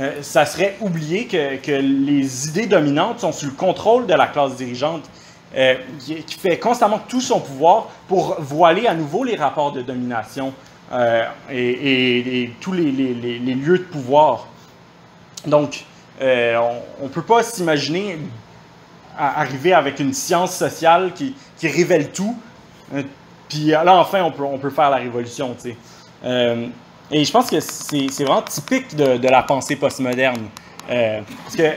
Euh, 0.00 0.22
ça 0.22 0.46
serait 0.46 0.78
oublier 0.80 1.26
que, 1.26 1.72
les 1.72 2.48
idées 2.48 2.66
dominantes 2.66 3.20
sont 3.20 3.32
sous 3.32 3.46
le 3.46 3.52
contrôle 3.52 4.06
de 4.06 4.14
la 4.14 4.26
classe 4.26 4.56
dirigeante 4.56 5.10
euh, 5.54 5.74
qui, 5.98 6.38
fait 6.40 6.58
constamment 6.58 7.00
tout 7.06 7.20
son 7.20 7.38
pouvoir 7.38 7.88
pour 8.08 8.40
voiler 8.40 8.86
à 8.86 8.94
nouveau 8.94 9.24
les 9.24 9.36
rapports 9.36 9.72
de 9.72 9.82
domination 9.82 10.54
euh, 10.90 11.22
et, 11.52 12.50
tous 12.62 12.72
les, 12.72 12.90
les, 12.90 13.54
lieux 13.54 13.80
de 13.80 13.84
pouvoir. 13.84 14.46
Donc, 15.46 15.84
euh, 16.20 16.56
on 17.00 17.04
ne 17.04 17.08
peut 17.08 17.22
pas 17.22 17.42
s'imaginer 17.42 18.18
arriver 19.18 19.72
avec 19.72 19.98
une 20.00 20.12
science 20.12 20.54
sociale 20.54 21.12
qui, 21.14 21.34
révèle 21.62 22.10
tout. 22.10 22.36
Euh, 22.94 23.02
puis 23.48 23.66
là, 23.66 23.94
enfin, 23.96 24.22
on 24.22 24.30
peut, 24.30 24.42
on 24.42 24.58
peut 24.58 24.70
faire 24.70 24.90
la 24.90 24.96
révolution. 24.96 25.56
Euh, 26.24 26.66
et 27.10 27.24
je 27.24 27.32
pense 27.32 27.50
que 27.50 27.60
c'est 27.60 28.24
vraiment 28.24 28.42
typique 28.42 28.96
de, 28.96 29.28
la 29.28 29.42
pensée 29.42 29.76
postmoderne. 29.76 30.48
parce 30.88 31.56
que 31.56 31.72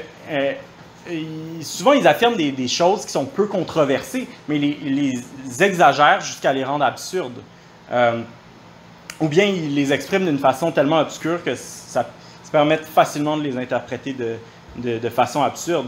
souvent, 1.61 1.93
ils 1.93 2.07
affirment 2.07 2.35
des, 2.37 2.67
choses 2.67 3.05
qui 3.05 3.11
sont 3.11 3.25
peu 3.25 3.45
controversées, 3.45 4.27
mais 4.47 4.57
les, 4.57 4.77
les 4.83 5.63
exagèrent 5.63 6.21
jusqu'à 6.21 6.51
les 6.51 6.63
rendre 6.63 6.85
absurdes. 6.85 7.41
ou 9.19 9.27
bien 9.27 9.45
ils 9.45 9.75
les 9.75 9.93
expriment 9.93 10.25
d'une 10.25 10.39
façon 10.39 10.71
tellement 10.71 10.99
obscure 10.99 11.43
que 11.43 11.53
ça, 11.55 12.09
permettent 12.49 12.85
facilement 12.85 13.37
de 13.37 13.43
les 13.43 13.57
interpréter 13.57 14.13
de, 14.13 14.37
de, 14.75 15.09
façon 15.09 15.41
absurde. 15.41 15.87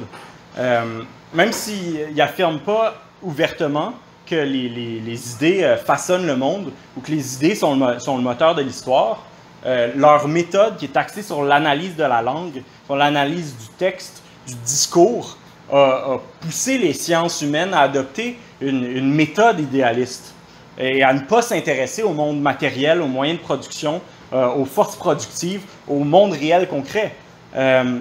Euh, 0.58 1.02
même 1.34 1.52
s'ils 1.52 2.14
n'affirment 2.16 2.60
pas 2.60 2.96
ouvertement 3.22 3.94
que 4.26 4.36
les, 4.36 4.70
les, 4.70 5.34
idées 5.34 5.64
euh, 5.64 5.78
façonnent 5.78 6.26
le 6.26 6.36
monde 6.36 6.72
ou 6.96 7.02
que 7.02 7.12
les 7.12 7.36
idées 7.36 7.56
sont 7.56 7.76
le, 7.76 8.00
sont 8.00 8.18
le 8.18 8.24
moteur 8.24 8.56
de 8.56 8.62
l'histoire, 8.62 9.24
euh, 9.66 9.92
leur 9.96 10.28
méthode 10.28 10.78
qui 10.78 10.86
est 10.86 10.98
axée 10.98 11.22
sur 11.22 11.44
l'analyse 11.44 11.96
de 11.96 12.04
la 12.04 12.22
langue, 12.22 12.64
sur 12.86 12.96
l'analyse 12.96 13.56
du 13.58 13.68
texte, 13.78 14.22
du 14.48 14.56
discours, 14.56 15.38
a, 15.72 16.20
poussé 16.42 16.78
les 16.78 16.94
sciences 16.94 17.42
humaines 17.42 17.74
à 17.74 17.82
adopter 17.82 18.38
une, 18.60 18.84
une 18.84 19.14
méthode 19.14 19.60
idéaliste 19.60 20.34
et 20.78 21.04
à 21.04 21.14
ne 21.14 21.22
pas 21.22 21.42
s'intéresser 21.42 22.04
au 22.04 22.12
monde 22.12 22.42
matériel, 22.42 23.02
aux 23.02 23.08
moyens 23.08 23.40
de 23.40 23.44
production, 23.44 24.02
euh, 24.34 24.48
aux 24.54 24.66
forces 24.66 24.96
productives, 24.96 25.62
au 25.88 26.06
monde 26.06 26.32
réel 26.32 26.68
concret. 26.68 27.14
Euh, 27.56 28.00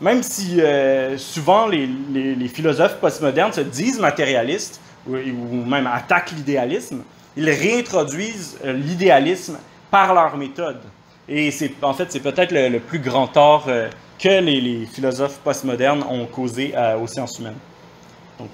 même 0.00 0.22
si 0.24 0.60
euh, 0.60 1.16
souvent 1.18 1.68
les, 1.68 2.48
philosophes 2.48 2.96
postmodernes 2.96 3.52
se 3.52 3.60
disent 3.60 4.00
matérialistes 4.00 4.80
ou, 5.08 5.64
même 5.64 5.86
attaquent 5.86 6.32
l'idéalisme, 6.32 7.02
ils 7.36 7.48
réintroduisent 7.48 8.58
l'idéalisme 8.64 9.58
par 9.90 10.14
leur 10.14 10.36
méthode. 10.36 10.80
Et 11.28 11.50
c'est, 11.50 11.72
en 11.82 11.94
fait, 11.94 12.10
c'est 12.10 12.20
peut-être 12.20 12.52
le, 12.52 12.78
plus 12.80 12.98
grand 12.98 13.28
tort 13.28 13.68
que 14.18 14.40
les, 14.40 14.86
philosophes 14.86 15.38
postmodernes 15.44 16.02
ont 16.10 16.26
causé 16.26 16.74
aux 17.00 17.06
sciences 17.06 17.38
humaines. 17.38 17.58
Donc, 18.38 18.50